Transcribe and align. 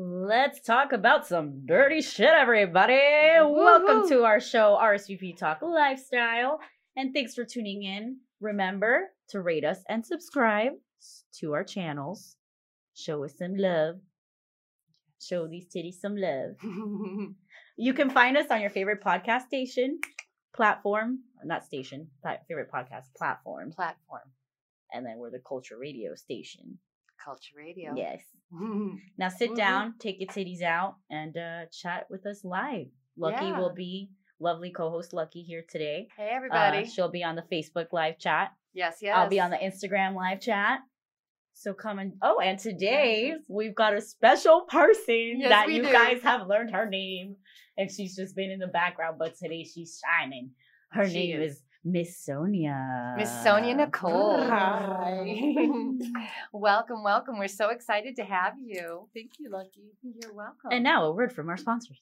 Let's 0.00 0.60
talk 0.60 0.92
about 0.92 1.26
some 1.26 1.66
dirty 1.66 2.02
shit, 2.02 2.28
everybody. 2.28 3.00
Welcome 3.40 4.08
to 4.10 4.22
our 4.22 4.38
show, 4.38 4.78
RSVP 4.80 5.36
Talk 5.36 5.60
Lifestyle. 5.60 6.60
And 6.96 7.12
thanks 7.12 7.34
for 7.34 7.44
tuning 7.44 7.82
in. 7.82 8.18
Remember 8.40 9.08
to 9.30 9.40
rate 9.40 9.64
us 9.64 9.80
and 9.88 10.06
subscribe 10.06 10.74
to 11.40 11.52
our 11.52 11.64
channels. 11.64 12.36
Show 12.94 13.24
us 13.24 13.38
some 13.38 13.56
love. 13.56 13.96
Show 15.20 15.48
these 15.48 15.66
titties 15.66 15.94
some 15.94 16.16
love. 16.16 16.54
You 17.76 17.92
can 17.92 18.10
find 18.10 18.36
us 18.36 18.46
on 18.50 18.60
your 18.60 18.70
favorite 18.70 19.02
podcast 19.02 19.46
station, 19.46 20.00
platform, 20.54 21.20
not 21.44 21.64
station, 21.64 22.08
favorite 22.46 22.70
podcast 22.72 23.06
platform. 23.16 23.72
Platform. 23.72 24.30
And 24.92 25.04
then 25.04 25.18
we're 25.18 25.32
the 25.32 25.40
Culture 25.40 25.76
Radio 25.76 26.14
station. 26.14 26.78
Culture 27.28 27.56
Radio. 27.58 27.92
Yes. 27.94 28.22
Now 29.18 29.28
sit 29.28 29.50
Mhm. 29.50 29.56
down, 29.56 29.94
take 29.98 30.18
your 30.18 30.28
titties 30.30 30.62
out, 30.62 30.96
and 31.10 31.36
uh, 31.36 31.66
chat 31.66 32.06
with 32.08 32.24
us 32.24 32.42
live. 32.42 32.86
Lucky 33.18 33.44
Yeah. 33.44 33.58
will 33.60 33.74
be 33.74 34.08
lovely 34.40 34.70
co-host 34.70 35.12
Lucky 35.12 35.42
here 35.42 35.62
today. 35.68 36.08
hey 36.16 36.30
Uh, 36.30 36.36
everybody. 36.36 36.86
she'll 36.86 37.10
be 37.10 37.22
on 37.22 37.36
the 37.36 37.42
Facebook 37.42 37.92
live 37.92 38.18
chat. 38.18 38.54
yes, 38.72 39.00
yes. 39.02 39.14
I'll 39.14 39.28
be 39.28 39.40
on 39.40 39.50
the 39.50 39.58
Instagram 39.58 40.14
live 40.14 40.40
chat. 40.40 40.80
So 41.52 41.74
come 41.74 41.98
and 41.98 42.14
oh, 42.22 42.40
and 42.40 42.58
today 42.58 43.34
we've 43.46 43.74
got 43.74 43.92
a 43.92 44.00
special 44.00 44.62
person 44.62 45.40
Yes, 45.40 45.50
that 45.50 45.68
you 45.70 45.82
do. 45.82 45.92
guys 45.92 46.22
have 46.22 46.46
learned 46.46 46.70
her 46.70 46.86
name, 46.88 47.36
and 47.76 47.90
she's 47.90 48.16
just 48.16 48.34
been 48.36 48.50
in 48.50 48.58
the 48.60 48.68
background, 48.68 49.18
but 49.18 49.34
today 49.36 49.64
she's 49.64 50.00
shining. 50.02 50.52
Her 50.92 51.06
She 51.06 51.32
name 51.32 51.42
is. 51.42 51.56
is 51.56 51.62
Miss 51.90 52.18
Sonia. 52.18 53.14
Miss 53.16 53.30
Sonia 53.42 53.74
Nicole. 53.74 54.42
Hi. 54.42 55.24
welcome, 56.52 57.02
welcome. 57.02 57.38
We're 57.38 57.48
so 57.48 57.70
excited 57.70 58.14
to 58.16 58.24
have 58.24 58.58
you. 58.58 59.08
Thank 59.14 59.38
you, 59.38 59.48
Lucky. 59.50 59.94
You're 60.02 60.34
welcome. 60.34 60.70
And 60.70 60.84
now 60.84 61.06
a 61.06 61.12
word 61.12 61.32
from 61.32 61.48
our 61.48 61.56
sponsors. 61.56 61.98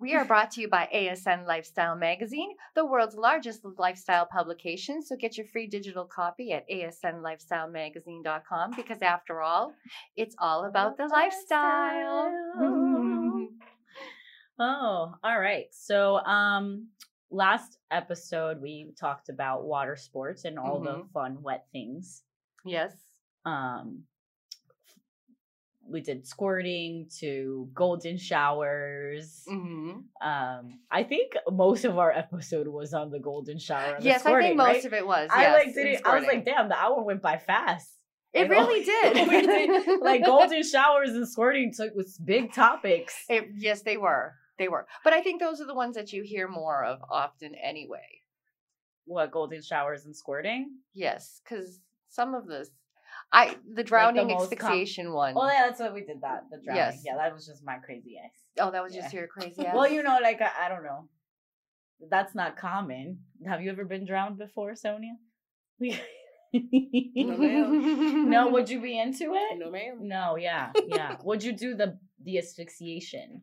We 0.00 0.14
are 0.14 0.24
brought 0.24 0.52
to 0.52 0.60
you 0.60 0.68
by 0.68 0.88
ASN 0.94 1.46
Lifestyle 1.46 1.96
Magazine, 1.96 2.54
the 2.76 2.84
world's 2.84 3.16
largest 3.16 3.64
lifestyle 3.76 4.26
publication. 4.26 5.02
So 5.02 5.16
get 5.16 5.36
your 5.36 5.46
free 5.46 5.66
digital 5.66 6.04
copy 6.04 6.52
at 6.52 6.68
asnlifestylemagazine.com 6.70 8.74
because, 8.76 9.02
after 9.02 9.42
all, 9.42 9.72
it's 10.16 10.36
all 10.38 10.66
about 10.66 10.96
the 10.96 11.08
lifestyle. 11.08 12.32
Oh, 14.56 15.12
all 15.24 15.40
right. 15.40 15.66
So, 15.72 16.18
um, 16.18 16.86
last 17.34 17.78
episode 17.90 18.60
we 18.62 18.92
talked 18.98 19.28
about 19.28 19.64
water 19.64 19.96
sports 19.96 20.44
and 20.44 20.58
all 20.58 20.78
the 20.80 20.98
Mhm. 20.98 21.10
fun 21.12 21.42
wet 21.42 21.66
things. 21.72 22.22
yes. 22.64 22.92
Um, 23.44 24.04
we 25.86 26.00
did 26.00 26.26
squirting 26.26 27.08
to 27.20 27.68
golden 27.74 28.16
showers. 28.16 29.44
hmm 29.46 29.90
Um, 30.22 30.80
I 30.90 31.02
think 31.02 31.32
most 31.50 31.84
of 31.84 31.98
our 31.98 32.10
episode 32.10 32.68
was 32.68 32.94
on 32.94 33.10
the 33.10 33.18
golden 33.18 33.58
shower. 33.58 33.94
and 33.96 34.02
the 34.02 34.08
Yes, 34.08 34.24
I 34.24 34.40
think 34.40 34.56
most 34.56 34.66
right? 34.66 34.84
of 34.86 34.92
it 34.94 35.06
was. 35.06 35.28
I 35.30 35.42
yes, 35.42 35.52
like 35.66 35.74
did 35.74 35.86
it. 35.88 36.06
I 36.06 36.18
was 36.18 36.26
like, 36.26 36.44
damn, 36.46 36.68
the 36.70 36.76
hour 36.78 37.02
went 37.02 37.20
by 37.20 37.36
fast. 37.36 37.90
it 38.32 38.46
oh, 38.46 38.48
really 38.48 38.82
did. 38.92 39.12
did- 39.84 40.00
like 40.00 40.24
golden 40.24 40.62
showers 40.74 41.10
and 41.10 41.28
squirting 41.28 41.72
took 41.76 41.94
was 41.94 42.16
big 42.18 42.52
topics. 42.54 43.14
It, 43.28 43.48
yes, 43.56 43.82
they 43.82 43.98
were. 43.98 44.34
They 44.58 44.68
were. 44.68 44.86
But 45.02 45.12
I 45.12 45.22
think 45.22 45.40
those 45.40 45.60
are 45.60 45.66
the 45.66 45.74
ones 45.74 45.96
that 45.96 46.12
you 46.12 46.22
hear 46.22 46.48
more 46.48 46.84
of 46.84 47.00
often 47.10 47.54
anyway. 47.54 48.20
What 49.06 49.32
golden 49.32 49.62
showers 49.62 50.06
and 50.06 50.16
squirting? 50.16 50.78
Yes, 50.94 51.40
because 51.44 51.80
some 52.08 52.34
of 52.34 52.46
this, 52.46 52.70
I 53.32 53.56
the 53.74 53.84
drowning 53.84 54.28
most 54.28 54.56
com- 54.56 54.70
asphyxiation 54.70 55.12
one. 55.12 55.34
Oh 55.36 55.46
yeah, 55.46 55.66
that's 55.66 55.80
what 55.80 55.92
we 55.92 56.04
did. 56.04 56.20
That 56.22 56.44
the 56.50 56.58
drowning. 56.64 56.82
Yes. 56.82 57.02
Yeah, 57.04 57.16
that 57.16 57.34
was 57.34 57.46
just 57.46 57.64
my 57.64 57.76
crazy 57.78 58.16
ass. 58.24 58.30
oh, 58.60 58.70
that 58.70 58.82
was 58.82 58.94
just 58.94 59.12
your 59.12 59.26
crazy 59.26 59.66
ass. 59.66 59.74
Well, 59.76 59.90
you 59.90 60.02
know, 60.02 60.18
like 60.22 60.40
I, 60.40 60.66
I 60.66 60.68
don't 60.68 60.84
know. 60.84 61.08
That's 62.10 62.34
not 62.34 62.56
common. 62.56 63.18
Have 63.46 63.62
you 63.62 63.70
ever 63.70 63.84
been 63.84 64.06
drowned 64.06 64.38
before, 64.38 64.74
Sonia? 64.74 65.14
ma'am. 65.80 65.98
no, 68.30 68.48
would 68.48 68.70
you 68.70 68.80
be 68.80 68.98
into 68.98 69.34
it? 69.34 69.58
No, 69.58 69.70
ma'am. 69.70 69.98
No, 70.00 70.36
yeah, 70.36 70.70
yeah. 70.86 71.16
Would 71.24 71.42
you 71.42 71.52
do 71.52 71.74
the 71.74 71.98
the 72.22 72.38
asphyxiation? 72.38 73.42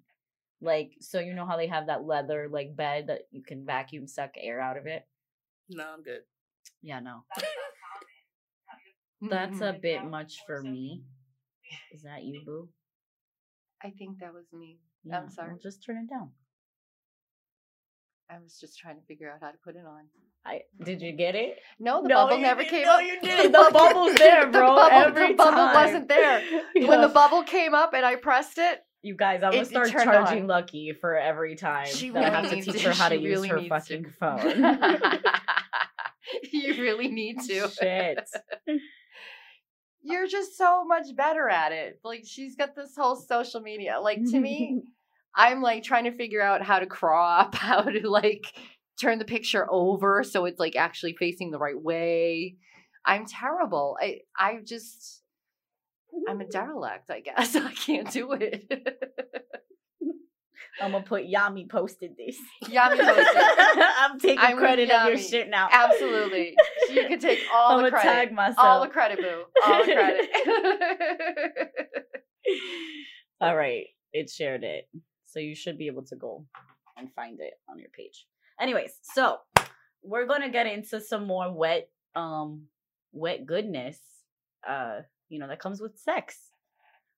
Like, 0.61 0.91
so 0.99 1.19
you 1.19 1.33
know 1.33 1.45
how 1.45 1.57
they 1.57 1.67
have 1.67 1.87
that 1.87 2.03
leather 2.05 2.47
like 2.51 2.75
bed 2.75 3.07
that 3.07 3.21
you 3.31 3.41
can 3.43 3.65
vacuum 3.65 4.07
suck 4.07 4.31
air 4.37 4.61
out 4.61 4.77
of 4.77 4.85
it? 4.85 5.07
No, 5.69 5.85
I'm 5.95 6.03
good. 6.03 6.21
Yeah, 6.81 6.99
no. 6.99 7.23
That's 9.21 9.61
a 9.61 9.77
bit 9.79 10.03
much 10.05 10.37
for 10.45 10.61
me. 10.61 11.03
Is 11.93 12.03
that 12.03 12.23
you, 12.23 12.41
boo? 12.45 12.69
I 13.83 13.89
think 13.91 14.19
that 14.19 14.33
was 14.33 14.45
me. 14.53 14.77
Yeah, 15.03 15.19
I'm 15.19 15.29
sorry. 15.29 15.49
well, 15.49 15.59
just 15.61 15.83
turn 15.85 15.97
it 15.97 16.09
down. 16.09 16.29
I 18.29 18.35
was 18.41 18.57
just 18.59 18.77
trying 18.77 18.95
to 18.95 19.05
figure 19.07 19.29
out 19.29 19.39
how 19.41 19.51
to 19.51 19.57
put 19.63 19.75
it 19.75 19.85
on. 19.85 20.05
I 20.45 20.61
did 20.83 21.01
you 21.01 21.11
get 21.11 21.35
it? 21.35 21.57
No, 21.79 22.01
the 22.01 22.07
No, 22.09 22.15
bubble 22.15 22.39
never 22.39 22.63
came 22.63 22.83
No, 22.85 22.95
up. 22.95 23.01
you 23.03 23.19
didn't. 23.23 23.51
The 23.51 23.69
bubble's 23.73 24.15
there, 24.15 24.45
The 24.51 24.51
bro, 24.51 24.75
bubble, 24.75 24.95
every 24.97 25.27
the 25.29 25.33
bubble 25.35 25.73
wasn't 25.73 26.07
there. 26.07 26.41
When 26.75 27.01
the 27.01 27.09
bubble 27.09 27.43
came 27.43 27.73
up 27.75 27.93
and 27.93 28.05
I 28.05 28.15
pressed 28.15 28.57
it, 28.57 28.79
You 29.03 29.15
guys, 29.15 29.41
I'm 29.41 29.51
gonna 29.51 29.63
It- 29.63 29.67
start 29.67 29.89
charging 29.91 30.43
on. 30.43 30.47
Lucky 30.47 30.93
for 30.93 31.17
every 31.17 31.55
time 31.55 31.87
She 31.87 32.09
that 32.11 32.23
I 32.23 32.29
have 32.41 32.49
to 32.51 32.61
teach 32.61 32.83
her 32.83 32.91
how 32.91 33.09
to 33.09 33.15
use 33.15 33.23
really 33.41 33.47
her 33.49 33.61
fucking 33.67 34.03
to. 34.05 34.11
phone. 34.11 35.19
you 36.51 36.81
really 36.81 37.07
need 37.07 37.39
to. 37.41 37.67
Shit. 37.69 38.29
You're 40.03 40.27
just 40.27 40.57
so 40.57 40.83
much 40.85 41.15
better 41.15 41.47
at 41.47 41.71
it. 41.71 41.99
Like 42.03 42.23
she's 42.25 42.55
got 42.55 42.75
this 42.75 42.95
whole 42.95 43.15
social 43.15 43.61
media. 43.61 43.99
Like 43.99 44.23
to 44.31 44.39
me, 44.39 44.81
I'm 45.35 45.61
like 45.61 45.83
trying 45.83 46.05
to 46.05 46.11
figure 46.15 46.41
out 46.41 46.61
how 46.63 46.79
to 46.79 46.85
crop, 46.87 47.55
how 47.55 47.81
to 47.81 48.09
like 48.09 48.45
turn 48.99 49.19
the 49.19 49.25
picture 49.25 49.67
over 49.71 50.23
so 50.23 50.45
it's 50.45 50.59
like 50.59 50.75
actually 50.75 51.15
facing 51.17 51.51
the 51.51 51.59
right 51.59 51.79
way. 51.79 52.57
I'm 53.05 53.25
terrible. 53.25 53.97
I 54.01 54.19
I 54.37 54.59
just 54.65 55.20
I'm 56.27 56.41
a 56.41 56.45
derelict, 56.49 57.09
I 57.09 57.19
guess. 57.21 57.55
I 57.57 57.71
can't 57.73 58.11
do 58.11 58.31
it. 58.33 58.65
I'm 60.81 60.93
gonna 60.93 61.03
put 61.03 61.23
Yami 61.25 61.69
posted 61.69 62.15
this. 62.17 62.37
Yami 62.63 62.97
posted. 62.97 63.25
I'm 63.99 64.19
taking 64.19 64.39
I'm 64.39 64.57
credit 64.57 64.89
of 64.89 65.09
your 65.09 65.17
shit 65.17 65.49
now. 65.49 65.67
Absolutely. 65.71 66.55
You 66.89 67.07
can 67.07 67.19
take 67.19 67.39
all 67.53 67.77
I'm 67.77 67.83
the 67.83 67.91
credit. 67.91 68.07
tag 68.07 68.31
myself. 68.33 68.57
All 68.59 68.81
the 68.81 68.87
credit, 68.87 69.19
boo. 69.19 69.43
All 69.65 69.85
the 69.85 69.93
credit. 69.93 70.29
All 73.41 73.55
right, 73.55 73.85
it 74.13 74.29
shared 74.29 74.63
it, 74.63 74.85
so 75.25 75.39
you 75.39 75.55
should 75.55 75.77
be 75.77 75.87
able 75.87 76.03
to 76.05 76.15
go 76.15 76.45
and 76.97 77.11
find 77.13 77.39
it 77.39 77.53
on 77.69 77.77
your 77.79 77.89
page. 77.89 78.25
Anyways, 78.59 78.93
so 79.01 79.37
we're 80.03 80.25
gonna 80.25 80.49
get 80.49 80.67
into 80.67 80.99
some 81.01 81.25
more 81.27 81.51
wet, 81.51 81.89
um, 82.15 82.63
wet 83.11 83.45
goodness. 83.45 83.99
Uh, 84.67 85.01
you 85.31 85.39
know 85.39 85.47
that 85.47 85.59
comes 85.59 85.81
with 85.81 85.97
sex. 85.97 86.37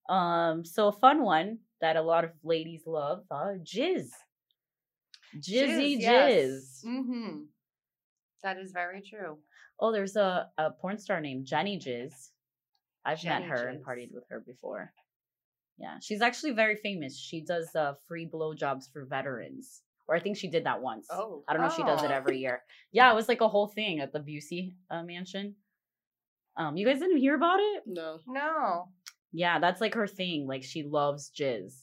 Um, 0.10 0.64
so 0.66 0.88
a 0.88 0.92
fun 0.92 1.24
one 1.24 1.60
that 1.82 1.96
a 1.98 2.02
lot 2.02 2.24
of 2.24 2.32
ladies 2.44 2.84
love, 2.86 3.24
uh, 3.32 3.54
jizz. 3.64 4.08
Jizzy 5.38 6.02
jizz. 6.02 6.86
Mm-hmm. 6.86 7.38
That 8.44 8.58
is 8.58 8.72
very 8.72 9.02
true. 9.02 9.38
Oh, 9.80 9.92
there's 9.92 10.16
a, 10.16 10.48
a 10.58 10.72
porn 10.72 10.98
star 11.00 11.20
named 11.20 11.46
Jenny 11.46 11.80
Jizz. 11.80 12.12
I've 13.06 13.20
Jenny 13.20 13.48
met 13.48 13.58
her 13.58 13.68
and 13.68 13.80
Jizz. 13.80 13.84
partied 13.86 14.14
with 14.14 14.26
her 14.30 14.40
before. 14.46 14.92
Yeah, 15.78 15.98
she's 16.02 16.22
actually 16.22 16.52
very 16.52 16.76
famous. 16.76 17.18
She 17.18 17.42
does 17.42 17.76
uh, 17.76 17.94
free 18.08 18.30
blowjobs 18.32 18.92
for 18.94 19.06
veterans, 19.06 19.82
or 20.08 20.16
I 20.16 20.20
think 20.20 20.38
she 20.38 20.48
did 20.50 20.66
that 20.66 20.82
once. 20.82 21.08
Oh. 21.10 21.44
I 21.48 21.54
don't 21.54 21.62
know 21.64 21.68
if 21.70 21.74
she 21.76 21.84
does 21.84 22.04
it 22.04 22.12
Oh. 22.12 22.16
every 22.16 22.38
year. 22.38 22.62
Yeah, 22.92 23.12
it 23.12 23.16
was 23.16 23.28
like 23.28 23.42
a 23.42 23.48
whole 23.48 23.68
thing 23.68 24.00
at 24.00 24.14
the 24.14 24.20
Busey 24.20 24.76
uh, 24.92 25.02
mansion. 25.04 25.56
Um, 26.58 26.78
you 26.78 26.86
guys 26.86 27.00
didn't 27.00 27.18
hear 27.18 27.36
about 27.36 27.60
it? 27.60 27.84
No. 27.88 28.20
No. 28.28 28.88
Yeah, 29.32 29.60
that's 29.60 29.82
like 29.82 29.96
her 29.96 30.08
thing. 30.08 30.48
Like 30.48 30.64
she 30.64 30.84
loves 30.84 31.32
jizz 31.38 31.74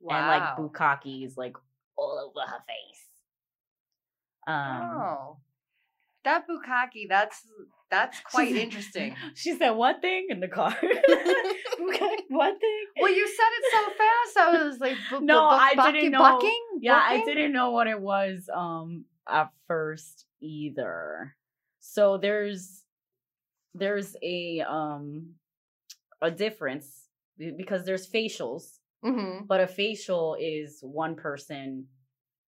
Wow. 0.00 0.16
and 0.16 0.26
like 0.26 0.56
bukkakis, 0.72 1.36
like 1.36 1.56
all 1.96 2.18
over 2.34 2.46
her 2.50 2.58
face. 2.66 3.04
Um, 4.46 4.80
oh. 4.96 5.36
That 6.24 6.44
bukkake, 6.48 7.08
that's 7.08 7.46
that's 7.90 8.18
quite 8.30 8.54
interesting. 8.56 9.14
She 9.34 9.56
said 9.56 9.70
one 9.72 10.00
thing 10.00 10.28
in 10.30 10.40
the 10.40 10.48
car. 10.48 10.74
okay, 10.82 12.16
one 12.28 12.58
thing. 12.58 12.84
Well, 13.00 13.12
you 13.12 13.26
said 13.26 13.44
it 13.58 13.64
so 13.70 13.82
fast. 13.98 14.36
I 14.38 14.64
was 14.64 14.78
like, 14.80 14.96
bu- 15.10 15.20
bu- 15.20 15.24
No, 15.26 15.40
bu- 15.50 15.54
I 15.56 15.74
bucking- 15.76 15.94
didn't 15.94 16.12
know. 16.12 16.18
Bucking? 16.18 16.64
Yeah, 16.80 17.00
I 17.02 17.22
didn't 17.24 17.52
know 17.52 17.70
what 17.72 17.86
it 17.86 18.00
was 18.00 18.48
um 18.54 19.04
at 19.28 19.50
first 19.68 20.24
either. 20.40 21.34
So 21.80 22.16
there's 22.18 22.81
there's 23.74 24.16
a 24.22 24.60
um 24.60 25.34
a 26.20 26.30
difference 26.30 27.08
because 27.56 27.84
there's 27.84 28.10
facials, 28.10 28.78
Mhm. 29.04 29.46
but 29.46 29.60
a 29.60 29.66
facial 29.66 30.36
is 30.38 30.78
one 30.82 31.16
person 31.16 31.88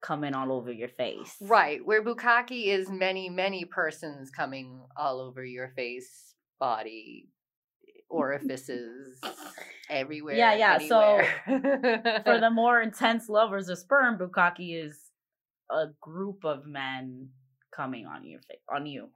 coming 0.01 0.35
all 0.35 0.53
over 0.53 0.71
your 0.71 0.89
face. 0.91 1.35
Right. 1.41 1.85
Where 1.85 2.05
bukkake 2.05 2.67
is 2.67 2.91
many, 2.91 3.31
many 3.31 3.65
persons 3.65 4.31
coming 4.31 4.87
all 4.97 5.21
over 5.21 5.43
your 5.45 5.69
face, 5.71 6.35
body, 6.61 7.31
orifices 8.11 9.21
everywhere. 9.91 10.37
Yeah, 10.37 10.55
yeah, 10.55 10.79
so. 10.79 11.21
For 12.25 12.39
the 12.39 12.51
more 12.53 12.81
intense 12.81 13.29
lovers 13.29 13.69
of 13.69 13.79
sperm, 13.79 14.19
bukkake 14.19 14.85
is 14.85 15.11
a 15.71 15.87
group 16.01 16.45
of 16.45 16.67
men 16.67 17.31
coming 17.75 18.07
on 18.07 18.25
your 18.25 18.41
face, 18.43 18.61
on 18.73 18.87
you, 18.87 19.09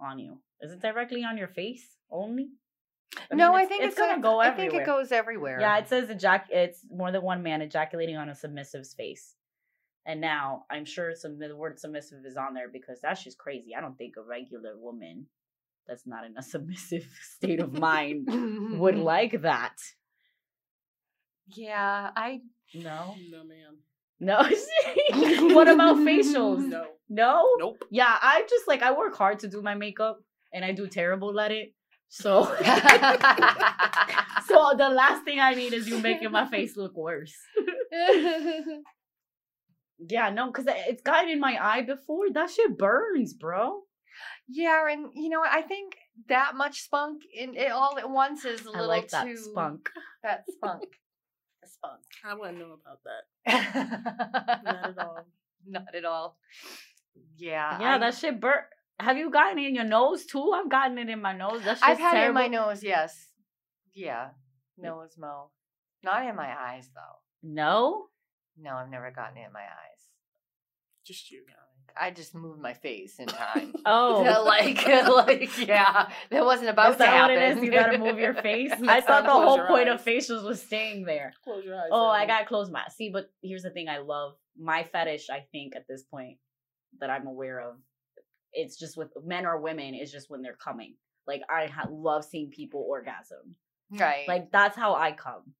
on 0.00 0.18
you. 0.18 0.38
Is 0.64 0.72
it 0.72 0.80
directly 0.80 1.22
on 1.24 1.36
your 1.36 1.48
face 1.48 1.86
only? 2.10 2.48
no, 3.32 3.52
mean, 3.52 3.60
I 3.62 3.66
think 3.66 3.82
it's, 3.84 3.92
it's, 3.92 3.98
gonna 4.00 4.14
on- 4.14 4.20
go 4.20 4.40
I 4.40 4.48
everywhere. 4.48 4.70
think 4.70 4.82
it 4.82 4.86
goes 4.86 5.12
everywhere. 5.12 5.60
Yeah, 5.60 5.78
it 5.78 5.88
says 5.88 6.08
ejac- 6.08 6.50
It's 6.50 6.80
more 6.90 7.12
than 7.12 7.22
one 7.22 7.42
man 7.42 7.60
ejaculating 7.62 8.16
on 8.16 8.28
a 8.28 8.32
submissive's 8.34 8.94
face. 8.94 9.34
And 10.06 10.20
now 10.20 10.64
I'm 10.70 10.84
sure 10.84 11.14
some 11.14 11.38
the 11.38 11.54
word 11.56 11.78
submissive 11.78 12.24
is 12.26 12.36
on 12.36 12.54
there 12.54 12.68
because 12.72 12.98
that's 13.00 13.22
just 13.24 13.38
crazy. 13.38 13.74
I 13.76 13.80
don't 13.80 13.96
think 13.96 14.14
a 14.18 14.22
regular 14.22 14.76
woman 14.76 15.26
that's 15.86 16.06
not 16.06 16.24
in 16.24 16.36
a 16.36 16.42
submissive 16.54 17.06
state 17.36 17.60
of 17.60 17.72
mind 17.72 18.26
would 18.80 18.96
like 19.14 19.42
that. 19.42 19.76
Yeah, 21.54 22.10
I 22.16 22.40
No, 22.74 23.14
No, 23.30 23.44
ma'am. 23.44 23.76
no. 24.20 24.36
what 25.54 25.68
about 25.68 25.96
facials? 25.98 26.66
No. 26.66 26.86
No. 27.08 27.46
Nope. 27.58 27.84
Yeah, 27.90 28.16
I 28.20 28.44
just 28.48 28.66
like 28.66 28.82
I 28.82 28.92
work 28.92 29.14
hard 29.14 29.40
to 29.40 29.48
do 29.48 29.60
my 29.62 29.74
makeup, 29.74 30.20
and 30.54 30.64
I 30.64 30.72
do 30.72 30.86
terrible 30.86 31.38
at 31.38 31.52
it. 31.52 31.74
So, 32.08 32.44
so 32.46 32.54
the 34.78 34.88
last 34.88 35.24
thing 35.24 35.40
I 35.40 35.54
need 35.54 35.72
is 35.72 35.88
you 35.88 35.98
making 35.98 36.30
my 36.30 36.46
face 36.46 36.76
look 36.76 36.96
worse. 36.96 37.34
Yeah, 40.08 40.30
no, 40.30 40.46
because 40.48 40.66
it's 40.68 41.02
gotten 41.02 41.30
in 41.30 41.40
my 41.40 41.56
eye 41.60 41.82
before. 41.82 42.26
That 42.32 42.50
shit 42.50 42.76
burns, 42.76 43.32
bro. 43.32 43.82
yeah, 44.48 44.90
and 44.90 45.06
you 45.14 45.28
know, 45.28 45.40
what, 45.40 45.50
I 45.50 45.62
think 45.62 45.94
that 46.28 46.54
much 46.56 46.82
spunk 46.82 47.22
in 47.32 47.54
it 47.56 47.70
all 47.70 47.98
at 47.98 48.10
once 48.10 48.44
is 48.44 48.66
a 48.66 48.70
I 48.70 48.72
little 48.72 48.88
like 48.88 49.08
that 49.08 49.24
too 49.24 49.36
spunk. 49.36 49.88
That 50.22 50.44
spunk. 50.50 50.82
The 51.62 51.68
spunk. 51.68 52.00
I 52.24 52.34
wouldn't 52.34 52.58
know 52.58 52.76
about 52.80 53.00
that. 53.04 54.62
Not 54.64 54.90
at 54.90 54.98
all. 54.98 55.26
Not 55.66 55.94
at 55.94 56.04
all. 56.04 56.36
Yeah. 57.36 57.80
Yeah, 57.80 57.94
I, 57.94 57.98
that 57.98 58.14
shit 58.14 58.40
burn. 58.40 58.64
Have 59.00 59.16
you 59.18 59.30
gotten 59.30 59.58
it 59.58 59.66
in 59.68 59.74
your 59.74 59.84
nose 59.84 60.24
too? 60.24 60.52
I've 60.54 60.70
gotten 60.70 60.98
it 60.98 61.08
in 61.08 61.20
my 61.20 61.36
nose. 61.36 61.62
That 61.64 61.78
shit's 61.78 61.82
I've 61.82 61.98
had 61.98 62.16
it 62.24 62.28
in 62.28 62.34
my 62.34 62.46
nose, 62.48 62.82
yes. 62.82 63.28
Yeah. 63.92 64.28
Nose 64.78 65.16
mo. 65.18 65.50
Not 66.02 66.26
in 66.26 66.36
my 66.36 66.52
eyes 66.56 66.88
though. 66.94 67.18
No. 67.42 68.06
No, 68.56 68.74
I've 68.74 68.90
never 68.90 69.10
gotten 69.10 69.36
it 69.38 69.46
in 69.46 69.52
my 69.52 69.60
eyes. 69.60 70.08
Just 71.04 71.30
you, 71.30 71.42
guys. 71.46 71.56
I 71.96 72.10
just 72.10 72.34
moved 72.34 72.60
my 72.60 72.72
face 72.72 73.18
in 73.18 73.26
time. 73.26 73.72
Oh. 73.86 74.24
So, 74.24 74.44
like, 74.44 74.86
like, 75.26 75.66
yeah, 75.68 76.08
that 76.30 76.44
wasn't 76.44 76.70
about 76.70 76.92
Is 76.92 76.96
to 76.96 76.98
that 77.00 77.12
what 77.12 77.30
happen. 77.30 77.42
it 77.42 77.58
is? 77.58 77.64
You 77.64 77.70
gotta 77.70 77.98
move 77.98 78.18
your 78.18 78.32
face. 78.34 78.72
I 78.88 79.00
thought 79.02 79.24
the 79.24 79.30
whole 79.30 79.56
your 79.58 79.66
point 79.66 79.88
of 79.88 80.00
eyes. 80.00 80.06
facials 80.06 80.42
was 80.44 80.62
staying 80.62 81.04
there. 81.04 81.34
Close 81.44 81.64
your 81.64 81.76
eyes. 81.76 81.90
Oh, 81.92 82.06
I 82.06 82.26
gotta 82.26 82.46
close 82.46 82.70
my. 82.70 82.82
See, 82.88 83.10
but 83.10 83.30
here's 83.42 83.62
the 83.62 83.70
thing. 83.70 83.88
I 83.88 83.98
love 83.98 84.36
my 84.58 84.84
fetish. 84.84 85.28
I 85.30 85.44
think 85.52 85.76
at 85.76 85.86
this 85.86 86.02
point 86.02 86.38
that 87.00 87.10
I'm 87.10 87.26
aware 87.26 87.60
of, 87.60 87.76
it's 88.54 88.78
just 88.78 88.96
with 88.96 89.10
men 89.24 89.44
or 89.46 89.60
women. 89.60 89.94
Is 89.94 90.10
just 90.12 90.30
when 90.30 90.42
they're 90.42 90.56
coming. 90.56 90.94
Like 91.26 91.42
I 91.48 91.66
ha- 91.66 91.88
love 91.90 92.24
seeing 92.24 92.50
people 92.50 92.84
orgasm. 92.88 93.56
right. 93.90 94.26
Like 94.28 94.50
that's 94.52 94.76
how 94.76 94.94
I 94.94 95.12
come. 95.12 95.54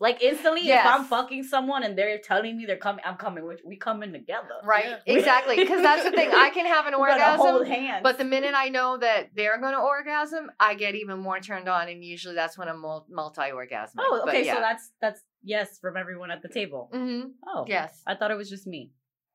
Like 0.00 0.22
instantly, 0.22 0.68
if 0.70 0.86
I'm 0.86 1.02
fucking 1.06 1.42
someone 1.42 1.82
and 1.82 1.98
they're 1.98 2.18
telling 2.18 2.56
me 2.56 2.66
they're 2.66 2.76
coming, 2.76 3.02
I'm 3.04 3.16
coming. 3.16 3.44
with 3.44 3.62
We 3.64 3.76
coming 3.76 4.12
together. 4.12 4.60
right. 4.62 4.84
Yeah. 4.84 4.98
Exactly. 5.16 5.56
Because 5.56 5.82
that's 5.82 6.04
the 6.04 6.12
thing. 6.12 6.30
I 6.32 6.50
can 6.50 6.66
have 6.66 6.86
an 6.86 6.94
We 7.00 7.08
gotta 7.08 7.36
hold 7.36 7.62
orgasm, 7.62 7.72
hands. 7.82 8.00
but 8.04 8.16
the 8.16 8.24
minute 8.24 8.54
I 8.54 8.68
know 8.68 8.96
that 8.96 9.30
they're 9.34 9.58
going 9.60 9.72
to 9.72 9.80
orgasm, 9.80 10.52
I 10.60 10.74
get 10.76 10.94
even 10.94 11.18
more 11.18 11.40
turned 11.40 11.68
on, 11.68 11.88
and 11.88 12.04
usually 12.04 12.36
that's 12.36 12.56
when 12.56 12.68
I'm 12.68 12.80
multi 12.80 13.50
orgasm. 13.50 13.98
oh, 13.98 14.22
okay. 14.28 14.44
yeah. 14.46 14.54
So 14.54 14.60
that's 14.60 14.90
that's 15.00 15.20
yes 15.42 15.80
from 15.80 15.96
everyone 15.96 16.30
at 16.30 16.42
the 16.42 16.48
table. 16.48 16.90
Mm-hmm. 16.94 17.30
Oh, 17.48 17.64
Yes. 17.66 18.00
I 18.06 18.14
thought 18.14 18.30
it 18.30 18.36
was 18.36 18.48
just 18.48 18.68
me. 18.68 18.92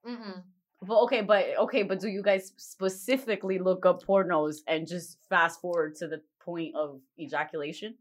Mm-mm. 0.08 0.44
But 0.86 1.02
okay, 1.04 1.22
but 1.22 1.46
okay, 1.60 1.84
but 1.84 2.00
do 2.00 2.08
you 2.10 2.22
guys 2.22 2.52
specifically 2.58 3.58
look 3.60 3.86
up 3.86 4.04
pornos 4.04 4.58
and 4.68 4.88
just 4.88 5.18
fast 5.30 5.62
forward 5.62 5.96
to 5.98 6.08
the 6.08 6.22
point 6.42 6.76
of 6.76 7.00
ejaculation? 7.18 7.96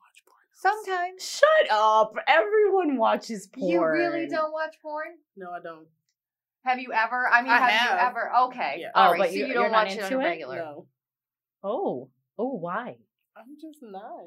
Watch 0.00 0.22
porn. 0.26 0.44
Sometimes. 0.84 1.22
Shut 1.24 1.70
up! 1.70 2.14
Everyone 2.26 2.96
watches 2.96 3.46
porn. 3.46 3.70
You 3.70 3.84
really 3.84 4.26
don't 4.26 4.52
watch 4.52 4.76
porn? 4.82 5.12
No, 5.36 5.50
I 5.50 5.60
don't. 5.62 5.86
Have 6.64 6.80
you 6.80 6.92
ever? 6.92 7.28
I 7.32 7.42
mean, 7.42 7.52
I 7.52 7.58
have, 7.58 7.70
have. 7.70 7.90
you 8.00 8.06
ever? 8.08 8.32
Okay. 8.46 8.76
Yeah. 8.80 8.90
All 8.94 9.08
Oh, 9.08 9.12
right. 9.12 9.18
but 9.20 9.28
so 9.28 9.34
you- 9.36 9.46
you 9.46 9.54
don't 9.54 9.70
watch 9.70 9.92
it 9.94 10.02
on 10.02 10.12
a 10.12 10.18
regular. 10.18 10.56
No, 10.56 10.86
Oh, 11.62 12.10
oh, 12.38 12.54
why? 12.56 12.96
I'm 13.36 13.56
just 13.60 13.78
not. 13.82 14.24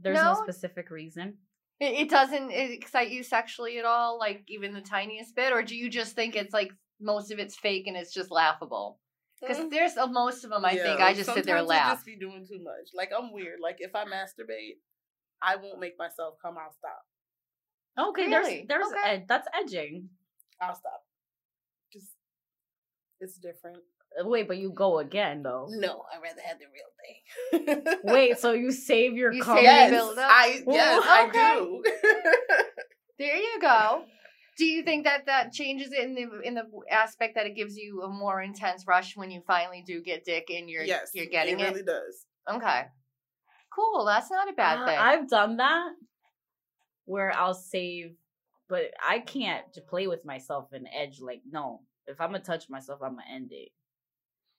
There's 0.00 0.16
no, 0.16 0.34
No? 0.34 0.42
specific 0.44 0.90
reason. 0.90 1.38
It, 1.80 1.92
it 1.94 2.10
doesn't 2.10 2.50
excite 2.50 3.10
you 3.10 3.22
sexually 3.22 3.78
at 3.78 3.84
all, 3.84 4.18
like 4.18 4.42
even 4.48 4.72
the 4.74 4.80
tiniest 4.80 5.36
bit, 5.36 5.52
or 5.52 5.62
do 5.62 5.76
you 5.76 5.88
just 5.88 6.14
think 6.16 6.34
it's 6.36 6.52
like 6.52 6.72
most 7.00 7.30
of 7.30 7.38
it's 7.38 7.56
fake 7.56 7.86
and 7.86 7.96
it's 7.96 8.12
just 8.12 8.30
laughable? 8.30 8.98
Because 9.40 9.58
Mm. 9.58 9.70
there's 9.70 9.96
uh, 9.96 10.06
most 10.08 10.42
of 10.44 10.50
them, 10.50 10.64
I 10.64 10.70
think 10.76 10.98
Yeah, 10.98 11.04
I 11.06 11.14
just 11.14 11.32
sit 11.32 11.44
there 11.46 11.56
and 11.56 11.68
sometimes 11.68 11.70
I 11.84 11.88
laugh. 11.88 11.96
just 11.98 12.06
be 12.06 12.16
doing 12.16 12.44
too 12.48 12.58
much. 12.62 12.90
Like 12.94 13.10
I'm 13.16 13.32
weird. 13.32 13.60
Like 13.62 13.76
if 13.78 13.94
I 13.94 14.04
masturbate, 14.04 14.78
I 15.40 15.54
won't 15.56 15.78
make 15.78 15.96
myself 15.96 16.34
come. 16.42 16.56
I'll 16.58 16.72
stop. 16.72 17.06
Okay, 18.10 18.26
Really? 18.26 18.66
there's 18.66 18.82
there's 18.90 18.92
Okay. 18.92 19.10
ed- 19.10 19.26
that's 19.28 19.46
edging. 19.54 20.08
I'll 20.60 20.74
stop. 20.74 21.04
Just 21.92 22.10
it's 23.20 23.36
different. 23.38 23.78
Uh, 24.20 24.26
Wait, 24.26 24.48
but 24.48 24.58
you 24.58 24.70
go 24.72 24.98
again 24.98 25.42
though. 25.42 25.66
No, 25.70 26.02
I'd 26.12 26.22
rather 26.22 26.40
have 26.44 26.58
the 26.58 26.66
real 26.72 27.84
thing. 27.96 27.98
Wait, 28.04 28.38
so 28.38 28.52
you 28.52 28.70
save 28.72 29.14
your 29.16 29.32
You 29.38 29.42
cum? 29.42 29.58
yes, 29.62 29.90
build 29.90 30.18
up? 30.18 30.30
I 30.30 30.62
yes 30.66 30.98
Okay. 31.28 31.38
I 31.38 31.54
do. 31.56 31.82
There 33.18 33.36
you 33.36 33.58
go. 33.60 34.04
Do 34.58 34.64
you 34.64 34.84
think 34.84 35.04
that 35.04 35.26
that 35.26 35.52
changes 35.52 35.92
it 35.92 36.04
in 36.04 36.14
the 36.14 36.40
in 36.40 36.54
the 36.54 36.64
aspect 36.90 37.34
that 37.34 37.46
it 37.46 37.56
gives 37.56 37.76
you 37.76 38.02
a 38.02 38.08
more 38.08 38.40
intense 38.40 38.84
rush 38.86 39.16
when 39.16 39.30
you 39.30 39.40
finally 39.46 39.82
do 39.86 40.00
get 40.02 40.24
dick 40.24 40.50
and 40.50 40.70
you're 40.70 40.84
yes, 40.84 41.10
you're 41.14 41.26
getting 41.26 41.58
it. 41.58 41.62
it? 41.64 41.66
Really 41.70 41.82
does. 41.82 42.24
Okay, 42.48 42.82
cool. 43.74 44.04
That's 44.04 44.30
not 44.30 44.48
a 44.48 44.52
bad 44.52 44.78
Uh, 44.80 44.86
thing. 44.86 44.98
I've 44.98 45.28
done 45.28 45.56
that 45.58 45.90
where 47.06 47.32
I'll 47.36 47.54
save, 47.54 48.14
but 48.68 48.92
I 49.04 49.18
can't 49.18 49.64
j- 49.74 49.80
play 49.80 50.06
with 50.06 50.24
myself 50.24 50.68
and 50.72 50.86
edge. 50.96 51.20
Like, 51.20 51.42
no, 51.50 51.82
if 52.06 52.20
I'm 52.20 52.30
gonna 52.30 52.42
touch 52.44 52.68
myself, 52.70 53.00
I'm 53.02 53.16
gonna 53.16 53.24
end 53.32 53.48
it. 53.52 53.70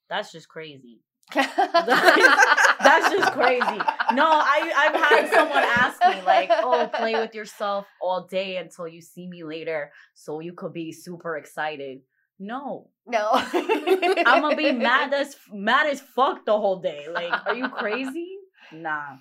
That's 0.09 0.31
just 0.31 0.49
crazy. 0.49 1.01
That's 1.35 3.13
just 3.13 3.31
crazy. 3.33 3.79
No, 4.13 4.25
I 4.25 4.73
I've 4.75 4.95
had 4.95 5.29
someone 5.31 5.63
ask 5.63 6.03
me 6.03 6.25
like, 6.25 6.49
"Oh, 6.51 6.89
play 6.91 7.13
with 7.13 7.35
yourself 7.35 7.85
all 8.01 8.25
day 8.25 8.57
until 8.57 8.87
you 8.87 8.99
see 9.01 9.27
me 9.27 9.43
later, 9.43 9.91
so 10.15 10.39
you 10.39 10.53
could 10.53 10.73
be 10.73 10.91
super 10.91 11.37
excited." 11.37 12.01
No, 12.39 12.89
No, 13.05 13.29
I'm 13.33 14.41
gonna 14.41 14.55
be 14.55 14.71
mad 14.71 15.13
as 15.13 15.35
mad 15.53 15.87
as 15.87 15.99
fuck 16.01 16.45
the 16.45 16.57
whole 16.57 16.79
day. 16.79 17.05
Like, 17.11 17.33
are 17.45 17.55
you 17.55 17.69
crazy? 17.69 18.35
Nah. 18.71 19.17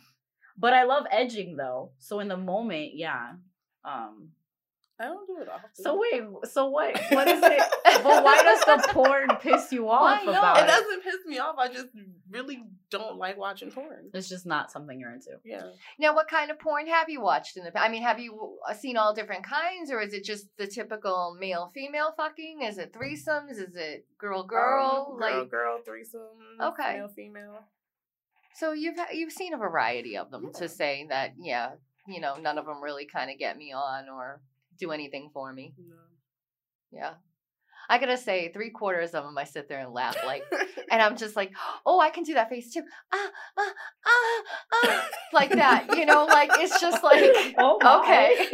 But 0.59 0.75
I 0.75 0.83
love 0.85 1.07
edging 1.11 1.57
though. 1.57 1.93
So 1.99 2.21
in 2.21 2.29
the 2.29 2.37
moment, 2.37 2.91
yeah. 2.95 3.33
Um. 3.85 4.31
I 5.01 5.05
don't 5.05 5.27
do 5.27 5.41
it 5.41 5.49
often. 5.49 5.71
So 5.75 5.97
wait. 6.01 6.23
So 6.51 6.67
what? 6.71 7.01
What 7.11 7.29
is 7.29 7.41
it? 7.43 7.63
But 8.03 8.23
why 8.23 8.43
does 8.43 8.61
the 8.61 8.93
porn 8.93 9.29
piss 9.41 9.73
you 9.73 9.89
off 9.91 10.03
Why 10.03 10.25
not? 10.25 10.39
about 10.39 10.59
it 10.59 10.65
it? 10.65 10.67
doesn't 10.69 11.03
piss 11.03 11.17
me 11.27 11.39
off. 11.39 11.57
I 11.59 11.67
just 11.69 11.89
really 12.31 12.63
don't 12.91 13.17
like 13.17 13.37
watching 13.37 13.71
porn. 13.73 14.11
It's 14.15 14.29
just 14.29 14.47
not 14.47 14.71
something 14.71 15.01
you're 15.01 15.13
into. 15.13 15.31
Yeah. 15.45 15.63
Now, 15.99 16.15
what 16.15 16.29
kind 16.29 16.51
of 16.53 16.59
porn 16.61 16.87
have 16.87 17.09
you 17.09 17.21
watched 17.21 17.57
in 17.57 17.65
the 17.65 17.73
past? 17.73 17.85
I 17.85 17.89
mean, 17.89 18.03
have 18.03 18.21
you 18.21 18.59
uh, 18.69 18.73
seen 18.75 18.97
all 18.97 19.15
different 19.15 19.45
kinds, 19.45 19.91
or 19.91 20.01
is 20.01 20.13
it 20.15 20.23
just 20.25 20.47
the 20.59 20.67
typical 20.69 21.37
male 21.41 21.71
female 21.75 22.13
fucking? 22.17 22.63
Is 22.63 22.79
it 22.79 22.93
threesomes? 22.93 23.51
Is 23.53 23.75
it 23.75 24.07
girl 24.17 24.45
girl? 24.45 25.11
Um, 25.15 25.21
like, 25.21 25.33
girl, 25.33 25.45
girl, 25.47 25.79
threesome. 25.85 26.21
Okay. 26.63 26.99
Male, 26.99 27.09
female. 27.09 27.65
so 28.55 28.73
you've 28.73 28.99
you've 29.13 29.33
seen 29.33 29.55
a 29.55 29.59
variety 29.59 30.17
of 30.17 30.31
them 30.31 30.53
to 30.55 30.69
say 30.69 31.07
that, 31.09 31.35
yeah, 31.41 31.71
you 32.07 32.21
know, 32.21 32.37
none 32.37 32.59
of 32.59 32.67
them 32.67 32.81
really 32.83 33.07
kind 33.07 33.31
of 33.31 33.39
get 33.39 33.57
me 33.57 33.73
on 33.73 34.09
or 34.09 34.41
do 34.79 34.93
anything 34.93 35.31
for 35.33 35.53
me. 35.53 35.75
No. 35.79 35.97
Yeah, 36.91 37.15
I 37.91 37.99
gotta 37.99 38.19
say, 38.19 38.51
three 38.53 38.69
quarters 38.69 39.15
of 39.15 39.25
them, 39.25 39.39
I 39.39 39.45
sit 39.45 39.67
there 39.67 39.79
and 39.81 39.93
laugh 39.95 40.17
like, 40.27 40.45
and 40.91 41.01
I'm 41.01 41.17
just 41.23 41.37
like, 41.37 41.53
oh, 41.87 41.99
I 41.99 42.11
can 42.11 42.23
do 42.23 42.35
that 42.35 42.51
face 42.51 42.73
too, 42.73 42.83
ah, 43.13 43.31
ah, 43.59 43.73
ah, 44.07 44.43
ah, 44.85 45.09
like 45.33 45.51
that, 45.51 45.87
you 45.97 46.05
know, 46.05 46.27
like 46.27 46.51
it's 46.55 46.79
just 46.81 47.03
like, 47.03 47.19
Oh, 47.59 47.79
my. 47.81 48.01
okay. 48.01 48.37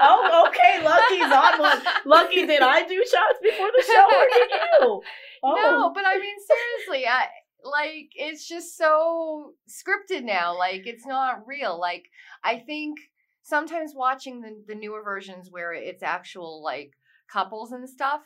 oh, 0.00 0.44
okay. 0.48 0.84
Lucky's 0.84 1.32
on 1.32 1.58
one. 1.58 1.82
Lucky, 2.06 2.46
did 2.46 2.62
I 2.62 2.86
do 2.86 3.02
shots 3.10 3.38
before 3.42 3.68
the 3.76 3.84
show 3.84 4.04
or 4.04 4.26
did 4.32 4.50
you? 4.50 5.02
Oh. 5.42 5.54
No, 5.56 5.92
but 5.92 6.04
I 6.06 6.18
mean 6.18 6.36
seriously, 6.46 7.06
I 7.08 7.26
like 7.64 8.10
it's 8.14 8.46
just 8.48 8.76
so 8.76 9.54
scripted 9.68 10.22
now. 10.24 10.56
Like 10.56 10.86
it's 10.86 11.04
not 11.06 11.46
real. 11.46 11.80
Like 11.80 12.04
I 12.44 12.58
think 12.58 12.98
sometimes 13.42 13.92
watching 13.94 14.40
the, 14.40 14.62
the 14.66 14.74
newer 14.74 15.02
versions 15.02 15.48
where 15.50 15.72
it's 15.72 16.02
actual 16.02 16.62
like 16.62 16.92
couples 17.30 17.72
and 17.72 17.88
stuff, 17.88 18.22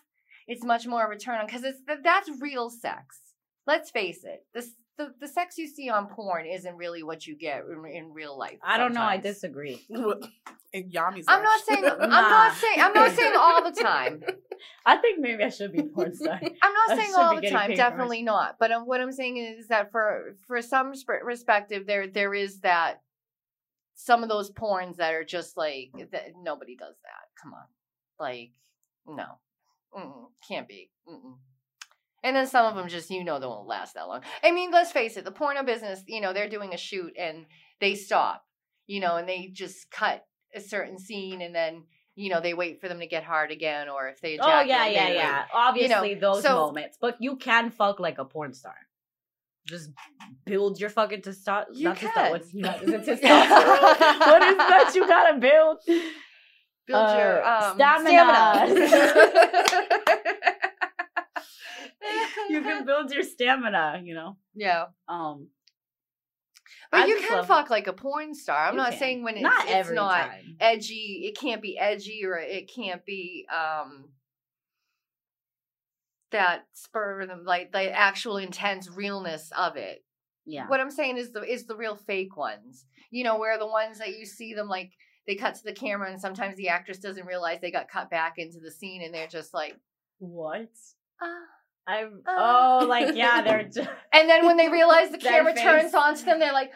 it's 0.46 0.64
much 0.64 0.86
more 0.86 1.04
of 1.04 1.10
a 1.10 1.18
turn 1.18 1.38
on 1.38 1.46
because 1.46 1.64
it's 1.64 1.80
that's 2.02 2.30
real 2.40 2.70
sex. 2.70 3.20
Let's 3.66 3.90
face 3.90 4.24
it. 4.24 4.44
This 4.54 4.70
the, 4.98 5.12
the 5.20 5.28
sex 5.28 5.58
you 5.58 5.66
see 5.66 5.90
on 5.90 6.06
porn 6.06 6.46
isn't 6.46 6.74
really 6.76 7.02
what 7.02 7.26
you 7.26 7.36
get 7.36 7.64
in, 7.70 7.84
in 7.90 8.12
real 8.12 8.38
life. 8.38 8.58
I 8.62 8.78
don't 8.78 8.94
know. 8.94 9.02
I 9.02 9.18
disagree. 9.18 9.84
and 9.90 10.90
Yami's 10.90 11.26
I'm 11.28 11.42
not 11.42 11.50
life. 11.50 11.64
saying 11.66 11.84
I'm 12.00 12.08
not 12.10 12.54
saying 12.54 12.80
I'm 12.80 12.92
not 12.92 13.12
saying 13.12 13.34
all 13.36 13.62
the 13.70 13.82
time. 13.82 14.22
I 14.86 14.96
think 14.96 15.18
maybe 15.20 15.42
I 15.44 15.50
should 15.50 15.72
be 15.72 15.82
porn 15.82 16.14
star. 16.14 16.38
I'm 16.42 16.50
I 16.62 16.86
not 16.88 16.98
saying 16.98 17.12
all 17.16 17.34
the 17.36 17.50
time, 17.50 17.60
paid 17.60 17.66
for 17.66 17.72
it. 17.72 17.76
definitely 17.76 18.22
not. 18.22 18.56
But 18.58 18.72
um, 18.72 18.86
what 18.86 19.00
I'm 19.00 19.12
saying 19.12 19.36
is 19.36 19.68
that 19.68 19.90
for 19.90 20.36
for 20.46 20.62
some 20.62 20.92
perspective, 21.06 21.86
there 21.86 22.06
there 22.06 22.34
is 22.34 22.60
that 22.60 23.02
some 23.96 24.22
of 24.22 24.28
those 24.28 24.52
porns 24.52 24.96
that 24.96 25.14
are 25.14 25.24
just 25.24 25.56
like 25.56 25.90
mm. 25.96 26.08
that, 26.12 26.28
nobody 26.40 26.76
does 26.76 26.94
that. 27.02 27.42
Come 27.42 27.54
on, 27.54 27.64
like 28.20 28.52
no, 29.06 29.38
Mm-mm, 29.96 30.26
can't 30.46 30.68
be. 30.68 30.90
Mm-mm. 31.08 31.36
And 32.22 32.36
then 32.36 32.46
some 32.46 32.66
of 32.66 32.76
them 32.76 32.88
just 32.88 33.10
you 33.10 33.24
know 33.24 33.40
they 33.40 33.46
won't 33.46 33.66
last 33.66 33.94
that 33.94 34.06
long. 34.06 34.20
I 34.44 34.52
mean, 34.52 34.70
let's 34.70 34.92
face 34.92 35.16
it, 35.16 35.24
the 35.24 35.32
porno 35.32 35.64
business, 35.64 36.02
you 36.06 36.20
know, 36.20 36.32
they're 36.32 36.48
doing 36.48 36.74
a 36.74 36.78
shoot 36.78 37.14
and 37.18 37.46
they 37.80 37.94
stop, 37.94 38.44
you 38.86 39.00
know, 39.00 39.16
and 39.16 39.28
they 39.28 39.48
just 39.52 39.90
cut 39.90 40.24
a 40.54 40.60
certain 40.60 40.98
scene 40.98 41.42
and 41.42 41.54
then. 41.54 41.84
You 42.18 42.30
know, 42.30 42.40
they 42.40 42.54
wait 42.54 42.80
for 42.80 42.88
them 42.88 43.00
to 43.00 43.06
get 43.06 43.24
hard 43.24 43.50
again, 43.50 43.90
or 43.90 44.08
if 44.08 44.22
they 44.22 44.38
Oh 44.38 44.62
yeah, 44.62 44.86
yeah, 44.86 45.06
wait. 45.08 45.14
yeah. 45.16 45.44
Obviously 45.52 46.14
those 46.14 46.42
so- 46.42 46.54
moments, 46.54 46.96
but 46.98 47.18
you 47.20 47.36
can 47.36 47.68
fuck 47.68 48.00
like 48.00 48.16
a 48.16 48.24
porn 48.24 48.54
star. 48.54 48.74
Just 49.66 49.90
build 50.44 50.78
your 50.80 50.90
fucking 50.90 51.22
testosterone. 51.22 51.64
You 51.74 51.84
not 51.88 51.96
testo- 51.96 52.12
can. 52.14 52.30
what's 52.30 52.54
not, 52.54 52.82
is 52.82 52.88
it 52.90 53.00
testosterone? 53.22 54.20
what 54.20 54.42
is 54.42 54.56
that 54.56 54.92
you 54.94 55.06
gotta 55.08 55.38
build? 55.38 55.78
build 56.86 57.10
your 57.18 57.44
Uh, 57.44 57.70
um, 57.70 57.74
stamina. 57.76 58.66
stamina. 58.68 59.32
You 62.48 62.62
can 62.62 62.84
build 62.86 63.10
your 63.12 63.24
stamina, 63.24 64.00
you 64.04 64.14
know. 64.14 64.36
yeah, 64.54 64.84
Um, 65.08 65.48
but 66.92 67.00
I 67.00 67.06
you 67.06 67.16
can 67.18 67.44
fuck 67.44 67.68
like 67.70 67.88
a 67.88 67.92
porn 67.92 68.34
star. 68.34 68.66
I'm 68.68 68.74
you 68.74 68.78
not 68.78 68.90
can. 68.90 68.98
saying 69.00 69.24
when 69.24 69.34
it's 69.34 69.42
not 69.42 69.64
it's 69.68 69.90
not 69.90 70.30
edgy. 70.60 71.22
It 71.26 71.36
can't 71.36 71.60
be 71.60 71.76
edgy, 71.76 72.20
or 72.24 72.38
it 72.38 72.70
can't 72.72 73.04
be 73.04 73.46
um 73.52 74.10
that 76.36 76.66
spur 76.72 77.22
of 77.22 77.28
them 77.28 77.44
like 77.44 77.72
the 77.72 77.90
actual 77.90 78.36
intense 78.36 78.88
realness 78.90 79.50
of 79.56 79.76
it. 79.76 80.04
Yeah. 80.44 80.68
What 80.68 80.80
I'm 80.80 80.90
saying 80.90 81.16
is 81.16 81.32
the 81.32 81.42
is 81.42 81.66
the 81.66 81.76
real 81.76 81.96
fake 81.96 82.36
ones. 82.36 82.84
You 83.10 83.24
know, 83.24 83.38
where 83.38 83.58
the 83.58 83.66
ones 83.66 83.98
that 83.98 84.16
you 84.18 84.26
see 84.26 84.54
them 84.54 84.68
like 84.68 84.92
they 85.26 85.34
cut 85.34 85.54
to 85.56 85.64
the 85.64 85.72
camera 85.72 86.10
and 86.10 86.20
sometimes 86.20 86.56
the 86.56 86.68
actress 86.68 86.98
doesn't 86.98 87.26
realize 87.26 87.58
they 87.60 87.72
got 87.72 87.88
cut 87.88 88.10
back 88.10 88.34
into 88.38 88.60
the 88.60 88.70
scene 88.70 89.02
and 89.02 89.12
they're 89.12 89.26
just 89.26 89.52
like, 89.52 89.76
What? 90.18 90.68
ah. 91.20 91.26
I 91.88 92.04
Ah. 92.26 92.80
oh 92.80 92.86
like 92.86 93.14
yeah 93.14 93.42
they're 93.46 93.64
just 93.64 93.88
And 94.12 94.28
then 94.28 94.44
when 94.46 94.56
they 94.56 94.68
realize 94.80 95.10
the 95.10 95.18
camera 95.18 95.52
face. 95.54 95.62
turns 95.62 95.94
onto 95.94 96.24
them, 96.24 96.38
they're 96.40 96.52
like. 96.52 96.70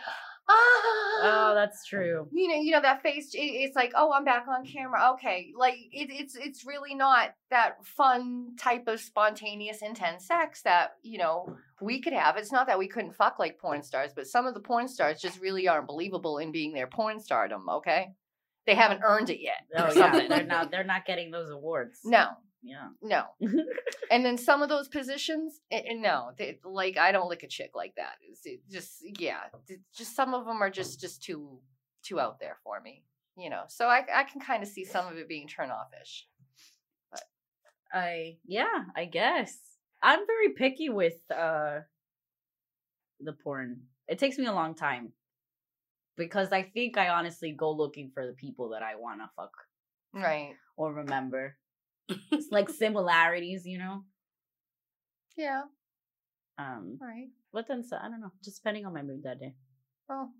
Oh 0.48 1.52
that's 1.54 1.86
true. 1.86 2.28
you 2.32 2.48
know, 2.48 2.54
you 2.54 2.72
know 2.72 2.82
that 2.82 3.02
face. 3.02 3.34
It, 3.34 3.38
it's 3.38 3.76
like, 3.76 3.92
oh, 3.94 4.12
I'm 4.12 4.24
back 4.24 4.46
on 4.48 4.64
camera. 4.64 5.12
Okay, 5.14 5.52
like 5.56 5.74
it, 5.92 6.08
it's 6.10 6.36
it's 6.36 6.66
really 6.66 6.94
not 6.94 7.34
that 7.50 7.84
fun 7.84 8.56
type 8.58 8.86
of 8.86 9.00
spontaneous, 9.00 9.82
intense 9.82 10.26
sex 10.26 10.62
that 10.62 10.92
you 11.02 11.18
know 11.18 11.56
we 11.80 12.00
could 12.00 12.12
have. 12.12 12.36
It's 12.36 12.52
not 12.52 12.66
that 12.66 12.78
we 12.78 12.88
couldn't 12.88 13.14
fuck 13.14 13.38
like 13.38 13.58
porn 13.58 13.82
stars, 13.82 14.12
but 14.14 14.26
some 14.26 14.46
of 14.46 14.54
the 14.54 14.60
porn 14.60 14.88
stars 14.88 15.20
just 15.20 15.40
really 15.40 15.68
aren't 15.68 15.86
believable 15.86 16.38
in 16.38 16.52
being 16.52 16.72
their 16.72 16.86
porn 16.86 17.20
stardom. 17.20 17.68
Okay, 17.68 18.08
they 18.66 18.74
haven't 18.74 19.02
earned 19.04 19.30
it 19.30 19.40
yet. 19.40 19.66
Oh 19.76 19.86
yeah, 19.86 19.92
something. 19.92 20.28
they're 20.28 20.44
not 20.44 20.70
they're 20.70 20.84
not 20.84 21.06
getting 21.06 21.30
those 21.30 21.50
awards. 21.50 22.00
No, 22.04 22.28
Yeah. 22.62 22.88
no. 23.02 23.24
And 24.10 24.24
then 24.24 24.36
some 24.36 24.60
of 24.60 24.68
those 24.68 24.88
positions, 24.88 25.60
eh, 25.70 25.82
eh, 25.86 25.94
no, 25.94 26.32
they, 26.36 26.58
like 26.64 26.98
I 26.98 27.10
don't 27.12 27.28
lick 27.28 27.42
a 27.42 27.48
chick 27.48 27.70
like 27.74 27.94
that. 27.96 28.16
It's 28.22 28.44
it 28.44 28.60
just 28.70 29.02
yeah, 29.18 29.44
it- 29.68 29.80
just 29.94 30.14
some 30.14 30.34
of 30.34 30.44
them 30.44 30.60
are 30.62 30.70
just 30.70 31.00
just 31.00 31.22
too 31.22 31.58
too 32.02 32.18
out 32.20 32.38
there 32.40 32.58
for 32.64 32.80
me, 32.80 33.04
you 33.36 33.48
know. 33.50 33.62
So 33.68 33.86
I 33.86 34.04
I 34.14 34.24
can 34.24 34.40
kind 34.40 34.62
of 34.62 34.68
see 34.68 34.84
some 34.84 35.06
of 35.06 35.16
it 35.16 35.28
being 35.28 35.48
turn 35.48 35.70
offish. 35.70 36.26
But. 37.10 37.22
I 37.92 38.38
yeah, 38.46 38.84
I 38.96 39.04
guess. 39.06 39.56
I'm 40.02 40.26
very 40.26 40.50
picky 40.50 40.88
with 40.90 41.18
uh 41.30 41.80
the 43.20 43.32
porn. 43.32 43.82
It 44.08 44.18
takes 44.18 44.38
me 44.38 44.46
a 44.46 44.52
long 44.52 44.74
time. 44.74 45.12
Because 46.16 46.52
I 46.52 46.62
think 46.64 46.98
I 46.98 47.08
honestly 47.08 47.52
go 47.52 47.70
looking 47.70 48.10
for 48.12 48.26
the 48.26 48.32
people 48.34 48.70
that 48.70 48.82
I 48.82 48.96
wanna 48.96 49.30
fuck 49.36 49.52
Right. 50.12 50.54
or 50.76 50.92
remember. 50.92 51.56
It's 52.32 52.48
like 52.50 52.68
similarities, 52.68 53.64
you 53.66 53.78
know? 53.78 54.04
Yeah. 55.36 55.62
Um 56.58 56.98
Right. 57.00 57.28
but 57.52 57.66
then 57.68 57.82
so 57.84 57.96
I 57.96 58.08
don't 58.08 58.20
know, 58.20 58.32
just 58.44 58.58
depending 58.62 58.86
on 58.86 58.92
my 58.94 59.02
mood 59.02 59.22
that 59.24 59.40
day. 59.40 59.54
Oh. 60.08 60.30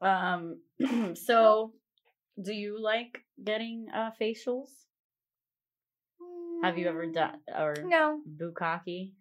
Um 0.00 0.60
so 1.14 1.72
do 2.40 2.52
you 2.52 2.80
like 2.80 3.20
getting 3.42 3.88
uh 3.94 4.10
facials? 4.20 4.68
Have 6.62 6.76
you 6.78 6.88
ever 6.88 7.06
done 7.06 7.40
or 7.56 7.74
Mm, 7.74 7.88
No. 7.90 8.20
bukkake? 8.38 9.12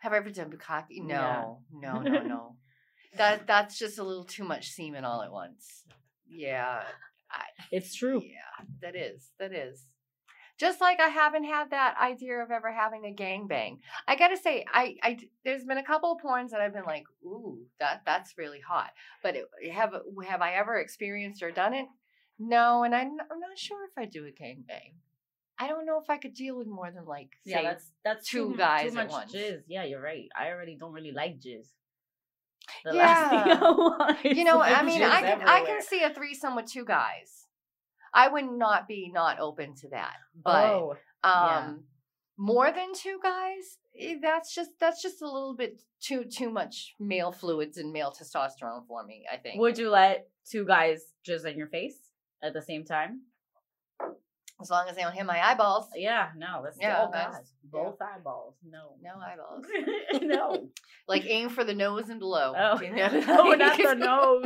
Have 0.00 0.12
I 0.12 0.16
ever 0.16 0.30
done 0.30 0.50
bukkake? 0.50 0.86
Yeah. 0.90 1.04
No. 1.04 1.62
No. 1.72 2.00
No. 2.02 2.20
No. 2.34 2.56
that 3.16 3.46
that's 3.46 3.78
just 3.78 3.98
a 3.98 4.04
little 4.04 4.24
too 4.24 4.44
much 4.44 4.70
semen 4.70 5.04
all 5.04 5.22
at 5.22 5.32
once. 5.32 5.84
Yeah. 6.28 6.82
It's 7.70 7.94
true. 7.94 8.22
Yeah, 8.24 8.64
that 8.80 8.96
is. 8.96 9.30
That 9.38 9.52
is. 9.52 9.86
Just 10.58 10.80
like 10.80 10.98
I 11.00 11.08
haven't 11.08 11.44
had 11.44 11.70
that 11.70 11.96
idea 12.02 12.38
of 12.42 12.50
ever 12.50 12.72
having 12.72 13.04
a 13.04 13.14
gangbang. 13.14 13.78
I 14.08 14.16
gotta 14.16 14.36
say, 14.36 14.64
I, 14.72 14.96
I 15.02 15.18
there's 15.44 15.64
been 15.64 15.78
a 15.78 15.84
couple 15.84 16.12
of 16.12 16.18
porns 16.20 16.50
that 16.50 16.60
I've 16.60 16.72
been 16.74 16.84
like, 16.84 17.04
ooh, 17.24 17.58
that 17.78 18.02
that's 18.04 18.36
really 18.36 18.60
hot. 18.60 18.90
But 19.22 19.36
it, 19.36 19.44
have 19.72 19.94
have 20.26 20.42
I 20.42 20.54
ever 20.54 20.78
experienced 20.78 21.42
or 21.42 21.50
done 21.52 21.74
it? 21.74 21.86
No, 22.40 22.82
and 22.84 22.94
I'm 22.94 23.16
not, 23.16 23.26
I'm 23.32 23.40
not 23.40 23.56
sure 23.58 23.84
if 23.84 23.96
I 23.96 24.04
do 24.04 24.24
a 24.24 24.30
gangbang. 24.30 24.94
I 25.60 25.66
don't 25.66 25.86
know 25.86 26.00
if 26.00 26.08
I 26.08 26.18
could 26.18 26.34
deal 26.34 26.56
with 26.56 26.68
more 26.68 26.90
than 26.90 27.04
like 27.04 27.30
Yeah, 27.44 27.62
that's 27.62 27.90
that's 28.04 28.28
two 28.28 28.50
too, 28.52 28.56
guys 28.56 28.82
too 28.92 28.98
at 28.98 29.06
much 29.06 29.10
once. 29.10 29.32
jizz. 29.32 29.62
Yeah, 29.68 29.84
you're 29.84 30.00
right. 30.02 30.28
I 30.38 30.48
already 30.50 30.76
don't 30.76 30.92
really 30.92 31.12
like 31.12 31.40
jizz. 31.40 31.66
The 32.84 32.92
Yeah. 32.94 33.04
last 33.04 33.30
thing 33.30 33.56
I 33.56 33.70
want 33.70 34.24
you 34.24 34.44
know. 34.44 34.60
I 34.60 34.82
mean, 34.82 35.02
I 35.02 35.20
can 35.22 35.42
I 35.48 35.64
can 35.64 35.82
see 35.82 36.02
a 36.02 36.10
threesome 36.10 36.54
with 36.56 36.66
two 36.66 36.84
guys. 36.84 37.46
I 38.12 38.28
would 38.28 38.50
not 38.50 38.88
be 38.88 39.10
not 39.12 39.38
open 39.40 39.74
to 39.76 39.88
that, 39.90 40.14
but. 40.44 40.64
oh, 40.64 40.96
um 41.24 41.44
Yeah. 41.46 41.72
more 42.36 42.70
than 42.70 42.94
two 42.94 43.18
guys 43.20 43.78
eh, 43.98 44.14
that's 44.22 44.54
just 44.54 44.70
that's 44.78 45.02
just 45.02 45.20
a 45.22 45.26
little 45.26 45.56
bit 45.56 45.82
too 46.00 46.24
too 46.24 46.48
much 46.48 46.94
male 47.00 47.32
fluids 47.32 47.76
and 47.78 47.92
male 47.92 48.12
testosterone 48.16 48.86
for 48.86 49.04
me 49.04 49.24
i 49.32 49.36
think 49.36 49.58
would 49.58 49.76
you 49.76 49.90
let 49.90 50.28
two 50.48 50.64
guys 50.64 51.14
jizz 51.26 51.44
in 51.44 51.58
your 51.58 51.66
face 51.66 51.98
at 52.40 52.52
the 52.54 52.62
same 52.62 52.84
time? 52.84 53.22
As 54.60 54.70
long 54.70 54.86
as 54.88 54.96
they 54.96 55.02
don't 55.02 55.12
hit 55.12 55.24
my 55.26 55.40
eyeballs 55.40 55.86
Yeah, 55.94 56.28
no. 56.36 56.62
That's 56.64 56.76
Yeah, 56.80 57.04
oh 57.06 57.10
god, 57.12 57.36
both 57.64 57.96
eyeballs. 58.00 58.54
No, 58.68 58.94
no 59.02 59.10
eyeballs 59.20 59.64
no. 60.22 60.68
like 61.08 61.24
aim 61.26 61.48
for 61.48 61.64
the 61.64 61.74
nose 61.74 62.08
and 62.08 62.18
below 62.18 62.54
Oh, 62.56 62.80
you 62.80 62.90
know? 62.94 63.08
no, 63.08 63.52
not 63.52 63.76
the 63.76 63.94
nose. 63.94 64.44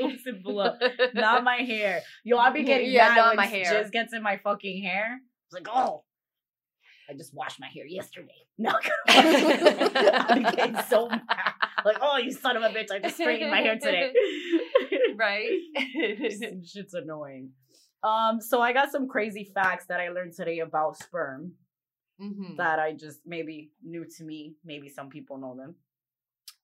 nose 0.00 0.20
and 0.26 0.42
below. 0.42 0.74
Not 1.14 1.44
my 1.44 1.56
hair. 1.56 2.02
Yo, 2.24 2.36
I'll 2.38 2.52
be 2.52 2.62
getting 2.64 2.90
Yeah, 2.92 3.08
mad 3.08 3.16
not 3.16 3.26
when 3.28 3.36
my 3.36 3.46
hair. 3.46 3.64
jizz 3.64 3.90
gets 3.92 4.12
in 4.14 4.22
my 4.22 4.36
fucking 4.38 4.82
hair. 4.82 5.20
It's 5.46 5.54
like, 5.54 5.68
oh, 5.72 6.04
I 7.10 7.14
just 7.14 7.34
washed 7.34 7.58
my 7.60 7.66
hair 7.68 7.84
yesterday. 7.86 8.28
No, 8.58 8.72
be 9.08 10.42
getting 10.56 10.76
so 10.88 11.08
mad. 11.08 11.20
Like, 11.84 11.96
oh, 12.00 12.16
you 12.18 12.30
son 12.32 12.56
of 12.56 12.62
a 12.62 12.68
bitch! 12.68 12.92
I 12.92 13.00
just 13.00 13.16
straightened 13.16 13.50
my 13.50 13.60
hair 13.60 13.76
today. 13.76 14.12
right 15.16 15.48
Shit's 16.64 16.94
annoying. 16.94 17.50
Um, 18.02 18.40
so 18.40 18.60
I 18.60 18.72
got 18.72 18.90
some 18.90 19.06
crazy 19.08 19.44
facts 19.54 19.86
that 19.86 20.00
I 20.00 20.08
learned 20.08 20.32
today 20.34 20.58
about 20.60 20.96
sperm 20.98 21.54
Mhm. 22.20 22.56
that 22.56 22.78
I 22.78 22.92
just 22.92 23.20
maybe 23.26 23.72
new 23.82 24.04
to 24.04 24.24
me. 24.24 24.56
Maybe 24.64 24.88
some 24.88 25.08
people 25.08 25.38
know 25.38 25.54
them. 25.56 25.76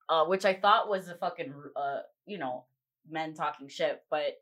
Uh, 0.08 0.24
which 0.24 0.44
I 0.44 0.54
thought 0.54 0.88
was 0.88 1.08
a 1.08 1.14
fucking 1.16 1.52
uh, 1.76 2.00
you 2.26 2.38
know, 2.38 2.66
men 3.08 3.34
talking 3.34 3.68
shit, 3.68 4.04
but 4.10 4.40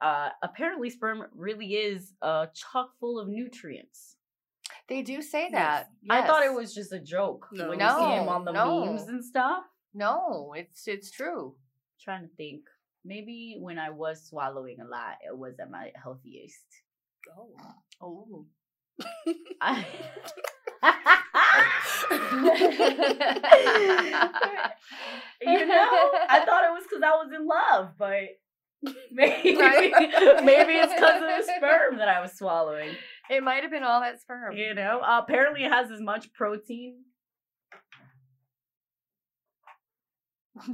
uh, 0.00 0.30
apparently 0.42 0.90
sperm 0.90 1.28
really 1.34 1.74
is 1.76 2.14
uh 2.22 2.46
chock 2.54 2.98
full 2.98 3.18
of 3.20 3.28
nutrients. 3.28 4.16
they 4.88 5.00
do 5.02 5.22
say 5.22 5.42
Yes. 5.44 5.52
that 5.52 5.90
I 6.10 6.26
thought 6.26 6.44
it 6.44 6.52
was 6.52 6.74
just 6.74 6.92
a 6.92 6.98
joke 6.98 7.48
No. 7.52 7.68
when 7.68 7.78
you 7.78 7.88
see 7.88 8.16
him 8.16 8.28
on 8.28 8.44
the 8.44 8.52
no. 8.52 8.84
memes 8.84 9.06
and 9.08 9.24
stuff. 9.24 9.64
no 9.94 10.52
it's 10.56 10.88
it's 10.88 11.10
true 11.10 11.56
trying 12.00 12.28
to 12.28 12.34
think. 12.34 12.68
Maybe 13.04 13.56
when 13.58 13.78
I 13.78 13.90
was 13.90 14.28
swallowing 14.28 14.78
a 14.80 14.84
lot, 14.84 15.16
it 15.26 15.36
was 15.36 15.54
at 15.60 15.70
my 15.70 15.90
healthiest. 16.00 16.64
Oh. 17.36 17.50
oh 18.00 18.46
I... 19.60 19.84
you 25.40 25.66
know, 25.66 26.10
I 26.28 26.44
thought 26.44 26.64
it 26.64 26.72
was 26.72 26.84
because 26.88 27.02
I 27.02 27.10
was 27.10 27.30
in 27.34 27.46
love, 27.46 27.90
but 27.98 28.28
maybe 29.12 29.54
maybe 29.54 30.72
it's 30.74 30.92
because 30.92 31.22
of 31.22 31.46
the 31.46 31.52
sperm 31.56 31.98
that 31.98 32.08
I 32.08 32.20
was 32.20 32.32
swallowing. 32.32 32.90
it 33.30 33.42
might 33.42 33.62
have 33.62 33.70
been 33.70 33.84
all 33.84 34.00
that 34.00 34.20
sperm 34.20 34.56
You 34.56 34.74
know, 34.74 35.00
uh, 35.00 35.20
apparently 35.22 35.64
it 35.64 35.70
has 35.70 35.90
as 35.90 36.00
much 36.00 36.32
protein 36.32 37.04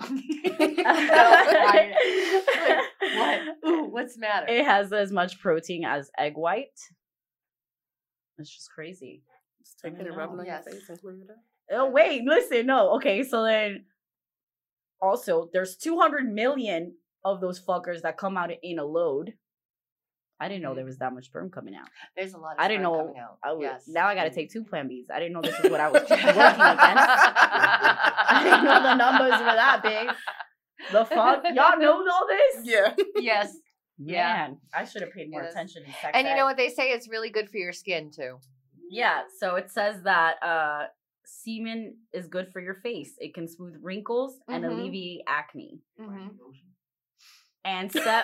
what? 3.15 3.41
Ooh, 3.67 3.85
what's 3.91 4.15
the 4.15 4.21
matter? 4.21 4.47
It 4.49 4.65
has 4.65 4.93
as 4.93 5.13
much 5.13 5.41
protein 5.41 5.85
as 5.85 6.11
egg 6.19 6.35
white. 6.37 6.79
It's 8.39 8.51
just 8.55 8.71
crazy. 8.73 9.23
Just 9.61 9.81
taking 9.81 10.01
it, 10.01 10.11
know. 10.11 10.17
rubbing 10.17 10.41
on 10.41 10.47
Yes. 10.47 10.65
your 10.67 10.75
face 10.75 10.89
and 10.89 11.01
clear 11.01 11.15
it 11.15 11.31
up. 11.31 11.37
Oh 11.71 11.91
wait, 11.91 12.23
listen, 12.25 12.67
no. 12.67 12.95
Okay, 12.97 13.23
so 13.23 13.45
then 13.45 13.85
also 15.01 15.49
there's 15.53 15.77
200 15.77 16.33
million 16.33 16.95
of 17.25 17.41
those 17.41 17.61
fuckers 17.61 18.03
that 18.03 18.17
come 18.17 18.37
out 18.37 18.51
in 18.63 18.79
a 18.79 18.85
load. 18.85 19.35
I 20.41 20.49
didn't 20.49 20.63
know 20.63 20.75
there 20.75 20.85
was 20.85 20.99
that 20.99 21.13
much 21.13 21.25
sperm 21.27 21.51
coming 21.51 21.75
out. 21.75 21.89
There's 22.17 22.33
a 22.35 22.39
lot. 22.39 22.53
Of 22.55 22.61
I 22.61 22.69
didn't 22.69 22.85
sperm 22.85 22.93
know. 22.93 23.05
Coming 23.07 23.19
out. 23.21 23.39
I 23.43 23.53
was, 23.53 23.63
yes. 23.63 23.85
Now 23.89 24.07
I 24.07 24.15
got 24.15 24.25
to 24.25 24.31
take 24.31 24.53
two 24.53 24.63
Plan 24.65 24.89
Bs. 24.89 25.11
I 25.13 25.19
didn't 25.19 25.33
know 25.33 25.41
this 25.43 25.59
is 25.59 25.71
what 25.71 25.81
I 25.81 25.89
was 25.89 26.03
working 26.11 26.19
against. 26.19 26.59
I 28.31 28.41
didn't 28.45 28.65
know 28.65 28.83
the 28.83 28.95
numbers 28.95 29.33
were 29.33 29.55
that 29.57 29.81
big. 29.83 30.09
The 30.93 31.05
fuck, 31.05 31.43
y'all 31.55 31.79
know 31.79 31.93
all 32.13 32.27
this? 32.29 32.65
Yeah. 32.67 32.95
yes. 33.17 33.57
Yeah. 33.99 34.37
Man, 34.49 34.59
I 34.73 34.85
should 34.85 35.03
have 35.03 35.13
paid 35.13 35.29
more 35.31 35.43
Yes. 35.43 35.53
attention 35.53 35.83
in 35.85 35.91
sex. 35.93 36.11
And 36.15 36.27
you 36.27 36.35
ed. 36.35 36.37
know 36.37 36.45
what 36.45 36.57
they 36.57 36.69
say? 36.69 36.91
It's 36.93 37.09
really 37.09 37.31
good 37.31 37.51
for 37.51 37.57
your 37.57 37.73
skin 37.73 38.13
too. 38.13 38.39
Yeah, 38.91 39.23
so 39.41 39.57
it 39.57 39.71
says 39.73 40.03
that 40.05 40.37
uh 40.43 40.85
semen 41.27 41.97
is 42.13 42.27
good 42.29 42.49
for 42.53 42.61
your 42.61 42.75
face. 42.77 43.13
It 43.19 43.35
can 43.35 43.49
smooth 43.49 43.75
wrinkles 43.83 44.39
and 44.49 44.63
Mhm. 44.65 44.71
alleviate 44.71 45.23
acne. 45.27 45.81
Mm-hmm. 46.01 46.29
And 47.69 47.93
se- 47.93 48.23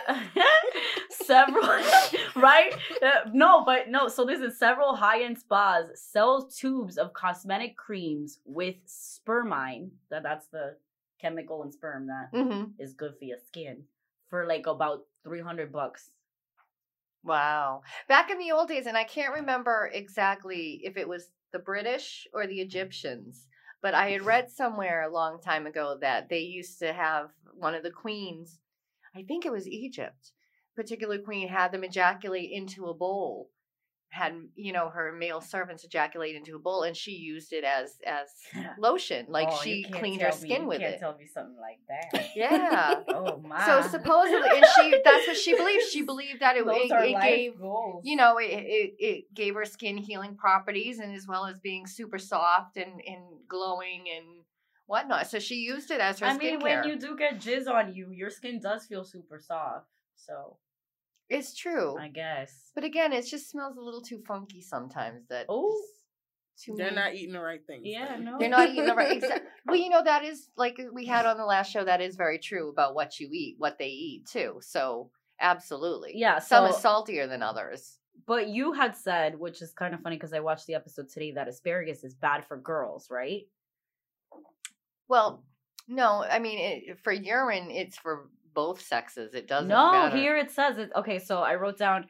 several 1.11 1.63
right? 2.37 2.73
Uh, 3.03 3.29
no, 3.33 3.63
but 3.65 3.89
no, 3.89 4.09
so 4.09 4.25
this 4.25 4.41
is 4.41 4.59
several 4.59 4.97
high-end 4.97 5.39
spas 5.39 5.87
sell 5.95 6.49
tubes 6.49 6.97
of 6.97 7.13
cosmetic 7.13 7.77
creams 7.77 8.39
with 8.47 8.77
spermine. 8.87 9.91
That 10.11 10.23
that's 10.23 10.47
the 10.47 10.77
chemical 11.21 11.63
in 11.63 11.71
sperm 11.73 12.07
that 12.07 12.29
is 12.33 12.47
Mm-hmm. 12.47 12.97
good 12.97 13.15
for 13.19 13.25
your 13.25 13.39
skin 13.47 13.83
for 14.31 14.47
like 14.47 14.67
about 14.67 15.01
300 15.25 15.71
bucks. 15.73 16.11
Wow. 17.23 17.83
Back 18.09 18.31
in 18.31 18.39
the 18.39 18.53
old 18.53 18.69
days, 18.69 18.87
and 18.87 18.97
I 18.97 19.05
can't 19.05 19.35
remember 19.35 19.91
exactly 19.93 20.81
if 20.85 20.97
it 20.97 21.09
was 21.09 21.29
the 21.53 21.59
British 21.59 22.27
or 22.35 22.47
the 22.47 22.61
Egyptians, 22.61 23.47
but 23.83 23.95
I 23.95 24.11
had 24.11 24.23
read 24.27 24.51
somewhere 24.51 25.03
a 25.03 25.13
long 25.13 25.41
time 25.41 25.67
ago 25.67 25.97
that 26.01 26.29
they 26.29 26.41
used 26.41 26.79
to 26.81 26.93
have 26.93 27.31
one 27.55 27.75
of 27.75 27.83
the 27.83 27.91
queens, 27.91 28.59
I 29.17 29.23
think 29.23 29.47
it 29.47 29.53
was 29.53 29.67
Egypt, 29.69 30.33
particular 30.77 31.19
queen 31.19 31.49
had 31.49 31.73
them 31.73 31.85
ejaculate 31.85 32.51
into 32.53 32.87
a 32.87 32.95
bowl. 32.95 33.51
Had 34.11 34.35
you 34.55 34.73
know 34.73 34.91
her 34.91 35.11
male 35.13 35.41
servants 35.41 35.83
ejaculate 35.83 36.37
into 36.37 36.55
a 36.55 36.59
bowl, 36.61 36.85
and 36.85 36.97
she 36.97 37.11
used 37.13 37.53
it 37.53 37.65
as 37.65 37.97
as 38.07 38.29
lotion, 38.79 39.27
like 39.29 39.49
Oh, 39.51 39.61
she 39.65 39.83
cleaned 39.91 40.21
her 40.23 40.29
me- 40.29 40.33
skin 40.37 40.63
you 40.63 40.69
with 40.69 40.79
can't 40.81 40.95
it. 40.95 41.01
tell 41.01 41.17
me 41.17 41.27
something 41.27 41.57
like 41.61 41.81
that. 41.89 42.31
Yeah. 42.37 43.01
Oh 43.09 43.39
my. 43.39 43.67
So 43.67 43.89
supposedly, 43.89 44.49
and 44.57 44.65
she 44.77 45.01
that's 45.05 45.27
what 45.27 45.37
she 45.37 45.57
believed. 45.57 45.83
She 45.91 46.03
believed 46.13 46.41
that 46.43 46.57
it, 46.57 46.65
Those 46.65 46.77
it, 46.85 46.93
it 46.93 47.23
gave 47.23 47.59
goals. 47.59 48.03
you 48.05 48.15
know 48.15 48.39
it, 48.39 48.45
it 48.53 48.95
it 49.01 49.35
gave 49.35 49.55
her 49.55 49.65
skin 49.65 49.97
healing 49.97 50.37
properties 50.37 51.01
and 51.01 51.13
as 51.13 51.27
well 51.27 51.47
as 51.47 51.57
being 51.59 51.89
super 51.89 52.19
soft 52.19 52.77
and 52.77 53.01
and 53.05 53.23
glowing 53.49 54.05
and 54.17 54.44
whatnot. 54.87 55.27
So 55.29 55.39
she 55.39 55.57
used 55.57 55.91
it 55.91 56.01
as 56.01 56.19
her 56.21 56.27
skin. 56.27 56.37
I 56.37 56.39
mean, 56.39 56.61
skincare. 56.61 56.81
when 56.83 56.89
you 56.89 56.99
do 56.99 57.17
get 57.17 57.39
jizz 57.41 57.69
on 57.69 57.95
you, 57.95 58.11
your 58.11 58.31
skin 58.31 58.61
does 58.61 58.87
feel 58.87 59.05
super 59.05 59.39
soft. 59.41 59.87
So 60.17 60.59
it's 61.29 61.55
true, 61.57 61.97
I 61.99 62.09
guess. 62.09 62.71
but 62.75 62.85
again, 62.85 63.13
it 63.13 63.27
just 63.27 63.51
smells 63.51 63.77
a 63.77 63.81
little 63.81 64.03
too 64.03 64.23
funky 64.27 64.61
sometimes. 64.61 65.27
That 65.29 65.47
Oh. 65.49 65.73
is 65.75 66.63
too 66.65 66.75
They're 66.77 66.87
many- 66.93 66.97
not 66.97 67.15
eating 67.15 67.33
the 67.33 67.41
right 67.41 67.67
things. 67.67 67.83
Yeah, 67.85 68.09
then. 68.11 68.25
no. 68.25 68.39
They're 68.39 68.49
not 68.49 68.69
eating 68.69 68.87
the 68.87 68.95
right. 68.95 69.21
Exa- 69.21 69.41
well, 69.67 69.77
you 69.77 69.89
know 69.91 70.03
that 70.05 70.23
is 70.25 70.51
like 70.57 70.79
we 70.93 71.07
had 71.07 71.27
on 71.27 71.37
the 71.37 71.45
last 71.47 71.73
show. 71.73 71.85
That 71.85 72.01
is 72.01 72.15
very 72.17 72.39
true 72.39 72.69
about 72.71 72.95
what 72.95 73.19
you 73.19 73.29
eat, 73.33 73.57
what 73.59 73.79
they 73.79 73.89
eat 73.89 74.27
too. 74.27 74.59
So 74.61 75.11
absolutely, 75.41 76.13
Yeah, 76.15 76.39
Some 76.39 76.71
so 76.71 76.77
is 76.77 76.81
saltier 76.83 77.27
than 77.27 77.43
others. 77.43 77.99
but 78.27 78.47
you 78.49 78.73
had 78.73 78.95
said, 78.97 79.37
which 79.39 79.61
is 79.63 79.73
kind 79.73 79.95
of 79.95 80.01
funny 80.01 80.17
because 80.17 80.33
I 80.33 80.39
watched 80.41 80.67
the 80.69 80.75
episode 80.77 81.09
today, 81.09 81.33
that 81.33 81.49
asparagus 81.49 82.05
is 82.05 82.15
bad 82.15 82.45
for 82.47 82.57
girls, 82.57 83.09
right? 83.11 83.43
Well, 85.09 85.45
no, 85.89 86.25
I 86.29 86.39
mean 86.39 86.59
it, 86.59 86.99
for 87.03 87.13
urine, 87.13 87.71
it's 87.71 87.97
for 87.97 88.29
both 88.55 88.81
sexes. 88.81 89.35
It 89.35 89.49
doesn't 89.49 89.69
no, 89.69 89.93
matter. 89.93 90.17
here 90.17 90.37
it 90.37 90.51
says 90.51 90.79
it. 90.79 90.91
Okay, 90.97 91.19
so 91.19 91.41
I 91.41 91.57
wrote 91.57 91.79
down 91.79 92.07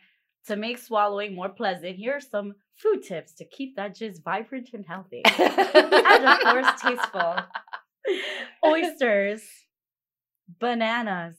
to 0.47 0.57
make 0.57 0.79
swallowing 0.79 1.35
more 1.35 1.49
pleasant. 1.49 1.97
Here 1.97 2.17
are 2.17 2.21
some 2.21 2.55
food 2.77 3.03
tips 3.03 3.33
to 3.35 3.45
keep 3.45 3.77
that 3.77 3.97
jizz 3.97 4.23
vibrant 4.23 4.71
and 4.73 4.85
healthy. 4.87 5.23
and 5.25 6.25
of 6.27 6.39
course, 6.41 6.81
tasteful. 6.81 7.37
Oysters, 8.65 9.43
bananas, 10.61 11.37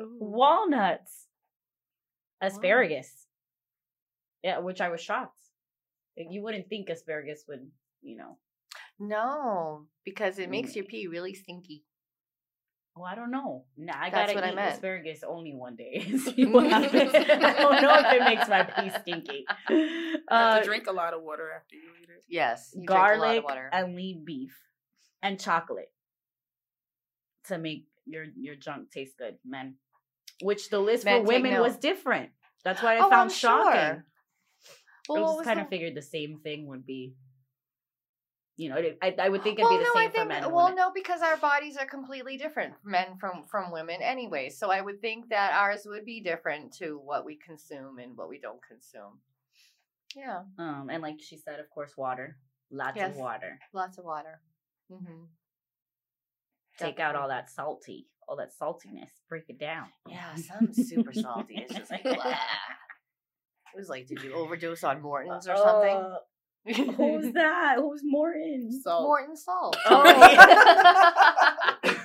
Ooh. 0.00 0.18
walnuts, 0.20 1.26
asparagus. 2.40 3.26
Yeah, 4.42 4.58
which 4.58 4.80
I 4.80 4.88
was 4.88 5.00
shocked. 5.00 5.38
Like, 6.16 6.26
you 6.30 6.42
wouldn't 6.42 6.68
think 6.68 6.88
asparagus 6.88 7.44
would, 7.48 7.70
you 8.02 8.16
know. 8.16 8.38
No, 8.98 9.86
because 10.04 10.38
it 10.38 10.50
makes 10.50 10.76
your 10.76 10.84
pee 10.84 11.06
really 11.06 11.34
stinky. 11.34 11.84
Oh, 12.96 13.02
I 13.02 13.14
don't 13.14 13.30
know. 13.30 13.64
Nah, 13.76 13.94
I 13.98 14.10
That's 14.10 14.32
gotta 14.32 14.34
what 14.34 14.44
I 14.44 14.52
eat 14.52 14.74
asparagus 14.74 15.24
only 15.26 15.54
one 15.54 15.76
day. 15.76 16.04
and 16.06 16.20
See 16.20 16.44
what 16.44 16.68
happens. 16.68 17.10
I 17.14 17.54
don't 17.54 17.80
know 17.82 17.94
if 18.00 18.12
it 18.12 18.22
makes 18.24 18.48
my 18.48 18.62
pee 18.64 18.90
stinky. 19.00 19.46
You 20.32 20.38
have 20.38 20.54
Uh, 20.54 20.58
to 20.60 20.64
drink 20.64 20.86
a 20.86 20.92
lot 20.92 21.14
of 21.14 21.22
water 21.22 21.50
after 21.54 21.74
you 21.74 21.90
eat 22.02 22.08
it. 22.08 22.22
Yes, 22.28 22.70
you 22.74 22.86
drink 22.86 22.90
a 22.90 22.94
lot 22.94 23.18
garlic 23.18 23.38
of 23.38 23.44
water. 23.44 23.68
and 23.72 23.96
lean 23.96 24.24
beef 24.24 24.56
and 25.22 25.38
chocolate 25.40 25.90
to 27.48 27.58
make 27.58 27.86
your 28.06 28.24
your 28.36 28.54
junk 28.54 28.90
taste 28.90 29.16
good, 29.18 29.36
men. 29.44 29.76
Which 30.42 30.70
the 30.70 30.78
list 30.78 31.04
Men, 31.04 31.22
for 31.22 31.26
women 31.28 31.60
was 31.60 31.76
different. 31.76 32.30
That's 32.64 32.82
what 32.82 32.92
I 32.92 32.98
Oh, 32.98 33.04
I'm 33.04 33.10
found 33.10 33.32
shocking. 33.32 33.80
sure. 33.80 34.06
Well, 35.08 35.24
I 35.24 35.32
just 35.34 35.44
kind 35.44 35.60
of 35.60 35.68
figured 35.68 35.94
the 35.94 36.02
same 36.02 36.38
thing 36.42 36.66
would 36.68 36.86
be. 36.86 37.14
You 38.56 38.68
know, 38.68 38.82
I, 39.02 39.14
I 39.18 39.28
would 39.30 39.42
think 39.42 39.58
it'd 39.58 39.64
well, 39.64 39.78
be 39.78 39.84
the 39.84 39.90
no, 39.94 40.00
same 40.00 40.08
I 40.08 40.12
think 40.12 40.22
for 40.24 40.28
men. 40.28 40.52
well, 40.52 40.64
women. 40.66 40.76
no, 40.76 40.92
because 40.94 41.22
our 41.22 41.38
bodies 41.38 41.76
are 41.78 41.86
completely 41.86 42.36
different, 42.36 42.74
men 42.84 43.16
from 43.18 43.44
from 43.50 43.72
women, 43.72 44.02
anyway. 44.02 44.50
So 44.50 44.70
I 44.70 44.80
would 44.82 45.00
think 45.00 45.30
that 45.30 45.54
ours 45.54 45.82
would 45.86 46.04
be 46.04 46.20
different 46.20 46.72
to 46.78 47.00
what 47.02 47.24
we 47.24 47.36
consume 47.36 47.98
and 47.98 48.14
what 48.16 48.28
we 48.28 48.38
don't 48.38 48.60
consume. 48.62 49.20
Yeah, 50.14 50.42
Um, 50.58 50.88
and 50.90 51.02
like 51.02 51.16
she 51.22 51.38
said, 51.38 51.58
of 51.60 51.70
course, 51.70 51.96
water. 51.96 52.36
Lots 52.70 52.96
Yes. 52.96 53.12
of 53.12 53.16
water. 53.16 53.58
lots 53.72 53.96
of 53.96 54.04
water. 54.04 54.40
Mm-hmm. 54.90 55.24
Take 56.78 57.00
out 57.00 57.16
all 57.16 57.28
that 57.28 57.50
salty, 57.50 58.08
all 58.28 58.36
that 58.36 58.50
saltiness. 58.58 59.10
Break 59.28 59.44
it 59.48 59.58
down. 59.58 59.86
Yeah, 60.08 60.34
some 60.34 60.72
super 60.74 61.12
salty. 61.14 61.54
It's 61.56 61.74
just 61.74 61.90
like, 61.90 62.02
blah. 62.02 62.14
it 62.14 63.76
was 63.76 63.88
like, 63.88 64.06
did 64.06 64.22
you 64.22 64.34
overdose 64.34 64.84
on 64.84 65.00
Morton's 65.00 65.48
or 65.48 65.56
something? 65.56 65.96
Uh, 65.96 66.16
Who's 66.64 67.32
that? 67.34 67.76
Who's 67.78 68.02
Morton? 68.04 68.80
So 68.82 69.02
Morton 69.02 69.36
salt. 69.36 69.76
Oh. 69.86 70.02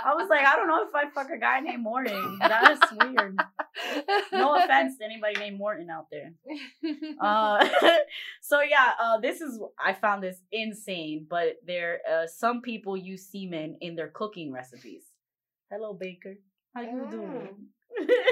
I 0.00 0.14
was 0.14 0.28
like, 0.30 0.46
I 0.46 0.54
don't 0.56 0.68
know 0.68 0.84
if 0.86 0.94
I 0.94 1.10
fuck 1.10 1.28
a 1.30 1.38
guy 1.38 1.58
named 1.60 1.82
Morton. 1.82 2.38
That's 2.40 2.92
weird. 2.92 3.36
No 4.32 4.54
offense 4.54 4.96
to 4.98 5.04
anybody 5.04 5.34
named 5.38 5.58
Morton 5.58 5.90
out 5.90 6.06
there. 6.10 6.32
Uh, 7.20 7.68
so 8.40 8.60
yeah, 8.62 8.92
uh, 9.02 9.18
this 9.18 9.40
is 9.40 9.60
I 9.78 9.92
found 9.92 10.22
this 10.22 10.40
insane, 10.52 11.26
but 11.28 11.56
there 11.66 11.98
uh, 12.10 12.26
some 12.28 12.62
people 12.62 12.96
use 12.96 13.26
semen 13.26 13.76
in 13.80 13.96
their 13.96 14.08
cooking 14.08 14.52
recipes. 14.52 15.02
Hello, 15.70 15.92
Baker. 15.94 16.36
How 16.74 16.82
you 16.82 17.06
doing? 17.10 17.48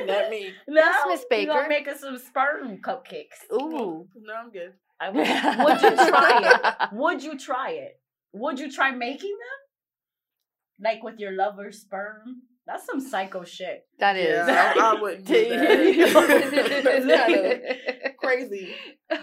Not 0.07 0.31
me. 0.31 0.53
no, 0.69 0.81
Yes, 0.83 1.05
Miss 1.09 1.25
You 1.31 1.47
gonna 1.49 1.59
Baker. 1.63 1.69
make 1.69 1.89
us 1.89 2.01
some 2.01 2.17
sperm 2.17 2.79
cupcakes? 2.79 3.43
Ooh. 3.53 4.07
No, 4.17 4.35
I'm 4.35 4.51
good. 4.53 4.73
I 5.01 5.11
would, 5.11 5.19
would 5.19 5.83
you 5.83 5.97
try 6.09 6.41
it? 6.43 6.93
Would 6.93 7.23
you 7.23 7.39
try 7.39 7.71
it? 7.73 8.01
Would 8.33 8.59
you 8.59 8.73
try 8.73 8.91
making 8.93 9.31
them? 9.31 10.85
Like 10.87 11.03
with 11.03 11.19
your 11.19 11.33
lover's 11.33 11.81
sperm? 11.81 12.43
That's 12.67 12.85
some 12.87 13.01
psycho 13.01 13.45
shit. 13.45 13.87
That 13.99 14.17
is. 14.17 14.47
Yeah, 14.49 14.73
I, 14.77 14.97
I 14.97 15.01
wouldn't 15.01 15.27
do 15.27 15.49
that. 15.51 17.27
Kinda 17.27 18.13
crazy. 18.19 18.75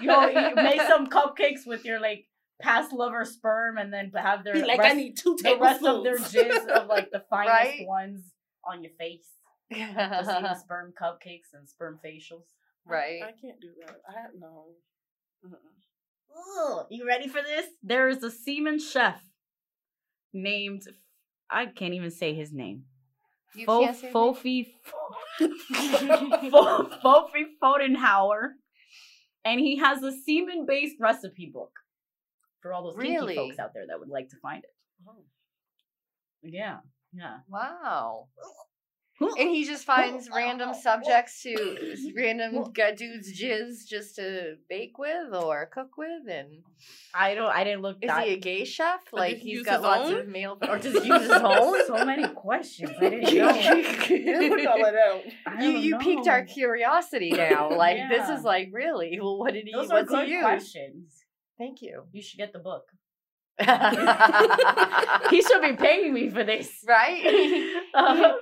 You 0.02 0.08
know, 0.08 0.28
you 0.30 0.56
make 0.56 0.82
some 0.82 1.08
cupcakes 1.08 1.66
with 1.66 1.84
your 1.86 2.00
like 2.00 2.26
past 2.62 2.94
lover 2.94 3.26
sperm, 3.26 3.78
and 3.78 3.92
then 3.92 4.12
have 4.16 4.44
their 4.44 4.54
Be 4.54 4.64
like, 4.64 4.80
rest, 4.80 4.92
I 4.92 4.96
need 4.96 5.18
two 5.18 5.36
the 5.42 5.58
rest 5.60 5.84
of 5.84 6.04
their 6.04 6.18
tablespoons. 6.18 6.66
jizz 6.66 6.68
of 6.68 6.88
like 6.88 7.12
the 7.12 7.24
finest 7.30 7.50
Right? 7.54 7.86
ones 7.88 8.22
on 8.64 8.84
your 8.84 8.94
face. 8.98 9.28
Just 9.72 9.92
eating 9.92 10.56
sperm 10.60 10.94
cupcakes 11.00 11.54
and 11.54 11.68
sperm 11.68 12.00
facials. 12.06 12.46
Right. 12.86 13.22
I 13.24 13.32
can't 13.32 13.60
do 13.60 13.70
that. 13.86 13.96
I 14.08 14.22
have 14.22 14.32
no. 14.40 14.68
Ugh, 15.46 16.86
you 16.90 17.08
ready 17.08 17.28
for 17.28 17.42
this? 17.42 17.68
There 17.82 18.10
is 18.10 18.24
a 18.24 18.32
semen 18.32 18.80
chef 18.80 19.22
named 20.34 20.84
I 21.50 21.68
can't 21.68 21.94
even 21.94 22.12
say 22.12 22.34
his 22.34 22.52
name. 22.52 22.84
Fo- 23.66 23.88
Fofi 23.88 24.68
Fofi 25.40 25.40
Photenhauer, 27.64 28.54
and 29.46 29.60
he 29.60 29.78
has 29.78 30.02
a 30.02 30.12
semen-based 30.12 30.96
recipe 31.00 31.52
book 31.54 31.72
for 32.62 32.74
all 32.74 32.84
those 32.84 32.96
kinky 32.96 33.14
Really? 33.14 33.36
folks 33.36 33.60
out 33.60 33.72
there 33.76 33.86
that 33.88 34.00
would 34.00 34.10
like 34.10 34.30
to 34.30 34.38
find 34.42 34.64
it. 34.64 34.72
Oh. 35.08 35.24
Yeah, 36.42 36.78
Yeah. 37.14 37.38
Wow. 37.48 38.30
And 39.22 39.50
he 39.50 39.64
just 39.64 39.86
finds 39.86 40.28
random 40.36 40.74
subjects 40.74 41.44
to 41.44 41.96
random 42.16 42.66
g- 42.76 42.84
dudes' 42.98 43.40
jizz 43.40 43.88
just 43.88 44.16
to 44.16 44.56
bake 44.70 44.98
with 44.98 45.34
or 45.34 45.68
cook 45.68 45.98
with, 45.98 46.28
and 46.28 46.64
I 47.14 47.36
don't. 47.36 47.50
I 47.50 47.64
didn't 47.64 47.84
look. 47.84 47.98
is 48.02 48.08
that, 48.08 48.26
he 48.28 48.34
a 48.34 48.38
gay 48.38 48.66
chef? 48.66 49.02
Like 49.14 49.36
does 49.36 49.44
he's 49.44 49.64
got 49.64 49.82
lots 49.82 50.10
own? 50.10 50.18
of 50.20 50.28
male, 50.28 50.58
or 50.68 50.78
does 50.80 51.02
he 51.02 51.08
use 51.08 51.22
his 51.22 51.30
own? 51.32 51.86
so 51.88 52.04
many 52.06 52.28
questions. 52.28 52.92
I 53.00 53.10
didn't 53.10 53.34
know. 53.36 53.54
Put 54.50 54.66
all 54.68 54.86
it 54.86 54.96
out. 54.96 55.62
You 55.62 55.72
don't 55.72 55.82
you 55.84 55.98
piqued 56.00 56.28
our 56.28 56.44
curiosity 56.44 57.30
now. 57.32 57.70
Like 57.78 57.98
this 58.10 58.28
is 58.30 58.44
like 58.44 58.70
really. 58.74 59.20
Well, 59.22 59.38
what 59.38 59.54
did 59.54 59.66
he? 59.68 59.74
Those 59.74 59.90
are 59.92 60.00
what's 60.00 60.10
good 60.10 60.28
he 60.28 60.40
questions. 60.40 61.24
Thank 61.58 61.82
you. 61.82 62.04
You 62.12 62.22
should 62.22 62.40
get 62.40 62.52
the 62.52 62.60
book. 62.60 62.86
He 65.30 65.42
should 65.42 65.62
be 65.62 65.74
paying 65.76 66.14
me 66.14 66.30
for 66.30 66.44
this. 66.44 66.84
Uh, 67.94 68.34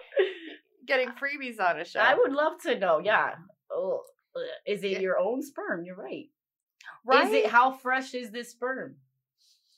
Getting 0.88 1.10
freebies 1.10 1.60
on 1.60 1.80
a 1.80 1.86
show. 1.86 2.00
I 2.00 2.16
would 2.16 2.32
love 2.32 2.54
to 2.64 2.78
know. 2.78 3.00
Yeah. 3.04 3.36
Oh, 3.72 4.02
is 4.66 4.84
it 4.84 4.92
Yeah. 4.92 5.00
your 5.00 5.20
own 5.20 5.42
sperm? 5.42 5.84
You're 5.86 5.96
right. 5.96 6.26
right? 7.06 7.28
Is 7.28 7.34
it 7.34 7.48
how 7.48 7.72
fresh 7.72 8.14
is 8.14 8.32
this 8.32 8.52
sperm? 8.52 8.96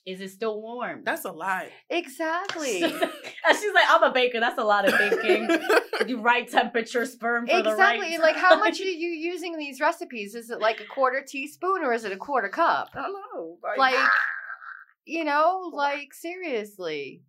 Is 0.06 0.20
it 0.20 0.32
still 0.32 0.62
warm? 0.62 1.04
That's 1.06 1.24
a 1.24 1.32
lie. 1.32 1.70
exactly. 1.90 2.84
and 2.84 2.94
she's 2.94 3.74
like, 3.74 3.86
I'm 3.90 4.04
a 4.04 4.12
baker. 4.12 4.40
That's 4.42 4.58
a 4.58 4.64
lot 4.64 4.86
of 4.86 4.98
baking. 4.98 5.48
the 6.06 6.16
right 6.16 6.50
temperature 6.50 7.06
sperm 7.06 7.48
for 7.48 7.62
the 7.62 7.76
right. 7.76 7.96
exactly. 8.00 8.18
Like, 8.18 8.36
how 8.36 8.58
much 8.58 8.82
are 8.82 8.84
you 8.84 9.10
using 9.10 9.58
these 9.58 9.80
recipes? 9.80 10.36
Is 10.36 10.50
it 10.50 10.60
like 10.60 10.82
a 10.82 10.86
quarter 10.86 11.24
teaspoon 11.26 11.84
or 11.84 11.94
is 11.94 12.04
it 12.04 12.12
a 12.12 12.18
quarter 12.18 12.50
cup? 12.50 12.90
I 12.94 13.02
don't 13.04 13.14
know. 13.14 13.58
Like, 13.78 13.96
you 15.06 15.24
know, 15.24 15.70
like 15.72 16.14
seriously. 16.14 17.22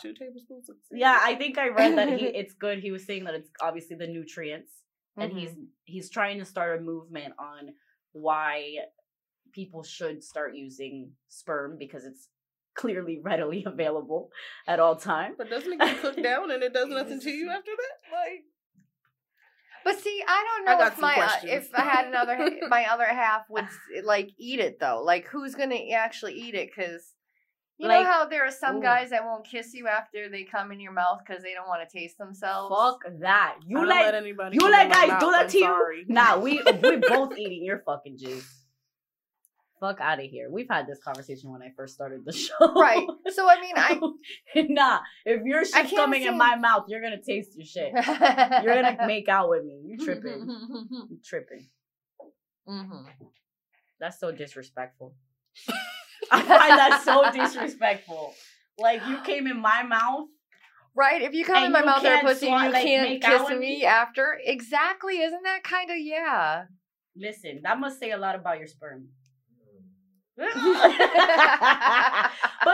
Two 0.00 0.14
tablespoons. 0.14 0.68
Of 0.68 0.76
Yeah, 0.92 1.18
I 1.22 1.34
think 1.34 1.58
I 1.58 1.68
read 1.68 1.96
that 1.98 2.08
he 2.08 2.24
it's 2.40 2.54
good. 2.54 2.78
He 2.80 2.90
was 2.90 3.04
saying 3.06 3.24
that 3.24 3.34
it's 3.34 3.50
obviously 3.60 3.96
the 3.96 4.06
nutrients. 4.06 4.72
And 5.16 5.32
he's 5.32 5.50
Mhm. 5.50 5.66
he's 5.84 6.08
trying 6.10 6.38
to 6.38 6.44
start 6.44 6.78
a 6.78 6.82
movement 6.82 7.34
on 7.38 7.74
why 8.12 8.76
people 9.52 9.82
should 9.82 10.22
start 10.22 10.54
using 10.54 11.12
sperm 11.28 11.76
because 11.78 12.04
it's 12.04 12.28
clearly 12.74 13.18
readily 13.22 13.64
available 13.66 14.30
at 14.66 14.80
all 14.80 14.96
time. 14.96 15.34
But 15.36 15.50
doesn't 15.50 15.72
it 15.72 15.78
get 15.80 16.00
cooked 16.00 16.22
down 16.22 16.50
and 16.50 16.62
it 16.62 16.72
does 16.72 16.88
nothing 16.88 17.20
to 17.20 17.30
you 17.30 17.50
after 17.50 17.72
that? 17.72 18.16
Like, 18.16 18.44
But 19.84 19.98
see, 19.98 20.22
I 20.26 20.44
don't 20.44 20.64
know 20.66 20.78
got 20.78 20.92
if 20.92 20.98
my 20.98 21.16
uh, 21.16 21.36
if 21.44 21.70
I 21.74 21.82
had 21.82 22.06
another 22.06 22.50
my 22.68 22.86
other 22.86 23.06
half 23.06 23.42
would 23.50 23.66
like 24.04 24.30
eat 24.38 24.60
it 24.60 24.78
though. 24.78 25.02
Like, 25.04 25.26
who's 25.26 25.54
gonna 25.54 25.80
actually 25.94 26.34
eat 26.34 26.54
it? 26.54 26.70
Because 26.74 27.12
you 27.80 27.88
Like- 27.88 28.04
know 28.04 28.10
how 28.12 28.26
there 28.26 28.44
are 28.46 28.50
some 28.50 28.76
Ooh. 28.76 28.82
guys 28.82 29.08
that 29.10 29.24
won't 29.24 29.44
kiss 29.46 29.72
you 29.74 29.88
after 29.88 30.28
they 30.28 30.44
come 30.44 30.70
in 30.70 30.80
your 30.80 30.92
mouth 30.92 31.20
because 31.26 31.42
they 31.42 31.54
don't 31.54 31.66
want 31.66 31.88
to 31.88 31.98
taste 31.98 32.18
themselves. 32.18 32.74
Fuck 32.76 33.00
that. 33.20 33.56
You 33.66 33.78
I 33.78 33.80
don't 33.80 33.88
let 33.88 34.04
let 34.04 34.14
anybody. 34.14 34.54
you 34.56 34.60
come 34.60 34.70
let 34.70 34.90
guys 34.92 35.18
do 35.20 35.30
that 35.30 35.48
to 35.48 35.58
you? 35.58 36.04
Nah, 36.08 36.38
we 36.44 36.62
we 36.82 36.96
both 36.96 37.36
eating 37.38 37.64
your 37.64 37.78
fucking 37.86 38.18
juice. 38.18 38.56
Fuck 39.80 39.98
out 40.02 40.18
of 40.22 40.26
here. 40.26 40.50
We've 40.50 40.68
had 40.68 40.86
this 40.86 40.98
conversation 41.02 41.50
when 41.50 41.62
I 41.62 41.70
first 41.74 41.94
started 41.94 42.26
the 42.26 42.32
show. 42.44 42.52
Right. 42.74 43.06
So 43.30 43.48
I 43.48 43.60
mean, 43.62 43.72
I 43.76 43.98
nah, 44.68 44.98
if 45.24 45.42
your 45.42 45.60
shit's 45.64 45.72
can't 45.72 45.96
coming 45.96 46.22
in 46.22 46.36
my 46.36 46.56
mouth, 46.56 46.84
you're 46.88 47.00
gonna 47.00 47.22
taste 47.22 47.52
your 47.56 47.64
shit. 47.64 47.90
You're 47.94 48.74
gonna 48.74 49.06
make 49.06 49.28
out 49.30 49.48
with 49.48 49.64
me. 49.64 49.80
You 49.86 49.96
tripping. 50.04 50.46
You 51.08 51.18
tripping. 51.24 51.68
Mhm. 52.68 53.06
That's 53.98 54.20
so 54.20 54.30
disrespectful. 54.32 55.14
I 56.30 56.42
find 56.42 56.78
that 56.78 57.02
so 57.04 57.30
disrespectful. 57.34 58.34
Like 58.78 59.06
you 59.06 59.20
came 59.22 59.46
in 59.46 59.60
my 59.60 59.82
mouth. 59.82 60.28
Right? 60.94 61.22
If 61.22 61.34
you 61.34 61.44
come 61.44 61.64
in 61.64 61.72
my 61.72 61.84
mouth 61.84 62.02
can't 62.02 62.26
pussy, 62.26 62.48
swa- 62.48 62.64
you 62.64 62.72
like, 62.72 62.84
can't 62.84 63.22
kiss 63.22 63.48
me 63.50 63.58
me? 63.58 63.84
after. 63.84 64.38
Exactly. 64.44 65.20
Isn't 65.20 65.44
that 65.44 65.62
kind 65.62 65.90
of 65.90 65.98
yeah? 65.98 66.64
Listen, 67.16 67.60
that 67.62 67.78
must 67.78 68.00
say 68.00 68.10
a 68.10 68.18
lot 68.18 68.34
about 68.34 68.58
your 68.58 68.66
sperm. 68.66 69.08
But 70.40 70.48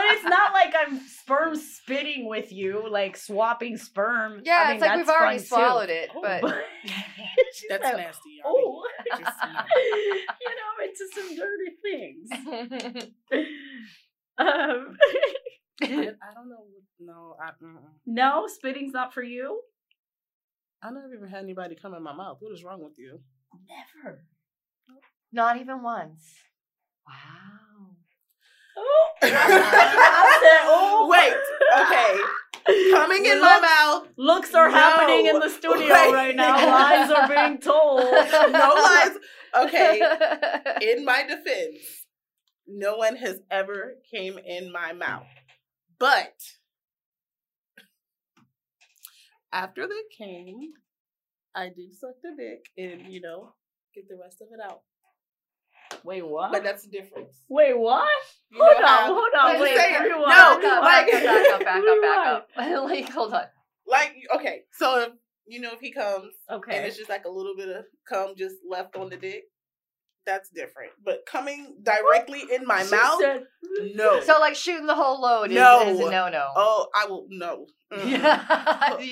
it's 0.05 0.23
not 0.23 0.53
like 0.53 0.73
I'm 0.79 0.99
sperm 0.99 1.55
spitting 1.55 2.27
with 2.29 2.51
you, 2.51 2.87
like 2.89 3.17
swapping 3.17 3.75
sperm. 3.77 4.41
Yeah, 4.45 4.63
I 4.65 4.67
mean, 4.67 4.75
it's 4.75 4.81
like 4.81 4.95
we've 4.97 5.05
that's 5.07 5.19
already 5.19 5.39
fun, 5.39 5.59
too. 5.59 5.65
swallowed 5.65 5.89
it, 5.89 6.09
but 6.21 6.43
She 7.53 7.67
That's 7.69 7.83
said, 7.83 7.97
nasty. 7.97 8.39
y'all. 8.43 8.53
Oh, 8.55 8.83
Just 9.17 9.37
you 9.43 10.53
know, 10.53 10.85
into 10.85 11.07
some 11.13 11.35
dirty 11.35 11.71
things. 11.83 12.29
um, 14.37 14.97
I, 15.81 15.85
I 15.85 16.33
don't 16.35 16.49
know. 16.49 16.65
No, 16.99 17.35
I, 17.41 17.49
mm-mm. 17.63 17.77
no, 18.05 18.47
spitting's 18.47 18.93
not 18.93 19.13
for 19.13 19.23
you. 19.23 19.61
I 20.83 20.91
never 20.91 21.13
even 21.15 21.27
had 21.29 21.43
anybody 21.43 21.75
come 21.75 21.93
in 21.95 22.03
my 22.03 22.13
mouth. 22.13 22.37
What 22.39 22.53
is 22.53 22.63
wrong 22.63 22.83
with 22.83 22.97
you? 22.99 23.19
Never. 24.03 24.23
not 25.31 25.57
even 25.59 25.81
once. 25.81 26.23
Wow. 27.07 27.13
Oh. 28.79 29.09
I 29.23 30.39
said, 30.41 30.61
oh. 30.65 31.07
Wait, 31.09 31.33
okay. 31.81 32.91
Coming 32.91 33.25
in 33.25 33.41
my 33.41 33.59
mouth. 33.59 34.07
Looks 34.17 34.53
are 34.53 34.69
happening 34.69 35.25
in 35.25 35.39
the 35.39 35.49
studio 35.49 35.93
Wait. 35.93 36.13
right 36.13 36.35
now. 36.35 36.55
Lies 36.55 37.09
are 37.09 37.27
being 37.27 37.57
told. 37.61 38.03
No 38.03 38.75
lies. 38.83 39.17
Okay. 39.55 40.01
In 40.81 41.05
my 41.05 41.23
defense, 41.23 42.05
no 42.67 42.97
one 42.97 43.15
has 43.15 43.39
ever 43.49 43.95
came 44.13 44.37
in 44.37 44.71
my 44.71 44.93
mouth. 44.93 45.25
But 45.99 46.35
after 49.51 49.87
they 49.87 50.03
came, 50.25 50.73
I 51.55 51.69
did 51.69 51.95
suck 51.95 52.15
the 52.21 52.35
dick 52.37 52.65
and, 52.77 53.11
you 53.11 53.21
know, 53.21 53.53
get 53.95 54.07
the 54.09 54.17
rest 54.21 54.41
of 54.41 54.49
it 54.51 54.59
out. 54.63 54.81
Wait, 56.07 56.25
what? 56.25 56.53
But 56.53 56.63
that's 56.63 56.83
the 56.83 56.89
difference. 56.89 57.43
Wait, 57.49 57.77
what? 57.77 58.07
You 58.49 58.63
hold 58.63 58.77
on, 58.77 58.83
how- 58.87 59.13
hold 59.13 59.33
on. 59.55 59.61
Wait, 59.61 59.75
saying- 59.75 60.03
rewind. 60.03 60.21
no, 60.21 60.59
back 60.61 60.63
up, 60.63 60.83
like- 60.83 61.11
back 61.11 61.25
up, 61.53 61.59
back 61.59 61.59
up, 61.59 61.59
back 61.65 61.83
up, 61.83 62.01
back 62.55 62.77
up. 62.77 62.85
like, 62.89 63.09
hold 63.09 63.33
on. 63.33 63.43
Like, 63.85 64.15
okay, 64.35 64.61
so 64.71 65.01
if, 65.01 65.09
you 65.47 65.59
know, 65.59 65.71
if 65.73 65.81
he 65.81 65.91
comes 65.91 66.33
okay, 66.49 66.77
and 66.77 66.85
it's 66.85 66.95
just 66.97 67.09
like 67.09 67.25
a 67.25 67.29
little 67.29 67.55
bit 67.57 67.67
of 67.67 67.83
cum 68.07 68.35
just 68.37 68.55
left 68.69 68.95
on 68.95 69.09
the 69.09 69.17
dick, 69.17 69.43
that's 70.25 70.49
different. 70.49 70.91
But 71.03 71.25
coming 71.25 71.75
directly 71.83 72.43
in 72.53 72.65
my 72.65 72.83
She 72.85 72.91
mouth, 72.91 73.19
said- 73.19 73.43
no. 73.95 74.21
So 74.25 74.39
like 74.39 74.55
shooting 74.55 74.87
the 74.87 74.95
whole 74.95 75.19
load 75.21 75.51
is, 75.51 75.55
No. 75.57 75.81
is 75.89 75.99
a 75.99 76.03
no 76.09 76.29
no. 76.29 76.47
oh, 76.55 76.87
I 76.95 77.05
will, 77.07 77.27
no. 77.29 77.65
Mm-mm. 77.91 78.09
Yeah. 78.11 78.45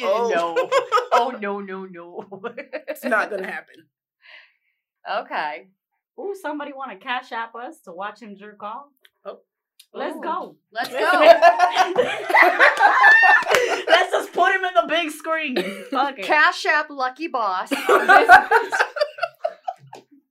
Oh. 0.06 0.32
know. 0.34 0.70
Oh 1.12 1.38
no 1.42 1.60
no 1.60 1.86
no. 1.86 2.26
it's 2.88 3.04
not 3.04 3.30
gonna 3.30 3.48
happen. 3.48 3.76
okay. 5.22 5.68
Ooh, 6.20 6.36
somebody 6.42 6.74
want 6.74 6.92
to 6.92 6.98
cash 6.98 7.32
app 7.32 7.56
us 7.56 7.80
to 7.82 7.92
watch 7.92 8.22
him 8.22 8.36
jerk 8.38 8.62
off? 8.64 8.86
Oh. 9.26 9.40
Let's 9.94 10.16
Ooh. 10.18 10.22
go. 10.22 10.56
Let's 10.72 10.90
go. 10.90 10.98
Let's 13.88 14.12
just 14.12 14.34
put 14.34 14.52
him 14.54 14.64
in 14.66 14.74
the 14.74 14.86
big 14.88 15.12
screen. 15.12 15.56
Fuck 15.90 16.20
it. 16.20 16.26
Cash 16.26 16.66
App 16.66 16.90
Lucky 16.90 17.28
Boss. 17.28 17.72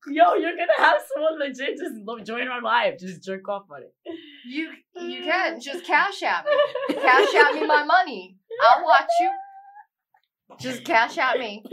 Yo, 0.06 0.34
you're 0.34 0.54
gonna 0.54 0.76
have 0.78 1.00
someone 1.12 1.38
legit 1.38 1.78
just 1.78 1.94
lo- 2.04 2.18
join 2.20 2.46
our 2.46 2.60
live, 2.62 2.98
just 2.98 3.24
jerk 3.24 3.48
off 3.48 3.64
on 3.70 3.82
it. 3.82 3.92
you 4.46 4.70
you 5.00 5.22
can 5.24 5.58
just 5.60 5.84
cash 5.86 6.22
app 6.22 6.44
me. 6.44 6.94
Cash 6.94 7.34
app 7.34 7.54
me 7.54 7.66
my 7.66 7.84
money. 7.84 8.36
I'll 8.62 8.84
watch 8.84 9.08
you. 9.20 9.30
Just 10.60 10.84
cash 10.84 11.16
at 11.18 11.38
me. 11.38 11.64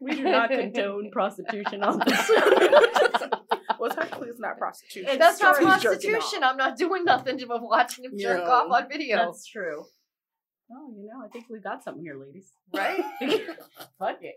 We 0.00 0.14
do 0.14 0.22
not 0.24 0.50
condone 0.50 1.10
prostitution 1.12 1.82
on 1.82 2.00
this 2.06 2.26
show. 2.26 2.34
well, 3.80 3.90
technically, 3.90 4.28
it's 4.28 4.40
not 4.40 4.56
prostitution. 4.58 5.08
It's 5.10 5.18
That's 5.18 5.40
not. 5.42 5.56
He's 5.58 5.66
prostitution. 5.66 6.42
I'm 6.44 6.56
not 6.56 6.76
doing 6.76 7.04
nothing 7.04 7.38
but 7.48 7.62
watching 7.62 8.04
him 8.04 8.12
jerk 8.18 8.42
Yeah. 8.44 8.50
off 8.50 8.70
on 8.70 8.88
video. 8.88 9.16
That's 9.18 9.46
true. 9.46 9.84
Oh, 10.70 10.92
you 10.96 11.08
know, 11.08 11.24
I 11.24 11.28
think 11.28 11.46
we 11.48 11.60
got 11.60 11.82
something 11.82 12.02
here, 12.02 12.16
ladies. 12.20 12.52
right? 12.74 13.02
Fuck 13.98 14.18
it. 14.20 14.34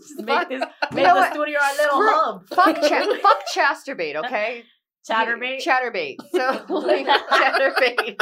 Just 0.00 0.16
Fuck- 0.16 0.26
make 0.26 0.48
this, 0.48 0.60
You 0.90 0.96
make 0.96 1.06
know 1.06 1.14
the 1.14 1.20
what? 1.20 1.32
studio 1.32 1.58
our 1.62 1.72
little 1.76 2.00
Screw- 2.00 2.10
hub. 2.12 2.48
fuck, 2.48 2.82
cha- 2.82 3.18
fuck 3.22 3.38
Chasterbait, 3.54 4.16
okay? 4.16 4.64
Chaturbate. 5.08 5.64
Chaturbate. 5.64 6.16
So 6.32 6.64
like 6.74 7.06
Chaturbate. 7.06 8.16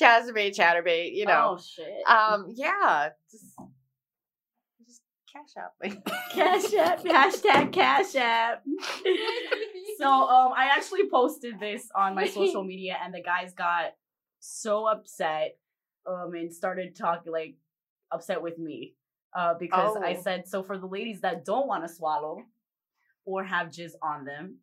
Chasterbait, 0.00 0.56
Chaturbate, 0.56 1.10
you 1.12 1.26
know. 1.26 1.56
Oh 1.58 1.62
shit. 1.62 1.86
Um, 2.08 2.46
yeah. 2.56 3.10
Just, 3.30 3.44
just 3.44 3.54
cash 5.32 5.56
App. 5.56 6.02
Cash 6.34 6.74
app. 6.74 7.04
Hashtag 7.04 7.72
cash 7.72 8.14
app. 8.14 8.62
so 9.98 10.06
um 10.06 10.52
I 10.56 10.70
actually 10.74 11.08
posted 11.10 11.58
this 11.60 11.88
on 11.94 12.14
my 12.14 12.26
social 12.28 12.64
media 12.72 12.96
and 13.02 13.12
the 13.14 13.22
guys 13.22 13.52
got 13.54 13.94
so 14.40 14.86
upset 14.86 15.56
um 16.06 16.32
and 16.34 16.52
started 16.54 16.96
talking 16.96 17.32
like 17.32 17.56
upset 18.12 18.42
with 18.42 18.58
me. 18.58 18.94
Uh 19.36 19.54
because 19.58 19.96
I 19.96 20.16
Oh. 20.18 20.22
said 20.22 20.48
so 20.48 20.62
for 20.62 20.78
the 20.78 20.86
ladies 20.86 21.20
that 21.22 21.44
don't 21.44 21.66
want 21.66 21.84
to 21.86 21.92
swallow 21.92 22.42
or 23.24 23.44
have 23.44 23.68
jizz 23.68 23.92
on 24.02 24.24
them, 24.24 24.56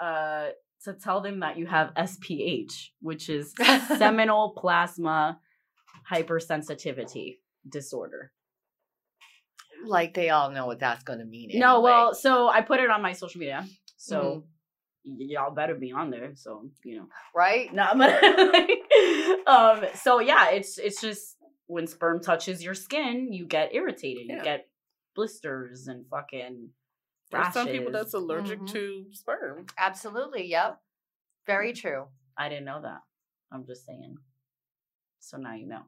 uh 0.00 0.48
to 0.84 0.92
tell 0.94 1.20
them 1.20 1.40
that 1.40 1.56
you 1.56 1.66
have 1.66 1.92
SPH, 1.94 2.90
which 3.00 3.28
is 3.28 3.54
seminal 3.98 4.50
plasma 4.56 5.38
hypersensitivity 6.10 7.38
disorder. 7.68 8.32
Like 9.84 10.14
they 10.14 10.30
all 10.30 10.50
know 10.50 10.66
what 10.66 10.80
that's 10.80 11.02
going 11.04 11.18
to 11.18 11.24
mean. 11.24 11.50
No, 11.54 11.74
anyway. 11.76 11.90
well, 11.90 12.14
so 12.14 12.48
I 12.48 12.60
put 12.62 12.80
it 12.80 12.90
on 12.90 13.02
my 13.02 13.12
social 13.12 13.38
media. 13.40 13.66
So 13.96 14.44
Mhm. 15.06 15.18
y- 15.18 15.26
y'all 15.30 15.54
better 15.54 15.74
be 15.74 15.92
on 15.92 16.10
there. 16.10 16.32
So, 16.36 16.68
you 16.84 16.96
know. 16.98 17.06
right? 17.34 17.72
No, 17.72 17.88
but 17.96 18.22
um 19.46 19.84
so 19.94 20.20
yeah, 20.20 20.50
it's 20.50 20.78
it's 20.78 21.00
just 21.00 21.36
when 21.66 21.86
sperm 21.86 22.20
touches 22.20 22.62
your 22.62 22.74
skin, 22.74 23.32
you 23.32 23.46
get 23.46 23.74
irritated. 23.74 24.26
You 24.28 24.42
get 24.42 24.68
blisters 25.14 25.88
and 25.88 26.06
fucking 26.08 26.68
There's 27.30 27.52
some 27.54 27.66
people 27.68 27.92
that's 27.92 28.14
allergic 28.14 28.60
Mhm. 28.60 28.72
to 28.72 29.06
sperm. 29.12 29.66
Absolutely. 29.78 30.46
Yep. 30.46 30.80
Very 31.46 31.72
true. 31.72 32.06
I 32.36 32.48
didn't 32.48 32.64
know 32.66 32.82
that. 32.82 33.00
I'm 33.50 33.64
just 33.66 33.84
saying. 33.86 34.16
So 35.20 35.36
now 35.38 35.54
you 35.54 35.66
know. 35.66 35.82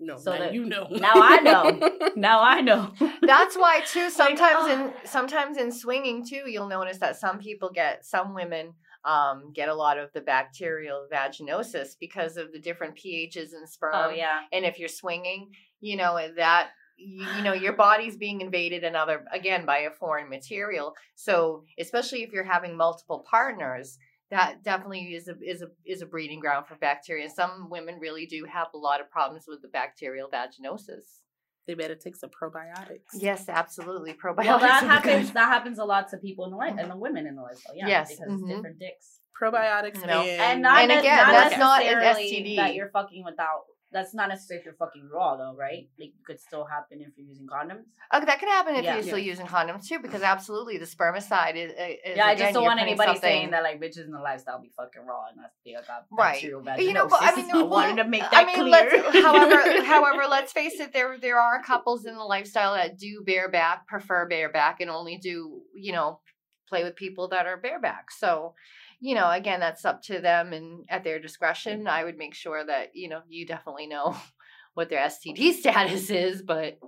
No, 0.00 0.16
So 0.16 0.32
now 0.32 0.38
that- 0.38 0.54
you 0.54 0.64
know. 0.64 0.86
now 0.90 1.12
I 1.14 1.40
know. 1.40 2.10
Now 2.16 2.42
I 2.42 2.60
know. 2.60 2.92
That's 3.22 3.56
why 3.56 3.80
too. 3.86 4.10
Sometimes 4.22 4.58
oh. 4.60 4.72
in 4.72 5.08
sometimes 5.08 5.56
in 5.56 5.70
swinging 5.70 6.26
too, 6.26 6.42
you'll 6.46 6.68
notice 6.68 6.98
that 6.98 7.16
some 7.16 7.38
people 7.38 7.70
get 7.72 8.04
some 8.04 8.34
women 8.34 8.74
um, 9.04 9.52
get 9.54 9.68
a 9.68 9.74
lot 9.74 9.98
of 9.98 10.12
the 10.12 10.20
bacterial 10.20 11.06
vaginosis 11.12 11.90
because 11.98 12.36
of 12.36 12.52
the 12.52 12.58
different 12.58 12.96
pHs 12.96 13.54
in 13.54 13.66
sperm. 13.66 13.92
Oh 13.94 14.10
yeah. 14.10 14.40
and 14.52 14.64
if 14.64 14.78
you're 14.78 14.88
swinging 14.88 15.50
you 15.80 15.96
know 15.96 16.18
that 16.36 16.70
you, 16.96 17.24
you 17.36 17.42
know 17.42 17.52
your 17.52 17.74
body's 17.74 18.16
being 18.16 18.40
invaded 18.40 18.84
another 18.84 19.24
again 19.32 19.64
by 19.64 19.78
a 19.78 19.90
foreign 19.90 20.28
material 20.28 20.94
so 21.14 21.64
especially 21.78 22.22
if 22.22 22.32
you're 22.32 22.44
having 22.44 22.76
multiple 22.76 23.24
partners 23.30 23.98
that 24.30 24.62
definitely 24.62 25.14
is 25.14 25.28
a 25.28 25.34
is 25.42 25.62
a 25.62 25.68
is 25.86 26.02
a 26.02 26.06
breeding 26.06 26.40
ground 26.40 26.66
for 26.66 26.76
bacteria 26.76 27.28
some 27.28 27.68
women 27.70 27.98
really 28.00 28.26
do 28.26 28.44
have 28.44 28.68
a 28.74 28.78
lot 28.78 29.00
of 29.00 29.10
problems 29.10 29.44
with 29.48 29.62
the 29.62 29.68
bacterial 29.68 30.28
vaginosis 30.28 31.20
they 31.66 31.74
better 31.74 31.94
take 31.94 32.16
some 32.16 32.30
probiotics. 32.30 33.12
yes 33.14 33.44
absolutely 33.48 34.14
probiotics 34.14 34.46
Well, 34.46 34.58
that 34.58 34.82
would 34.82 34.88
be 34.88 35.02
good. 35.02 35.10
happens. 35.12 35.32
That 35.32 35.48
happens 35.48 35.78
a 35.78 35.84
lot 35.84 36.08
to 36.10 36.16
people 36.16 36.46
in 36.46 36.50
the 36.50 36.56
life 36.56 36.74
and 36.78 36.90
the 36.90 36.96
women 36.96 37.26
in 37.26 37.36
the 37.36 37.42
lifestyle. 37.42 37.76
Yeah, 37.76 37.88
Yes, 37.88 38.16
because 38.16 38.40
mhm. 38.40 38.48
different 38.48 38.78
dicks. 38.78 39.20
Probiotics 39.40 40.00
You 40.00 40.06
know, 40.06 40.22
and, 40.22 40.40
And 40.40 40.62
not 40.62 40.80
And 40.82 40.92
again, 40.92 41.16
not 41.18 41.32
that's 41.32 41.58
not 41.58 41.82
an 41.82 41.98
STD. 42.16 42.56
that 42.56 42.74
you're 42.74 42.88
fucking 42.90 43.22
without. 43.22 43.64
That's 43.90 44.12
not 44.14 44.28
necessarily 44.28 44.60
if 44.60 44.64
you're 44.66 44.74
fucking 44.74 45.08
raw 45.10 45.36
though, 45.36 45.54
right? 45.56 45.88
Like 45.98 46.10
it 46.10 46.24
could 46.26 46.38
still 46.38 46.66
happen 46.66 47.00
if 47.00 47.08
you're 47.16 47.26
using 47.26 47.46
condoms. 47.46 47.84
Okay, 48.14 48.26
that 48.26 48.38
could 48.38 48.48
happen 48.50 48.74
if 48.76 48.84
Yeah. 48.84 48.94
you're 48.94 49.02
still 49.02 49.18
using 49.18 49.46
condoms 49.46 49.86
too, 49.86 49.98
because 49.98 50.22
absolutely 50.22 50.76
the 50.76 50.84
spermicide 50.84 51.56
is. 51.56 51.72
is 51.72 52.16
yeah, 52.16 52.26
I 52.26 52.34
just 52.34 52.52
don't 52.52 52.64
want 52.64 52.80
anybody 52.80 53.08
something- 53.12 53.20
saying 53.22 53.50
that 53.52 53.62
like 53.62 53.80
bitches 53.80 54.04
in 54.04 54.10
the 54.12 54.20
lifestyle 54.20 54.60
be 54.60 54.70
fucking 54.76 55.06
raw 55.06 55.28
and 55.30 55.38
that's 55.42 55.54
they 55.64 55.72
got 55.72 56.04
Right. 56.10 56.34
bacterial 56.34 56.62
You 56.78 56.92
know, 56.92 57.08
but 57.08 57.20
I 57.22 57.34
mean, 57.34 57.50
I 57.54 57.62
wanted 57.62 57.96
well, 57.96 58.04
to 58.04 58.10
make 58.10 58.20
that 58.20 58.34
I 58.34 58.44
mean, 58.44 58.56
clear. 58.56 58.70
let's, 58.70 59.24
however, 59.24 59.82
however, 59.84 60.22
let's 60.28 60.52
face 60.52 60.78
it. 60.80 60.92
There, 60.92 61.16
there 61.18 61.40
are 61.40 61.62
couples 61.62 62.04
in 62.04 62.14
the 62.14 62.24
lifestyle 62.24 62.74
that 62.74 62.98
do 62.98 63.22
bareback, 63.24 63.86
prefer 63.86 64.26
bareback, 64.28 64.80
and 64.80 64.90
only 64.90 65.16
do 65.16 65.62
you 65.74 65.92
know 65.92 66.20
play 66.68 66.84
with 66.84 66.94
people 66.96 67.28
that 67.28 67.46
are 67.46 67.56
bareback. 67.56 68.10
So, 68.10 68.54
you 69.00 69.14
know, 69.14 69.30
again, 69.30 69.60
that's 69.60 69.84
up 69.84 70.02
to 70.02 70.20
them 70.20 70.52
and 70.52 70.84
at 70.88 71.04
their 71.04 71.18
discretion. 71.20 71.86
I 71.86 72.04
would 72.04 72.16
make 72.18 72.34
sure 72.34 72.64
that 72.64 72.90
you 72.94 73.08
know 73.08 73.20
you 73.28 73.46
definitely 73.46 73.86
know 73.86 74.16
what 74.74 74.88
their 74.88 75.00
STD 75.06 75.52
status 75.54 76.10
is, 76.24 76.42
but 76.42 76.78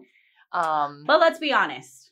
um, 0.52 1.04
But 1.06 1.20
let's 1.20 1.38
be 1.38 1.52
honest. 1.52 2.08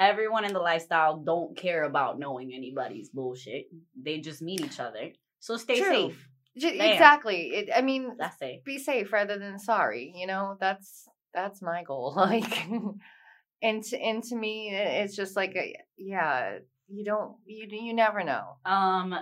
Everyone 0.00 0.44
in 0.44 0.52
the 0.52 0.58
lifestyle 0.58 1.18
don't 1.18 1.56
care 1.56 1.84
about 1.84 2.18
knowing 2.18 2.52
anybody's 2.52 3.10
bullshit. 3.10 3.66
They 4.00 4.18
just 4.18 4.42
meet 4.42 4.60
each 4.60 4.80
other. 4.80 5.12
So 5.38 5.56
stay 5.56 5.78
True. 5.80 5.88
safe. 6.10 6.28
j- 6.58 6.92
exactly. 6.92 7.50
It, 7.54 7.70
I 7.74 7.80
mean, 7.80 8.16
That's 8.18 8.36
safe. 8.38 8.64
be 8.64 8.78
safe 8.78 9.12
rather 9.12 9.38
than 9.38 9.58
sorry 9.60 10.12
you 10.16 10.26
know 10.26 10.56
that's 10.60 11.08
that's 11.32 11.62
my 11.62 11.84
goal 11.84 12.12
like 12.16 12.66
and 13.62 13.84
to, 13.84 13.98
and 14.00 14.22
to 14.24 14.36
me 14.36 14.70
it's 14.74 15.14
just 15.16 15.36
like 15.36 15.54
a, 15.56 15.74
yeah 15.96 16.58
you 16.88 17.04
don't 17.04 17.36
you 17.46 17.66
you 17.70 17.94
never 17.94 18.22
know 18.24 18.56
Um 18.64 19.14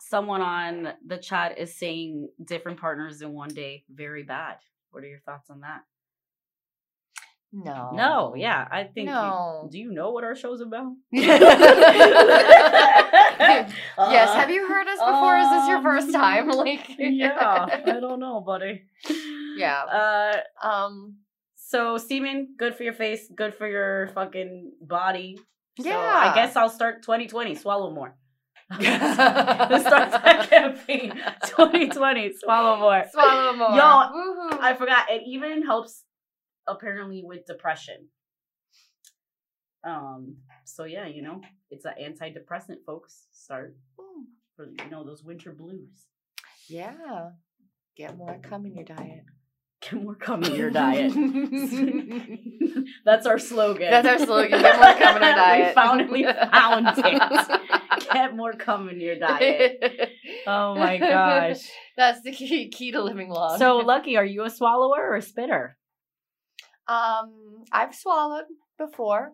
someone 0.00 0.40
on 0.40 0.94
the 1.06 1.18
chat 1.18 1.58
is 1.58 1.76
saying 1.78 2.28
different 2.42 2.80
partners 2.80 3.20
in 3.20 3.32
one 3.32 3.50
day, 3.50 3.84
very 3.92 4.22
bad. 4.22 4.56
What 4.90 5.04
are 5.04 5.08
your 5.08 5.20
thoughts 5.20 5.50
on 5.50 5.60
that? 5.60 5.82
no 7.52 7.90
No, 7.94 8.34
yeah, 8.36 8.66
I 8.70 8.84
think. 8.84 9.08
you- 9.08 9.14
no 9.14 9.68
do 9.70 9.78
you 9.78 9.90
know 9.92 10.10
what 10.12 10.24
our 10.24 10.34
show's 10.36 10.60
about? 10.60 10.92
yes 11.12 11.40
have 14.34 14.50
you 14.50 14.66
heard 14.66 14.88
us 14.88 14.98
before 14.98 15.36
is 15.36 15.50
this 15.50 15.68
your 15.68 15.82
first 15.82 16.12
time 16.12 16.50
Um, 16.50 16.56
like 16.58 16.80
yeah, 16.98 17.66
I 17.86 18.00
don't 18.00 18.20
know, 18.20 18.40
buddy. 18.40 18.82
yeah 19.56 19.82
Uh, 19.84 20.36
um 20.66 21.16
so 21.56 21.98
semen, 21.98 22.54
good 22.56 22.74
for 22.76 22.82
your 22.82 22.94
face, 22.94 23.28
good 23.34 23.54
for 23.54 23.68
your 23.68 24.08
fucking 24.14 24.72
body. 24.80 25.38
So 25.80 25.88
Yeah. 25.88 25.96
I 25.96 26.34
guess 26.34 26.56
I'll 26.56 26.70
start 26.70 27.02
2020. 27.02 27.54
Swallow 27.54 27.90
more. 27.90 28.14
Let's 28.80 29.86
start 29.86 30.10
that 30.12 30.48
campaign. 30.50 31.10
2020. 31.46 32.32
Swallow 32.34 32.76
more. 32.78 33.04
swallow 33.10 33.54
more 33.54 33.70
Yo, 33.70 33.76
Woohoo. 33.82 34.58
I 34.60 34.74
forgot. 34.76 35.10
It 35.10 35.22
even 35.26 35.62
helps 35.64 36.04
apparently 36.66 37.22
with 37.24 37.46
depression. 37.46 38.08
Um. 39.84 40.36
So 40.64 40.84
yeah, 40.84 41.06
you 41.06 41.22
know, 41.22 41.40
it's 41.70 41.84
an 41.86 41.94
antidepressant, 42.02 42.84
folks. 42.84 43.26
Start 43.32 43.76
for 44.56 44.66
you 44.66 44.90
know 44.90 45.04
those 45.04 45.22
winter 45.22 45.52
blues. 45.52 46.06
yeah 46.68 47.30
get 47.96 48.16
more 48.18 48.38
cum 48.42 48.66
in 48.66 48.74
your 48.74 48.84
diet 48.84 49.24
Get 49.90 50.02
more 50.02 50.14
cum 50.14 50.42
in 50.44 50.54
your 50.54 50.70
diet. 50.70 51.12
That's 53.04 53.26
our 53.26 53.38
slogan. 53.38 53.90
That's 53.90 54.06
our 54.06 54.18
slogan. 54.18 54.60
Get 54.60 54.76
more 54.76 54.94
cum 54.94 55.16
in 55.16 55.22
our 55.22 55.34
diet. 55.34 55.68
we 55.68 55.74
found 55.74 56.10
we 56.10 56.24
found 56.24 56.86
it. 56.98 58.08
Get 58.12 58.36
more 58.36 58.52
cum 58.52 58.88
in 58.88 59.00
your 59.00 59.18
diet. 59.18 59.82
Oh 60.46 60.74
my 60.74 60.98
gosh. 60.98 61.60
That's 61.96 62.22
the 62.22 62.32
key 62.32 62.68
key 62.68 62.92
to 62.92 63.02
living 63.02 63.30
long. 63.30 63.58
So 63.58 63.78
Lucky, 63.78 64.16
are 64.16 64.24
you 64.24 64.44
a 64.44 64.50
swallower 64.50 65.10
or 65.10 65.16
a 65.16 65.22
spitter? 65.22 65.76
um 66.86 67.64
I've 67.72 67.94
swallowed 67.94 68.46
before. 68.78 69.32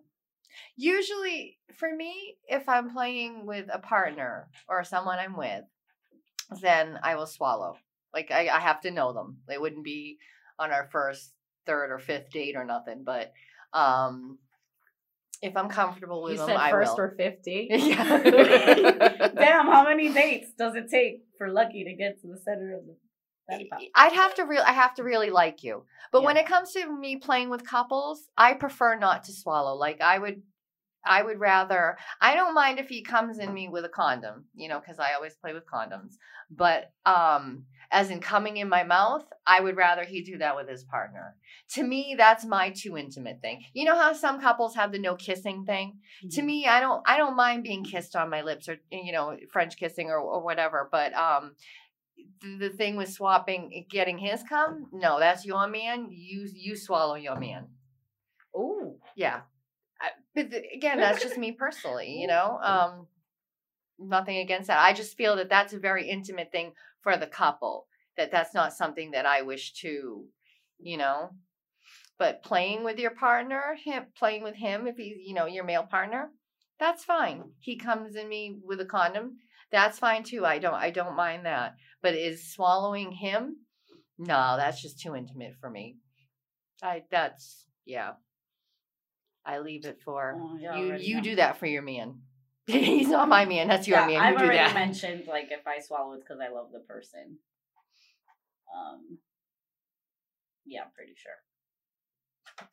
Usually 0.76 1.58
for 1.76 1.88
me, 1.94 2.36
if 2.48 2.68
I'm 2.68 2.92
playing 2.92 3.46
with 3.46 3.66
a 3.72 3.78
partner 3.78 4.48
or 4.68 4.84
someone 4.84 5.18
I'm 5.18 5.36
with, 5.36 5.62
then 6.62 6.98
I 7.02 7.14
will 7.16 7.26
swallow. 7.26 7.76
Like 8.12 8.30
I, 8.30 8.48
I 8.48 8.60
have 8.60 8.80
to 8.82 8.90
know 8.90 9.12
them. 9.12 9.38
They 9.48 9.58
wouldn't 9.58 9.84
be 9.84 10.18
on 10.58 10.70
our 10.70 10.88
first, 10.92 11.32
third, 11.66 11.90
or 11.90 11.98
fifth 11.98 12.30
date 12.30 12.56
or 12.56 12.64
nothing. 12.64 13.02
But 13.04 13.32
um 13.72 14.38
if 15.42 15.56
I'm 15.56 15.68
comfortable 15.68 16.22
with 16.22 16.32
You 16.32 16.38
them, 16.38 16.46
said 16.48 16.56
I 16.56 16.70
first 16.70 16.96
will. 16.96 17.04
or 17.04 17.14
fifty. 17.16 17.68
Yeah. 17.70 18.18
Damn, 19.34 19.66
how 19.66 19.84
many 19.84 20.12
dates 20.12 20.52
does 20.58 20.74
it 20.74 20.88
take 20.90 21.24
for 21.36 21.50
Lucky 21.50 21.84
to 21.84 21.94
get 21.94 22.20
to 22.22 22.28
the 22.28 22.38
center 22.38 22.74
of 22.76 22.86
the? 22.86 22.96
I'd 23.94 24.12
have 24.12 24.34
to 24.36 24.44
real 24.44 24.62
I 24.66 24.72
have 24.72 24.94
to 24.94 25.02
really 25.02 25.28
like 25.28 25.62
you. 25.62 25.84
But 26.12 26.22
when 26.22 26.38
it 26.38 26.46
comes 26.46 26.72
to 26.72 26.90
me 26.90 27.16
playing 27.16 27.50
with 27.50 27.66
couples, 27.68 28.26
I 28.38 28.54
prefer 28.54 28.96
not 28.98 29.24
to 29.24 29.32
swallow. 29.32 29.74
Like 29.76 30.00
I 30.00 30.18
would 30.18 30.40
I 31.06 31.22
would 31.22 31.38
rather 31.40 31.96
I 32.20 32.34
don't 32.34 32.54
mind 32.54 32.78
if 32.78 32.88
he 32.88 33.02
comes 33.02 33.38
in 33.38 33.52
me 33.52 33.68
with 33.68 33.84
a 33.84 33.88
condom, 33.88 34.46
you 34.54 34.68
know, 34.68 34.80
cuz 34.80 34.98
I 34.98 35.14
always 35.14 35.34
play 35.36 35.52
with 35.52 35.66
condoms. 35.66 36.14
But 36.50 36.92
um 37.06 37.66
as 37.90 38.10
in 38.10 38.20
coming 38.20 38.56
in 38.56 38.68
my 38.68 38.82
mouth, 38.82 39.24
I 39.46 39.60
would 39.60 39.76
rather 39.76 40.04
he 40.04 40.22
do 40.22 40.38
that 40.38 40.56
with 40.56 40.68
his 40.68 40.84
partner. 40.84 41.36
To 41.74 41.82
me, 41.82 42.14
that's 42.16 42.44
my 42.44 42.70
too 42.70 42.96
intimate 42.96 43.40
thing. 43.40 43.64
You 43.72 43.84
know 43.84 43.96
how 43.96 44.12
some 44.12 44.40
couples 44.40 44.74
have 44.74 44.92
the 44.92 44.98
no 44.98 45.14
kissing 45.16 45.64
thing? 45.64 46.00
to 46.30 46.40
Mm-hmm. 46.40 46.46
me 46.46 46.66
i 46.66 46.80
don't 46.80 47.02
i 47.06 47.16
don't 47.16 47.36
mind 47.36 47.62
being 47.62 47.84
kissed 47.84 48.16
on 48.16 48.30
my 48.30 48.42
lips 48.42 48.68
or 48.68 48.76
you 48.90 49.12
know 49.12 49.36
french 49.52 49.76
kissing 49.76 50.08
or, 50.10 50.18
or 50.18 50.42
whatever 50.42 50.88
but 50.90 51.12
um 51.14 51.54
the, 52.40 52.70
thing 52.70 52.96
with 52.96 53.12
swapping 53.12 53.84
getting 53.90 54.18
his 54.18 54.42
cum 54.42 54.86
no 54.92 55.18
that's 55.18 55.44
your 55.44 55.66
man 55.66 56.08
you 56.10 56.48
you 56.54 56.76
swallow 56.76 57.14
your 57.14 57.38
man 57.38 57.68
Oh, 58.56 58.98
yeah 59.16 59.40
but 60.34 60.46
again 60.74 60.98
that's 60.98 61.22
just 61.22 61.38
me 61.38 61.52
personally 61.52 62.16
you 62.20 62.26
know 62.34 62.58
um 62.62 63.06
nothing 63.96 64.38
against 64.38 64.66
that. 64.66 64.80
I 64.80 64.92
just 64.92 65.16
feel 65.16 65.36
that 65.36 65.48
that's 65.48 65.72
a 65.72 65.78
very 65.78 66.08
intimate 66.08 66.50
thing 66.50 66.72
for 67.02 67.16
the 67.16 67.26
couple 67.26 67.86
that 68.16 68.30
that's 68.30 68.54
not 68.54 68.72
something 68.72 69.12
that 69.12 69.26
i 69.26 69.42
wish 69.42 69.72
to 69.74 70.24
you 70.80 70.96
know 70.96 71.30
but 72.18 72.42
playing 72.42 72.84
with 72.84 72.98
your 72.98 73.12
partner 73.12 73.76
him 73.84 74.04
playing 74.16 74.42
with 74.42 74.54
him 74.56 74.86
if 74.86 74.96
he's 74.96 75.16
you 75.24 75.34
know 75.34 75.46
your 75.46 75.64
male 75.64 75.84
partner 75.84 76.30
that's 76.78 77.04
fine. 77.04 77.52
He 77.60 77.76
comes 77.76 78.16
in 78.16 78.28
me 78.28 78.58
with 78.62 78.80
a 78.80 78.84
condom 78.84 79.38
that's 79.70 79.98
fine 79.98 80.22
too. 80.22 80.44
I 80.44 80.58
don't 80.58 80.74
i 80.74 80.90
don't 80.90 81.16
mind 81.16 81.46
that. 81.46 81.74
But 82.02 82.14
is 82.14 82.52
swallowing 82.52 83.12
him? 83.12 83.56
No 84.18 84.56
that's 84.56 84.80
just 84.80 85.00
too 85.00 85.16
intimate 85.16 85.54
for 85.60 85.70
me. 85.70 85.96
I 86.82 87.02
that's 87.10 87.66
yeah 87.84 88.12
i 89.46 89.58
leave 89.58 89.84
it 89.84 90.00
for 90.04 90.36
Oh, 90.40 90.56
yeah, 90.60 90.76
you 90.76 90.94
you 90.98 91.16
know. 91.16 91.22
do 91.22 91.36
that 91.36 91.58
for 91.58 91.66
your 91.66 91.82
man 91.82 92.20
he's 92.66 93.08
not 93.08 93.28
my 93.28 93.44
man 93.44 93.68
that's 93.68 93.86
your 93.86 93.98
yeah, 94.00 94.06
man 94.06 94.20
I've 94.20 94.38
do 94.38 94.44
already 94.44 94.58
that 94.58 94.74
mentioned 94.74 95.24
like 95.26 95.48
if 95.50 95.66
I 95.66 95.80
swallow 95.80 96.14
it's 96.14 96.24
because 96.24 96.40
I 96.40 96.48
love 96.52 96.68
the 96.72 96.80
person. 96.80 97.38
Um, 98.74 99.18
Yeah, 100.66 100.82
I'm 100.84 100.90
pretty 100.96 101.14
sure. 101.14 101.38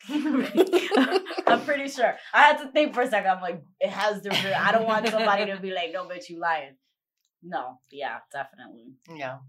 I'm 1.48 1.62
pretty 1.66 1.90
sure. 1.90 2.16
I 2.34 2.42
had 2.44 2.58
to 2.60 2.72
think 2.72 2.94
for 2.94 3.02
a 3.02 3.10
second. 3.10 3.30
I'm 3.32 3.42
like, 3.42 3.62
it 3.80 3.90
has 3.90 4.22
to 4.22 4.30
be. 4.30 4.54
I 4.54 4.72
don't 4.72 4.86
want 4.86 5.08
somebody 5.10 5.46
to 5.48 5.58
be 5.60 5.72
like, 5.72 5.92
no, 5.94 6.06
bitch, 6.06 6.30
you 6.30 6.40
lying. 6.40 6.76
No, 7.44 7.80
yeah, 7.92 8.20
definitely. 8.32 8.94
yeah. 9.14 9.40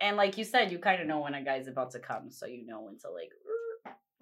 And 0.00 0.16
like 0.16 0.36
you 0.38 0.44
said, 0.44 0.70
you 0.72 0.78
kind 0.78 1.00
of 1.00 1.06
know 1.08 1.20
when 1.20 1.34
a 1.34 1.42
guy's 1.42 1.66
about 1.68 1.92
to 1.92 1.98
come, 2.00 2.30
so 2.30 2.46
you 2.46 2.66
know 2.66 2.82
when 2.82 2.98
to 2.98 3.10
like, 3.10 3.30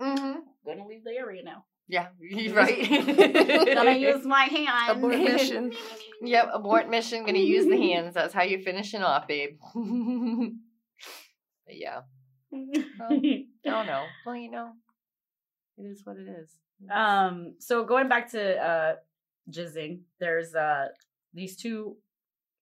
Mm-hmm. 0.01 0.41
gonna 0.67 0.87
leave 0.87 1.05
the 1.05 1.13
area 1.13 1.43
now. 1.43 1.65
Yeah, 1.89 2.09
you're 2.21 2.55
right. 2.55 2.89
Gonna 3.75 3.93
use 3.97 4.25
my 4.25 4.45
hand. 4.45 4.99
Abort 4.99 5.19
mission. 5.19 5.73
Yep, 6.23 6.49
abort 6.55 6.89
mission. 6.89 7.27
Gonna 7.27 7.39
use 7.39 7.67
the 7.67 7.77
hands. 7.77 8.15
That's 8.15 8.33
how 8.33 8.43
you're 8.43 8.61
finishing 8.61 9.03
off, 9.03 9.29
babe. 9.29 9.59
Yeah. 11.69 12.01
I 12.53 13.45
don't 13.65 13.87
know. 13.87 14.05
Well, 14.25 14.37
you 14.37 14.51
know, 14.51 14.71
it 15.77 15.83
is 15.83 16.01
what 16.05 16.17
it 16.17 16.27
is. 16.29 16.51
um. 16.91 17.55
So 17.59 17.85
going 17.85 18.09
back 18.09 18.31
to 18.33 18.57
uh, 18.57 18.95
jizzing, 19.51 20.01
there's 20.19 20.55
uh 20.55 20.89
these 21.35 21.57
two, 21.57 21.97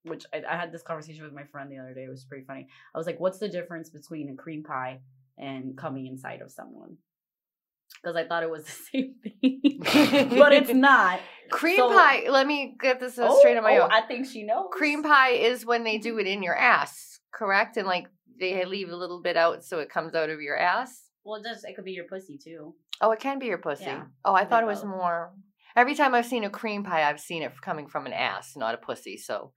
which 0.02 0.24
I, 0.34 0.42
I 0.50 0.56
had 0.56 0.72
this 0.72 0.82
conversation 0.82 1.22
with 1.22 1.32
my 1.32 1.44
friend 1.44 1.70
the 1.70 1.78
other 1.78 1.94
day. 1.94 2.04
It 2.04 2.10
was 2.10 2.24
pretty 2.24 2.44
funny. 2.44 2.66
I 2.92 2.98
was 2.98 3.06
like, 3.06 3.20
"What's 3.20 3.38
the 3.38 3.48
difference 3.48 3.88
between 3.88 4.30
a 4.30 4.34
cream 4.34 4.64
pie 4.64 5.00
and 5.38 5.76
coming 5.78 6.06
inside 6.06 6.40
of 6.40 6.50
someone?" 6.50 6.96
Because 8.04 8.16
I 8.16 8.24
thought 8.24 8.42
it 8.42 8.50
was 8.50 8.64
the 8.64 8.70
same 8.92 9.14
thing, 9.22 9.80
but 10.38 10.52
it's 10.52 10.72
not. 10.72 11.20
Cream 11.50 11.76
So- 11.76 11.88
pie. 11.88 12.24
Let 12.28 12.46
me 12.46 12.76
get 12.78 13.00
this 13.00 13.18
uh, 13.18 13.34
straight 13.38 13.56
on 13.56 13.62
my 13.62 13.78
oh, 13.78 13.84
own. 13.84 13.92
I 13.92 14.02
think 14.02 14.26
she 14.26 14.42
knows. 14.42 14.66
Cream 14.72 15.02
pie 15.02 15.30
is 15.30 15.64
when 15.64 15.84
they 15.84 15.98
do 15.98 16.18
it 16.18 16.26
in 16.26 16.42
your 16.42 16.56
ass, 16.56 17.20
correct? 17.32 17.76
And 17.76 17.86
like 17.86 18.08
they 18.38 18.64
leave 18.64 18.90
a 18.90 18.96
little 18.96 19.22
bit 19.22 19.36
out 19.36 19.64
so 19.64 19.78
it 19.78 19.88
comes 19.88 20.14
out 20.14 20.30
of 20.30 20.40
your 20.40 20.56
ass. 20.56 21.04
Well, 21.24 21.40
it 21.40 21.44
does. 21.44 21.64
It 21.64 21.74
could 21.76 21.84
be 21.84 21.92
your 21.92 22.04
pussy 22.04 22.38
too. 22.42 22.74
Oh, 23.00 23.10
it 23.12 23.20
can 23.20 23.38
be 23.38 23.46
your 23.46 23.58
pussy. 23.58 23.84
Yeah, 23.84 24.04
oh, 24.24 24.34
I 24.34 24.44
thought 24.44 24.62
it 24.62 24.66
was 24.66 24.80
both. 24.80 24.90
more. 24.90 25.32
Every 25.76 25.94
time 25.94 26.14
I've 26.14 26.26
seen 26.26 26.44
a 26.44 26.50
cream 26.50 26.84
pie, 26.84 27.08
I've 27.08 27.20
seen 27.20 27.42
it 27.42 27.52
coming 27.60 27.88
from 27.88 28.06
an 28.06 28.12
ass, 28.12 28.54
not 28.56 28.74
a 28.74 28.78
pussy. 28.78 29.16
So, 29.16 29.52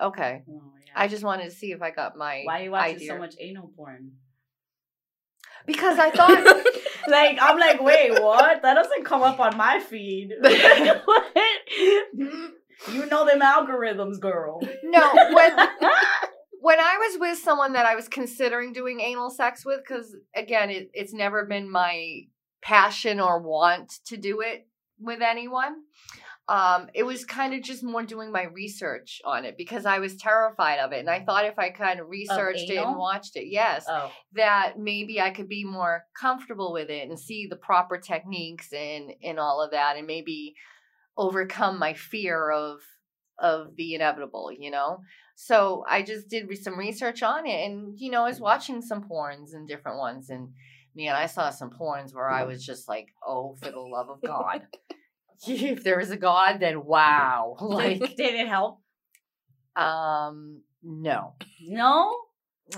okay. 0.00 0.42
Oh, 0.48 0.72
yeah. 0.84 0.92
I 0.94 1.08
just 1.08 1.24
wanted 1.24 1.44
to 1.44 1.50
see 1.50 1.72
if 1.72 1.80
I 1.80 1.90
got 1.90 2.16
my 2.16 2.42
Why 2.44 2.60
are 2.60 2.64
you 2.64 2.70
watching 2.70 2.96
idea. 2.96 3.08
so 3.08 3.18
much 3.18 3.34
anal 3.40 3.70
porn? 3.74 4.12
Because 5.66 5.98
I 5.98 6.10
thought 6.10 6.44
like 7.08 7.38
I'm 7.40 7.58
like, 7.58 7.80
wait, 7.82 8.12
what? 8.20 8.62
That 8.62 8.74
doesn't 8.74 9.04
come 9.04 9.22
up 9.22 9.40
on 9.40 9.56
my 9.56 9.80
feed. 9.80 10.32
what? 10.40 11.36
You 12.90 13.06
know 13.06 13.24
them 13.24 13.40
algorithms, 13.40 14.18
girl. 14.20 14.60
no 14.82 15.12
when 15.32 15.56
when 16.60 16.78
I 16.80 16.96
was 16.96 17.18
with 17.20 17.38
someone 17.38 17.72
that 17.74 17.86
I 17.86 17.94
was 17.94 18.08
considering 18.08 18.72
doing 18.72 19.00
anal 19.00 19.30
sex 19.30 19.64
with, 19.64 19.80
because 19.86 20.14
again, 20.34 20.70
it, 20.70 20.90
it's 20.92 21.12
never 21.12 21.44
been 21.44 21.70
my 21.70 22.22
passion 22.62 23.20
or 23.20 23.40
want 23.40 23.92
to 24.06 24.16
do 24.16 24.40
it 24.40 24.66
with 24.98 25.20
anyone. 25.22 25.82
Um, 26.52 26.90
it 26.92 27.04
was 27.04 27.24
kind 27.24 27.54
of 27.54 27.62
just 27.62 27.82
more 27.82 28.02
doing 28.02 28.30
my 28.30 28.42
research 28.42 29.22
on 29.24 29.46
it 29.46 29.56
because 29.56 29.86
I 29.86 30.00
was 30.00 30.16
terrified 30.18 30.80
of 30.80 30.92
it, 30.92 30.98
and 30.98 31.08
I 31.08 31.20
thought 31.20 31.46
if 31.46 31.58
I 31.58 31.70
kind 31.70 31.98
of 31.98 32.10
researched 32.10 32.68
it 32.68 32.76
and 32.76 32.98
watched 32.98 33.36
it, 33.36 33.46
yes, 33.46 33.86
Oh, 33.88 34.12
that 34.34 34.78
maybe 34.78 35.18
I 35.18 35.30
could 35.30 35.48
be 35.48 35.64
more 35.64 36.04
comfortable 36.20 36.74
with 36.74 36.90
it 36.90 37.08
and 37.08 37.18
see 37.18 37.46
the 37.46 37.56
proper 37.56 37.96
techniques 37.96 38.70
and 38.70 39.14
and 39.22 39.40
all 39.40 39.62
of 39.62 39.70
that, 39.70 39.96
and 39.96 40.06
maybe 40.06 40.54
overcome 41.16 41.78
my 41.78 41.94
fear 41.94 42.50
of 42.50 42.80
of 43.38 43.74
the 43.76 43.94
inevitable, 43.94 44.50
you 44.52 44.70
know. 44.70 44.98
So 45.34 45.86
I 45.88 46.02
just 46.02 46.28
did 46.28 46.46
some 46.58 46.78
research 46.78 47.22
on 47.22 47.46
it, 47.46 47.64
and 47.64 47.98
you 47.98 48.10
know, 48.10 48.24
I 48.24 48.28
was 48.28 48.40
watching 48.40 48.82
some 48.82 49.08
porns 49.08 49.54
and 49.54 49.66
different 49.66 49.96
ones, 49.96 50.28
and 50.28 50.50
man, 50.94 51.16
I 51.16 51.24
saw 51.24 51.48
some 51.48 51.70
porns 51.70 52.14
where 52.14 52.28
I 52.28 52.44
was 52.44 52.62
just 52.62 52.88
like, 52.88 53.08
oh, 53.26 53.56
for 53.62 53.70
the 53.70 53.80
love 53.80 54.10
of 54.10 54.20
God. 54.20 54.66
if 55.46 55.82
there 55.84 56.00
is 56.00 56.10
a 56.10 56.16
God, 56.16 56.58
then 56.60 56.84
wow. 56.84 57.56
like, 57.60 57.98
did 58.00 58.34
it 58.34 58.48
help? 58.48 58.80
um, 59.76 60.62
no. 60.82 61.34
No. 61.66 62.16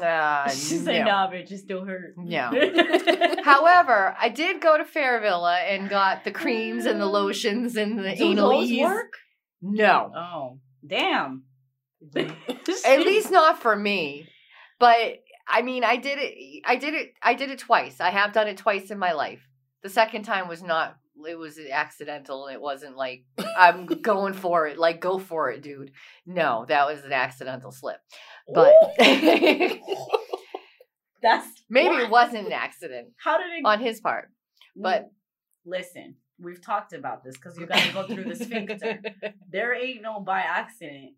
Uh, 0.00 0.48
She's 0.50 0.82
no. 0.84 0.92
like, 0.92 1.04
nah, 1.04 1.30
bitch, 1.30 1.40
it 1.42 1.48
just 1.48 1.64
still 1.64 1.84
hurt. 1.84 2.14
No. 2.16 2.50
However, 3.44 4.14
I 4.18 4.28
did 4.28 4.60
go 4.60 4.76
to 4.78 4.84
Fairvilla 4.84 5.58
and 5.70 5.88
got 5.88 6.24
the 6.24 6.30
creams 6.30 6.86
and 6.86 7.00
the 7.00 7.06
lotions 7.06 7.76
and 7.76 7.98
the 7.98 8.14
Do 8.14 8.24
anal 8.32 8.50
those 8.50 8.70
ease. 8.70 8.82
work? 8.82 9.12
No, 9.62 10.12
Oh, 10.14 10.58
damn. 10.86 11.44
at 12.16 13.00
least 13.00 13.30
not 13.30 13.60
for 13.62 13.74
me. 13.74 14.28
But 14.78 15.22
I 15.48 15.62
mean, 15.62 15.84
I 15.84 15.96
did 15.96 16.18
it. 16.20 16.62
I 16.66 16.76
did 16.76 16.94
it. 16.94 17.12
I 17.22 17.34
did 17.34 17.50
it 17.50 17.58
twice. 17.58 18.00
I 18.00 18.10
have 18.10 18.32
done 18.32 18.48
it 18.48 18.56
twice 18.58 18.90
in 18.90 18.98
my 18.98 19.12
life. 19.12 19.40
The 19.82 19.88
second 19.88 20.24
time 20.24 20.48
was 20.48 20.62
not. 20.62 20.96
It 21.28 21.38
was 21.38 21.58
accidental. 21.58 22.46
and 22.46 22.54
It 22.54 22.60
wasn't 22.60 22.96
like 22.96 23.24
I'm 23.56 23.86
going 23.86 24.34
for 24.34 24.66
it. 24.66 24.78
Like 24.78 25.00
go 25.00 25.18
for 25.18 25.50
it, 25.50 25.62
dude. 25.62 25.92
No, 26.26 26.64
that 26.68 26.86
was 26.86 27.04
an 27.04 27.12
accidental 27.12 27.70
slip. 27.72 27.98
But 28.52 28.74
that's 31.22 31.48
maybe 31.70 31.88
what? 31.88 32.02
it 32.02 32.10
wasn't 32.10 32.46
an 32.46 32.52
accident 32.52 33.08
How 33.16 33.38
did 33.38 33.46
it? 33.58 33.62
on 33.64 33.80
his 33.80 34.00
part. 34.00 34.30
but- 34.76 35.10
listen, 35.64 36.16
we've 36.38 36.60
talked 36.60 36.92
about 36.92 37.24
this 37.24 37.36
because 37.36 37.56
you 37.58 37.66
got 37.66 37.78
to 37.78 37.92
go 37.92 38.06
through 38.06 38.24
the 38.24 38.36
sphincter. 38.36 39.00
There 39.50 39.72
ain't 39.74 40.02
no 40.02 40.20
by 40.20 40.40
accident. 40.40 41.12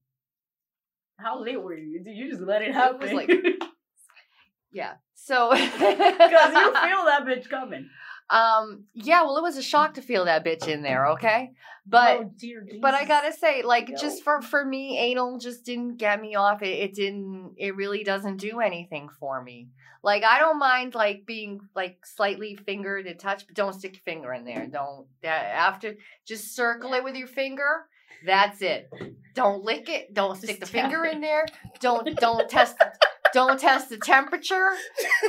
How 1.18 1.42
late 1.42 1.60
were 1.60 1.74
you? 1.76 2.04
Did 2.04 2.14
you 2.16 2.30
just 2.30 2.42
let 2.42 2.62
it 2.62 2.72
happen? 2.74 3.00
was 3.00 3.12
like- 3.12 3.30
Yeah. 4.72 4.94
So 5.14 5.50
because 5.52 5.72
you 5.80 5.80
feel 5.80 7.04
that 7.06 7.24
bitch 7.26 7.48
coming. 7.48 7.88
Um 8.30 8.84
yeah, 8.94 9.22
well 9.22 9.36
it 9.36 9.42
was 9.42 9.56
a 9.56 9.62
shock 9.62 9.94
to 9.94 10.02
feel 10.02 10.24
that 10.24 10.44
bitch 10.44 10.66
in 10.68 10.82
there, 10.82 11.08
okay? 11.08 11.52
But 11.86 12.18
oh, 12.18 12.32
dear 12.36 12.66
but 12.82 12.94
I 12.94 13.04
gotta 13.04 13.32
say, 13.32 13.62
like, 13.62 13.88
No. 13.88 13.96
just 13.96 14.24
for 14.24 14.42
for 14.42 14.64
me, 14.64 14.98
anal 14.98 15.38
just 15.38 15.64
didn't 15.64 15.98
get 15.98 16.20
me 16.20 16.34
off. 16.34 16.62
It 16.62 16.78
it 16.78 16.94
didn't. 16.94 17.54
It 17.56 17.76
really 17.76 18.02
doesn't 18.02 18.38
do 18.38 18.60
anything 18.60 19.08
for 19.20 19.40
me. 19.42 19.68
Like, 20.02 20.24
I 20.24 20.38
don't 20.40 20.58
mind 20.58 20.94
like 20.94 21.26
being 21.26 21.60
like 21.76 22.04
slightly 22.04 22.56
fingered 22.56 23.06
and 23.06 23.18
touched, 23.18 23.46
but 23.46 23.54
don't 23.56 23.72
stick 23.72 23.94
your 23.94 24.02
finger 24.02 24.32
in 24.32 24.44
there. 24.44 24.66
Don't 24.66 25.06
that 25.22 25.44
after 25.54 25.96
just 26.24 26.56
circle 26.56 26.92
it 26.94 27.04
with 27.04 27.14
your 27.14 27.28
finger. 27.28 27.86
That's 28.24 28.62
it. 28.62 28.90
Don't 29.34 29.62
lick 29.62 29.88
it. 29.88 30.12
Don't 30.12 30.36
stick 30.36 30.58
the 30.58 30.66
finger 30.66 31.02
tap 31.04 31.14
in 31.14 31.20
there. 31.20 31.46
Don't 31.80 32.16
don't 32.18 32.48
test. 32.48 32.78
The, 32.78 32.92
don't 33.32 33.58
test 33.58 33.88
the 33.88 33.98
temperature. 33.98 34.70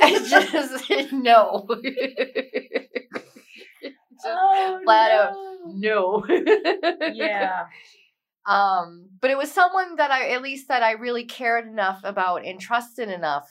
just 0.02 0.90
no. 1.12 1.66
Just 4.20 4.26
oh, 4.26 4.80
flat 4.82 5.12
out. 5.12 5.34
no. 5.66 6.24
no. 6.28 7.12
Yeah. 7.14 7.66
Um, 8.48 9.10
but 9.20 9.30
it 9.30 9.38
was 9.38 9.52
someone 9.52 9.94
that 9.96 10.10
I 10.10 10.30
at 10.30 10.42
least 10.42 10.66
that 10.68 10.82
I 10.82 10.92
really 10.92 11.24
cared 11.24 11.68
enough 11.68 12.00
about 12.02 12.44
and 12.44 12.58
trusted 12.58 13.08
enough 13.08 13.48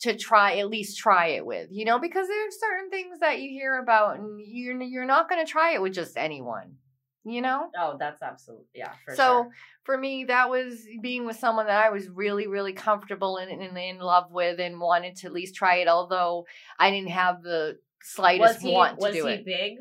to 0.00 0.16
try 0.16 0.58
at 0.58 0.68
least 0.68 0.98
try 0.98 1.28
it 1.28 1.46
with, 1.46 1.68
you 1.70 1.84
know, 1.84 1.98
because 1.98 2.26
there's 2.26 2.58
certain 2.58 2.90
things 2.90 3.20
that 3.20 3.40
you 3.40 3.50
hear 3.50 3.78
about 3.78 4.18
and 4.18 4.40
you're 4.42 4.80
you're 4.82 5.04
not 5.04 5.28
going 5.28 5.44
to 5.44 5.50
try 5.50 5.74
it 5.74 5.82
with 5.82 5.92
just 5.92 6.16
anyone, 6.16 6.76
you 7.24 7.40
know. 7.42 7.70
Oh, 7.78 7.96
that's 7.98 8.22
absolutely 8.22 8.66
Yeah. 8.74 8.92
For 9.04 9.14
so 9.14 9.22
sure. 9.44 9.48
for 9.84 9.98
me, 9.98 10.24
that 10.24 10.48
was 10.50 10.86
being 11.02 11.26
with 11.26 11.36
someone 11.36 11.66
that 11.66 11.84
I 11.84 11.90
was 11.90 12.08
really 12.08 12.46
really 12.46 12.72
comfortable 12.72 13.36
and 13.36 13.50
in, 13.50 13.76
in 13.76 13.98
love 13.98 14.30
with 14.30 14.58
and 14.60 14.80
wanted 14.80 15.16
to 15.16 15.26
at 15.26 15.32
least 15.32 15.54
try 15.54 15.76
it, 15.76 15.88
although 15.88 16.46
I 16.78 16.90
didn't 16.90 17.10
have 17.10 17.42
the 17.42 17.78
slightest 18.02 18.62
he 18.62 18.72
want 18.72 18.98
to 18.98 19.06
was 19.06 19.14
do 19.14 19.26
he 19.26 19.34
it. 19.34 19.44
big? 19.44 19.78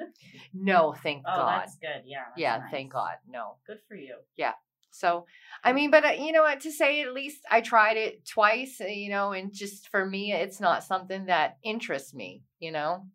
No, 0.54 0.94
thank 0.94 1.24
Oh, 1.26 1.36
God. 1.38 1.62
that's 1.62 1.78
good. 1.78 2.04
Yeah. 2.06 2.24
that's 2.28 2.38
Yeah, 2.40 2.58
nice. 2.58 2.72
thank 2.72 2.92
God. 2.92 3.14
No. 3.28 3.56
Good 3.66 3.80
for 3.88 3.96
you. 3.96 4.16
Yeah. 4.36 4.54
So, 4.92 5.26
I 5.64 5.72
mean, 5.72 5.92
but 5.92 6.04
uh, 6.04 6.10
you 6.10 6.32
know 6.34 6.42
what? 6.42 6.60
To 6.62 6.72
say 6.72 7.02
at 7.04 7.14
least 7.14 7.42
I 7.50 7.62
tried 7.62 7.96
it 7.96 8.26
twice, 8.28 8.82
uh, 8.82 8.88
you 8.88 9.10
know, 9.10 9.32
and 9.32 9.54
just 9.54 9.88
for 9.90 10.04
me, 10.06 10.34
it's 10.34 10.60
not 10.60 10.84
something 10.84 11.28
that 11.28 11.58
interests 11.64 12.14
me, 12.14 12.44
you 12.60 12.72
know. 12.74 13.06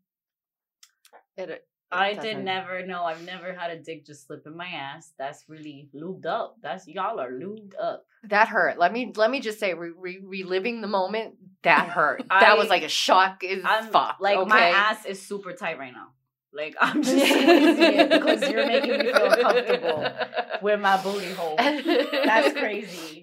It, 1.36 1.50
it 1.50 1.66
I 1.94 2.14
did 2.14 2.44
never 2.44 2.84
know. 2.86 3.04
I've 3.04 3.22
never 3.24 3.52
had 3.52 3.70
a 3.70 3.78
dick 3.78 4.04
just 4.04 4.26
slip 4.26 4.46
in 4.46 4.56
my 4.56 4.66
ass. 4.66 5.12
That's 5.18 5.44
really 5.48 5.88
lubed 5.94 6.26
up. 6.26 6.56
That's 6.62 6.86
y'all 6.88 7.20
are 7.20 7.30
lubed 7.30 7.72
up. 7.80 8.06
That 8.24 8.48
hurt. 8.48 8.78
Let 8.78 8.92
me 8.92 9.12
let 9.16 9.30
me 9.30 9.40
just 9.40 9.58
say, 9.58 9.74
re- 9.74 9.92
re- 9.96 10.20
reliving 10.22 10.80
the 10.80 10.88
moment, 10.88 11.34
that 11.62 11.88
hurt. 11.96 12.24
that 12.28 12.56
was 12.58 12.68
like 12.68 12.82
a 12.82 12.88
shock 12.88 13.44
as 13.44 13.60
I'm 13.64 13.90
fuck. 13.90 14.16
like 14.20 14.36
okay? 14.38 14.48
my 14.48 14.68
ass 14.68 15.04
is 15.06 15.20
super 15.20 15.52
tight 15.52 15.78
right 15.78 15.92
now. 15.92 16.08
Like 16.52 16.76
I'm 16.80 17.02
just 17.02 17.16
it 17.18 18.10
because 18.10 18.48
you're 18.48 18.66
making 18.66 18.98
me 18.98 19.12
feel 19.12 19.32
uncomfortable 19.32 20.08
with 20.62 20.80
my 20.80 21.02
booty 21.02 21.32
hole. 21.32 21.56
That's 21.56 22.56
crazy. 22.58 23.22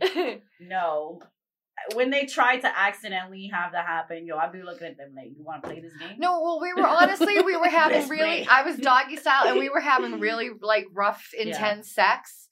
No. 0.60 1.22
When 1.94 2.10
they 2.10 2.26
try 2.26 2.58
to 2.58 2.80
accidentally 2.80 3.50
have 3.54 3.72
that 3.74 3.86
happen, 3.86 4.26
yo, 4.26 4.38
I'd 4.38 4.52
be 4.52 4.62
looking 4.64 4.88
at 4.88 4.98
them 4.98 5.14
like, 5.16 5.28
you 5.38 5.44
want 5.44 5.64
to 5.64 5.70
play 5.70 5.80
this 5.80 5.94
game? 5.98 6.18
No, 6.20 6.42
well, 6.42 6.60
we 6.62 6.74
were 6.74 6.88
honestly, 6.88 7.42
we 7.42 7.56
were 7.58 7.68
having 7.70 8.08
really. 8.10 8.44
play. 8.44 8.48
I 8.50 8.64
was 8.64 8.78
doggy 8.78 9.18
style, 9.18 9.48
and 9.48 9.58
we 9.60 9.70
were 9.70 9.80
having 9.82 10.20
really 10.28 10.50
like 10.62 10.86
rough, 10.94 11.30
Yeah. 11.38 11.48
intense 11.48 11.92
sex. 11.94 12.48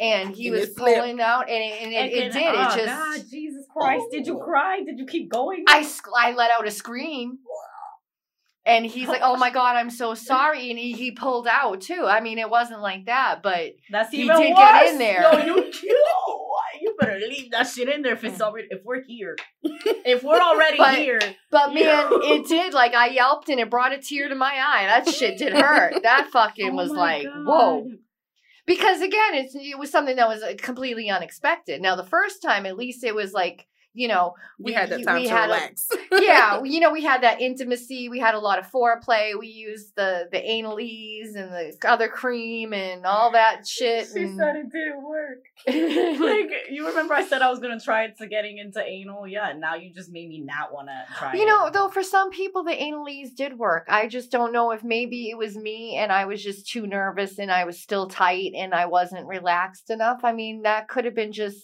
And 0.00 0.34
he 0.34 0.48
And 0.48 0.56
was 0.56 0.68
it 0.70 0.74
slipped. 0.74 0.98
pulling 0.98 1.20
out, 1.20 1.48
and 1.48 1.62
it, 1.62 1.82
and 1.82 1.92
it, 1.92 1.96
And 1.96 2.10
it 2.12 2.32
then- 2.32 2.42
did. 2.42 2.54
oh, 2.56 2.62
it 2.62 2.76
just. 2.76 2.86
God, 2.86 3.30
Jesus 3.30 3.64
Christ! 3.72 4.04
Did 4.10 4.26
you 4.26 4.40
oh. 4.40 4.44
cry? 4.44 4.80
Did 4.84 4.98
you 4.98 5.06
keep 5.06 5.30
going? 5.30 5.64
I 5.68 5.88
I 6.18 6.32
let 6.32 6.50
out 6.58 6.66
a 6.66 6.70
scream. 6.72 7.38
And 8.66 8.86
he's 8.86 9.08
like, 9.08 9.20
"Oh 9.22 9.36
my 9.36 9.50
god, 9.50 9.76
I'm 9.76 9.90
so 9.90 10.14
sorry," 10.14 10.70
and 10.70 10.78
he, 10.78 10.92
he 10.92 11.10
pulled 11.10 11.46
out 11.46 11.82
too. 11.82 12.06
I 12.06 12.20
mean, 12.22 12.38
it 12.38 12.48
wasn't 12.48 12.80
like 12.80 13.04
that, 13.06 13.40
but 13.42 13.74
That's 13.90 14.10
the 14.10 14.16
He 14.16 14.22
even 14.24 14.36
did 14.40 14.48
worse. 14.56 14.58
get 14.58 14.86
in 14.92 14.98
there. 14.98 15.20
Yo, 15.20 15.44
you, 15.44 15.56
you, 15.82 16.04
leave 17.18 17.50
that 17.52 17.64
shit 17.68 17.88
in 17.88 18.02
there 18.02 18.12
if 18.14 18.24
it's 18.24 18.40
already 18.40 18.68
if 18.70 18.80
we're 18.84 19.02
here. 19.02 19.36
If 19.62 20.22
we're 20.22 20.40
already 20.40 20.76
But- 20.78 20.94
here, 20.96 21.20
but 21.50 21.74
man, 21.74 21.84
Yo. 21.84 22.18
it 22.22 22.46
did. 22.46 22.72
Like 22.74 22.94
I 22.94 23.08
yelped, 23.08 23.48
and 23.48 23.60
it 23.60 23.70
brought 23.70 23.92
a 23.92 23.98
tear 23.98 24.28
to 24.28 24.34
my 24.34 24.52
eye. 24.54 24.86
That 24.86 25.08
shit 25.08 25.38
did 25.38 25.52
hurt. 25.54 25.94
That 26.02 26.28
fucking 26.32 26.70
Oh 26.70 26.74
was 26.74 26.90
like, 26.90 27.24
God. 27.24 27.46
whoa. 27.46 27.90
Because 28.66 29.00
again, 29.02 29.34
it's 29.34 29.54
it 29.54 29.78
was 29.78 29.90
something 29.90 30.16
that 30.16 30.28
was 30.28 30.42
uh, 30.42 30.54
completely 30.58 31.10
unexpected. 31.10 31.80
Now 31.82 31.96
the 31.96 32.04
first 32.04 32.40
time, 32.42 32.64
at 32.66 32.76
least 32.76 33.04
it 33.04 33.14
was 33.14 33.32
like 33.32 33.66
you 33.94 34.08
know 34.08 34.34
We, 34.58 34.72
had 34.72 34.90
that 34.90 35.04
time 35.04 35.20
we 35.22 35.28
to 35.28 35.30
had 35.30 35.50
a- 35.50 35.70
yeah, 36.22 36.62
you 36.64 36.80
know, 36.80 36.92
we 36.92 37.02
had 37.02 37.22
that 37.22 37.40
intimacy. 37.40 38.08
We 38.08 38.18
had 38.18 38.34
a 38.34 38.38
lot 38.38 38.58
of 38.58 38.70
foreplay. 38.70 39.38
We 39.38 39.46
used 39.48 39.94
the 39.96 40.28
the 40.30 40.42
Anal-Eze 40.42 41.34
and 41.36 41.50
the 41.52 41.76
other 41.88 42.08
cream 42.08 42.72
and 42.72 43.06
all 43.06 43.32
that 43.32 43.66
shit. 43.66 44.08
She 44.12 44.22
and- 44.24 44.36
said 44.36 44.56
it 44.56 44.70
didn't 44.70 45.02
work. 45.02 45.44
like 45.66 46.50
you 46.70 46.86
remember 46.88 47.14
I 47.14 47.24
said 47.26 47.42
I 47.42 47.50
was 47.50 47.60
gonna 47.60 47.80
try 47.80 48.04
it 48.04 48.18
to 48.18 48.26
getting 48.26 48.58
into 48.58 48.82
anal? 48.84 49.26
Yeah, 49.26 49.52
now 49.56 49.74
you 49.74 49.92
just 49.92 50.10
made 50.10 50.28
me 50.28 50.40
not 50.40 50.72
wanna 50.72 51.04
try 51.18 51.34
you 51.34 51.42
it. 51.42 51.46
know, 51.46 51.70
though, 51.72 51.88
for 51.88 52.02
some 52.02 52.30
people, 52.30 52.64
the 52.64 52.72
Anal-Eze 52.80 53.32
did 53.32 53.58
work. 53.58 53.86
I 53.88 54.08
just 54.08 54.30
don't 54.30 54.52
know 54.52 54.70
if 54.72 54.82
maybe 54.84 55.30
it 55.30 55.38
was 55.38 55.56
me 55.56 55.96
and 55.96 56.12
I 56.12 56.24
was 56.26 56.42
just 56.42 56.68
too 56.68 56.86
nervous 56.86 57.38
and 57.38 57.50
I 57.50 57.64
was 57.64 57.80
still 57.80 58.08
tight 58.08 58.52
and 58.56 58.74
I 58.74 58.86
wasn't 58.86 59.26
relaxed 59.26 59.90
enough. 59.90 60.20
I 60.24 60.32
mean, 60.32 60.62
that 60.62 60.88
could 60.88 61.04
have 61.04 61.14
been 61.14 61.32
just 61.32 61.58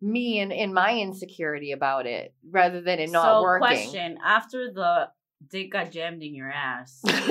me 0.00 0.40
and, 0.40 0.52
and 0.52 0.72
my 0.72 0.96
insecurity 0.96 1.72
about 1.72 2.06
it 2.06 2.34
rather 2.48 2.80
than 2.80 2.98
it 2.98 3.10
not 3.10 3.24
so 3.24 3.42
working. 3.42 3.66
question, 3.66 4.18
after 4.24 4.72
the 4.72 5.08
dick 5.50 5.72
got 5.72 5.90
jammed 5.90 6.22
in 6.22 6.34
your 6.34 6.50
ass, 6.50 7.00
have 7.06 7.28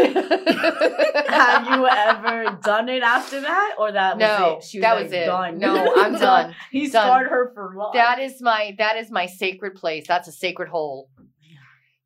you 1.67 1.87
ever 1.87 2.59
done 2.63 2.89
it 2.89 3.01
after 3.01 3.41
that? 3.41 3.75
Or 3.79 3.91
that 3.91 4.17
was 4.17 4.21
no, 4.21 4.57
it? 4.57 4.63
She 4.63 4.79
that 4.79 4.93
like, 4.93 5.03
was 5.05 5.13
it. 5.13 5.25
Done. 5.25 5.57
No, 5.57 5.93
I'm 5.97 6.13
done. 6.13 6.55
He 6.71 6.89
Done. 6.89 7.07
scarred 7.07 7.27
her 7.27 7.51
for 7.53 7.73
life. 7.75 7.93
That 7.93 8.19
is 8.19 8.41
my 8.41 8.75
that 8.77 8.97
is 8.97 9.09
my 9.09 9.25
sacred 9.25 9.75
place. 9.75 10.05
That's 10.07 10.27
a 10.27 10.33
sacred 10.33 10.69
hole. 10.69 11.09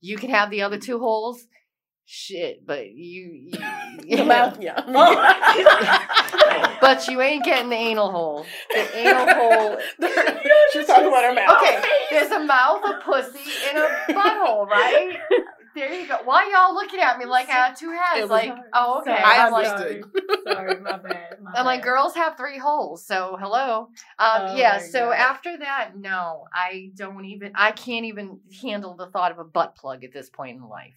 You 0.02 0.18
can 0.18 0.30
have 0.30 0.50
the 0.50 0.62
other 0.64 0.78
two 0.78 1.00
holes. 1.00 1.46
Shit, 2.06 2.66
but 2.66 2.92
you, 2.92 3.50
you 4.04 4.18
The 4.18 4.26
mouth, 4.26 4.58
yeah. 4.62 4.82
but 6.82 7.08
you 7.08 7.22
ain't 7.22 7.46
getting 7.46 7.70
the 7.70 7.76
anal 7.76 8.12
hole. 8.12 8.46
The 8.74 8.98
anal 8.98 9.34
hole. 9.36 9.78
She's 10.74 10.86
talking 10.86 11.08
about 11.08 11.24
her 11.24 11.34
mouth. 11.34 11.56
Okay, 11.62 11.82
there's 12.12 12.32
a 12.32 12.40
mouth, 12.44 12.82
a 12.86 13.00
pussy, 13.04 13.40
and 13.70 13.78
a 13.78 14.14
butthole, 14.14 14.68
right? 14.68 15.18
There 15.76 15.92
you 15.94 16.08
go. 16.08 16.18
Why 16.24 16.52
y'all 16.54 16.76
looking 16.76 17.00
at 17.00 17.18
me 17.18 17.26
like 17.26 17.50
I 17.50 17.54
had 17.54 17.76
two 17.76 17.90
It 17.92 17.98
heads? 17.98 18.22
was- 18.22 18.30
Like, 18.30 18.54
oh, 18.74 19.00
okay. 19.02 19.12
I 19.12 19.46
I'm 19.46 19.52
like, 19.52 19.66
understood. 19.68 20.04
Sorry, 20.46 20.80
my 20.82 20.98
bad. 20.98 21.42
my 21.42 21.52
I'm 21.56 21.66
like, 21.66 21.82
girls 21.84 22.14
have 22.16 22.38
three 22.38 22.60
holes, 22.60 23.06
so 23.06 23.38
hello. 23.40 23.88
Um, 24.20 24.42
Oh 24.50 24.56
yeah, 24.58 24.78
so 24.80 25.06
God. 25.08 25.14
after 25.14 25.58
that, 25.60 25.92
no, 25.98 26.46
I 26.54 26.92
don't 26.96 27.26
even, 27.26 27.54
I 27.56 27.72
can't 27.72 28.06
even 28.06 28.40
handle 28.62 28.96
the 28.96 29.08
thought 29.08 29.32
of 29.32 29.40
a 29.40 29.44
butt 29.44 29.76
plug 29.76 30.04
at 30.04 30.14
this 30.14 30.30
point 30.30 30.58
in 30.58 30.68
life. 30.70 30.94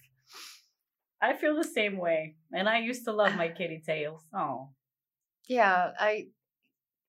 I 1.21 1.33
feel 1.33 1.55
the 1.55 1.63
same 1.63 1.97
way. 1.97 2.35
And 2.53 2.69
I 2.69 2.79
used 2.79 3.05
to 3.05 3.11
love 3.11 3.35
my 3.35 3.49
kitty 3.49 3.81
tails. 3.85 4.21
Oh. 4.33 4.69
Yeah, 5.49 5.91
I, 5.97 6.27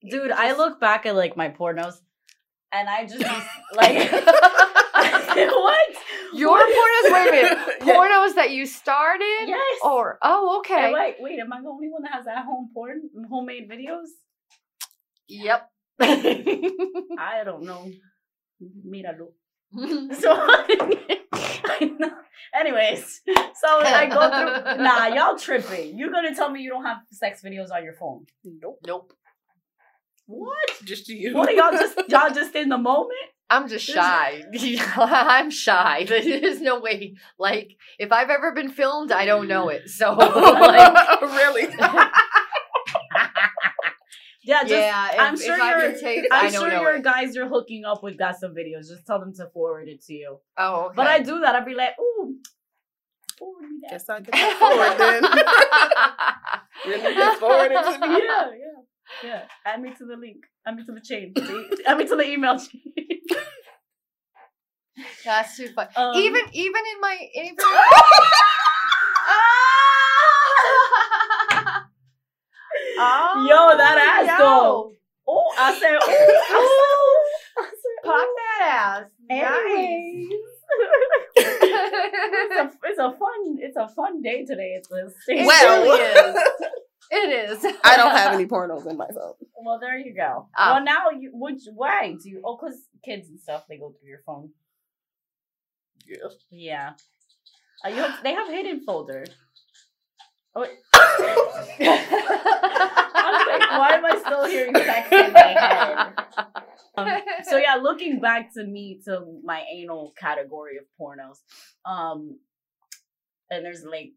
Dude, 0.08 0.30
I 0.30 0.52
look 0.52 0.80
back 0.80 1.06
at 1.06 1.16
like 1.16 1.36
my 1.36 1.48
pornos 1.48 1.96
and 2.70 2.88
I 2.88 3.04
just 3.04 3.20
like 3.74 4.12
what? 4.12 5.88
Your 6.34 6.58
pornos, 6.58 7.12
wait 7.12 7.28
a 7.28 7.32
minute, 7.32 7.58
pornos 7.80 8.34
that 8.34 8.50
you 8.50 8.66
started? 8.66 9.46
Yes. 9.46 9.78
Or, 9.82 10.18
oh, 10.22 10.58
okay. 10.58 10.92
wait, 10.92 11.16
wait, 11.20 11.38
am 11.40 11.52
I 11.52 11.60
the 11.62 11.68
only 11.68 11.88
one 11.88 12.02
that 12.02 12.12
has 12.12 12.26
at 12.26 12.44
home 12.44 12.70
porn 12.72 13.10
homemade 13.28 13.68
videos? 13.68 14.08
Yep. 15.28 15.68
I 16.00 17.42
don't 17.44 17.64
know. 17.64 17.90
Míralo. 18.86 19.32
So 20.18 20.48
anyways, 22.58 23.20
so 23.26 23.68
I 23.68 24.06
go 24.06 24.30
through 24.30 24.82
nah, 24.82 25.06
y'all 25.06 25.38
tripping. 25.38 25.98
You're 25.98 26.10
gonna 26.10 26.34
tell 26.34 26.50
me 26.50 26.62
you 26.62 26.70
don't 26.70 26.84
have 26.84 26.98
sex 27.10 27.42
videos 27.42 27.70
on 27.70 27.84
your 27.84 27.92
phone. 27.92 28.26
Nope. 28.44 28.80
nope. 28.86 29.12
What? 30.26 30.68
Just 30.84 31.06
to 31.06 31.14
you. 31.14 31.34
What 31.34 31.48
are 31.48 31.52
y'all 31.52 31.72
just 31.72 31.98
y'all 32.08 32.30
just 32.30 32.54
in 32.54 32.68
the 32.68 32.78
moment? 32.78 33.12
I'm 33.50 33.66
just 33.66 33.84
shy. 33.84 34.42
I'm 34.94 35.50
shy. 35.50 36.04
There's 36.06 36.60
no 36.60 36.80
way. 36.80 37.14
Like, 37.38 37.76
if 37.98 38.12
I've 38.12 38.28
ever 38.28 38.52
been 38.52 38.68
filmed, 38.68 39.10
I 39.10 39.24
don't 39.24 39.48
know 39.48 39.70
it. 39.70 39.88
So, 39.88 40.12
like, 40.12 41.20
really? 41.22 41.66
Yeah, 44.48 44.62
just 44.62 44.72
yeah, 44.72 45.08
if, 45.12 45.20
I'm 45.20 45.36
sure 45.38 45.60
I've 45.60 45.76
you're- 45.78 45.92
been 45.92 46.00
taped, 46.00 46.28
I 46.32 46.46
I'm 46.46 46.52
don't 46.52 46.62
sure 46.62 46.70
know 46.70 46.80
your 46.80 46.96
it. 46.96 47.02
guys 47.02 47.34
you're 47.34 47.48
hooking 47.48 47.84
up 47.84 48.02
with 48.02 48.16
got 48.16 48.40
some 48.40 48.52
videos. 48.54 48.88
Just 48.88 49.06
tell 49.06 49.20
them 49.20 49.34
to 49.34 49.46
forward 49.52 49.88
it 49.88 50.02
to 50.06 50.14
you. 50.14 50.38
Oh, 50.56 50.86
okay. 50.86 50.94
But 50.96 51.06
I 51.06 51.18
do 51.18 51.38
that. 51.40 51.54
I'd 51.54 51.66
be 51.66 51.74
like, 51.74 51.90
ooh, 52.00 52.34
forward 53.38 53.68
me 53.68 53.76
that. 53.82 53.90
Guess 53.90 54.08
I 54.08 54.20
get 54.20 54.32
that 54.32 54.56
forward 54.58 54.96
then. 54.98 55.22
really 57.02 57.14
get 57.14 57.38
forward 57.38 57.72
into 57.72 57.90
yeah, 57.90 58.06
me. 58.08 58.22
yeah, 58.24 59.28
yeah. 59.28 59.42
Add 59.66 59.82
me 59.82 59.90
to 59.98 60.06
the 60.06 60.16
link. 60.16 60.38
Add 60.66 60.76
me 60.76 60.84
to 60.86 60.92
the 60.92 61.00
chain. 61.02 61.34
Add 61.86 61.98
me 61.98 62.06
to 62.06 62.16
the 62.16 62.26
email 62.26 62.58
chain. 62.58 62.80
That's 65.26 65.58
too 65.58 65.68
fun. 65.74 65.88
Um, 65.94 66.16
even 66.16 66.40
even 66.54 66.82
in 66.94 67.00
my 67.02 67.18
even. 67.34 67.56
oh, 72.98 73.46
Yo, 73.48 73.76
that 73.76 73.98
ass 74.28 74.38
yo. 74.38 74.44
though. 74.44 74.92
Oh, 75.30 75.52
I 75.58 75.78
said, 75.78 75.98
oh, 76.00 77.24
Pop 78.02 78.28
that 78.36 78.62
ass. 78.66 79.04
Anyways. 79.28 80.28
Nice. 80.30 80.38
it's, 81.36 82.56
a, 82.56 82.70
it's 82.84 82.98
a 82.98 83.10
fun 83.10 83.56
it's 83.58 83.76
a 83.76 83.88
fun 83.88 84.22
day 84.22 84.46
today. 84.46 84.74
It's 84.78 84.90
a 84.90 85.10
It 85.28 85.46
Well. 85.46 85.82
really 85.82 86.00
is. 86.00 86.42
It 87.10 87.50
is. 87.50 87.74
I 87.84 87.96
don't 87.96 88.16
have 88.16 88.32
any 88.34 88.46
pornos 88.46 88.86
in 88.88 88.96
my 88.96 89.06
phone. 89.08 89.34
well, 89.64 89.78
there 89.78 89.98
you 89.98 90.14
go. 90.14 90.48
Oh. 90.56 90.74
Well, 90.74 90.84
now 90.84 91.10
you 91.18 91.30
would 91.34 91.58
why 91.74 92.14
do 92.22 92.28
you? 92.28 92.40
Oh, 92.44 92.56
because 92.60 92.78
kids 93.04 93.28
and 93.28 93.38
stuff 93.38 93.64
they 93.68 93.76
go 93.76 93.92
through 94.00 94.08
your 94.08 94.22
phone. 94.24 94.50
Yes. 96.06 96.34
Yeah. 96.50 96.92
Uh, 97.84 97.88
you 97.90 97.96
have, 97.96 98.22
they 98.22 98.32
have 98.32 98.48
hidden 98.48 98.82
folder. 98.84 99.24
Oh, 100.54 100.62
wait. 101.78 101.88
I'm 103.14 103.46
like, 103.60 103.70
why 103.78 103.90
am 103.94 104.04
I 104.04 104.18
still 104.24 104.46
hearing 104.46 104.74
sex 104.74 105.08
in 105.12 105.32
my 105.32 105.40
head? 105.40 106.14
Um, 106.96 107.08
so 107.44 107.56
yeah, 107.58 107.76
looking 107.98 108.20
back 108.20 108.52
to 108.54 108.64
me 108.64 109.00
to 109.04 109.40
my 109.44 109.62
anal 109.74 110.12
category 110.18 110.76
of 110.78 110.84
pornos, 111.00 111.38
um, 111.84 112.38
and 113.50 113.64
there's 113.64 113.84
like 113.84 114.12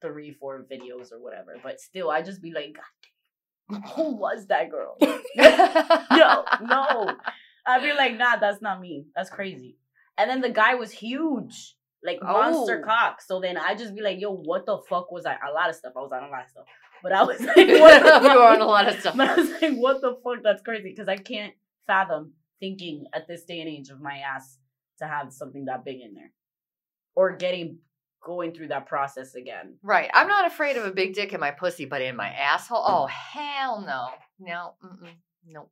three, 0.00 0.32
four 0.32 0.64
videos 0.70 1.12
or 1.12 1.20
whatever, 1.22 1.56
but 1.62 1.80
still, 1.80 2.10
I 2.10 2.22
just 2.22 2.40
be 2.42 2.52
like, 2.52 2.74
God 2.74 3.80
damn, 3.80 3.82
who 3.96 4.16
was 4.16 4.46
that 4.46 4.70
girl? 4.70 4.96
no, 5.02 6.44
no. 6.62 7.16
I'd 7.66 7.82
be 7.82 7.92
like, 7.92 8.16
nah, 8.16 8.36
that's 8.36 8.62
not 8.62 8.80
me. 8.80 9.04
That's 9.14 9.28
crazy. 9.30 9.76
And 10.16 10.30
then 10.30 10.40
the 10.40 10.48
guy 10.50 10.74
was 10.76 10.90
huge, 10.90 11.74
like 12.02 12.22
monster 12.22 12.80
Oh. 12.82 12.86
cock. 12.86 13.20
So 13.20 13.40
then 13.40 13.56
I 13.58 13.74
just 13.74 13.94
be 13.94 14.00
like, 14.00 14.18
yo, 14.20 14.32
what 14.32 14.64
the 14.64 14.78
fuck 14.88 15.12
was 15.12 15.26
I? 15.26 15.34
A 15.34 15.52
lot 15.52 15.68
of 15.68 15.76
stuff. 15.76 15.92
I 15.96 16.00
was 16.00 16.10
on 16.12 16.22
a 16.24 16.28
lot 16.30 16.44
of 16.44 16.50
stuff, 16.50 16.64
but 17.02 17.12
I 17.12 17.22
was 17.24 17.40
like, 17.56 17.56
you 17.56 17.80
what 17.80 18.02
the 18.02 18.28
were 18.38 18.42
on 18.48 18.60
a 18.62 18.64
lot 18.66 18.88
of 18.88 18.98
stuff. 19.00 19.16
But 19.16 19.28
I 19.28 19.34
was 19.34 19.50
like, 19.60 19.74
what 19.74 20.00
the 20.00 20.16
fuck? 20.24 20.42
That's 20.42 20.62
crazy 20.62 20.90
because 20.90 21.08
I 21.08 21.16
can't 21.18 21.52
fathom 21.86 22.32
thinking 22.60 23.06
at 23.14 23.28
this 23.28 23.44
day 23.44 23.60
and 23.60 23.68
age 23.68 23.90
of 23.90 24.00
my 24.00 24.18
ass 24.18 24.58
to 24.98 25.06
have 25.06 25.32
something 25.32 25.66
that 25.66 25.84
big 25.84 26.00
in 26.00 26.14
there, 26.14 26.32
or 27.14 27.36
getting 27.36 27.78
going 28.20 28.52
through 28.52 28.68
that 28.68 28.86
process 28.86 29.34
again. 29.34 29.76
Right. 29.82 30.10
I'm 30.12 30.26
not 30.26 30.46
afraid 30.46 30.76
of 30.76 30.84
a 30.84 30.90
big 30.90 31.14
dick 31.14 31.32
in 31.32 31.40
my 31.40 31.52
pussy, 31.52 31.84
but 31.84 32.02
in 32.02 32.16
my 32.16 32.28
asshole, 32.28 32.82
oh 32.84 33.06
hell 33.06 33.80
no, 33.86 34.08
no, 34.40 34.74
mm-mm, 34.84 35.14
no, 35.46 35.68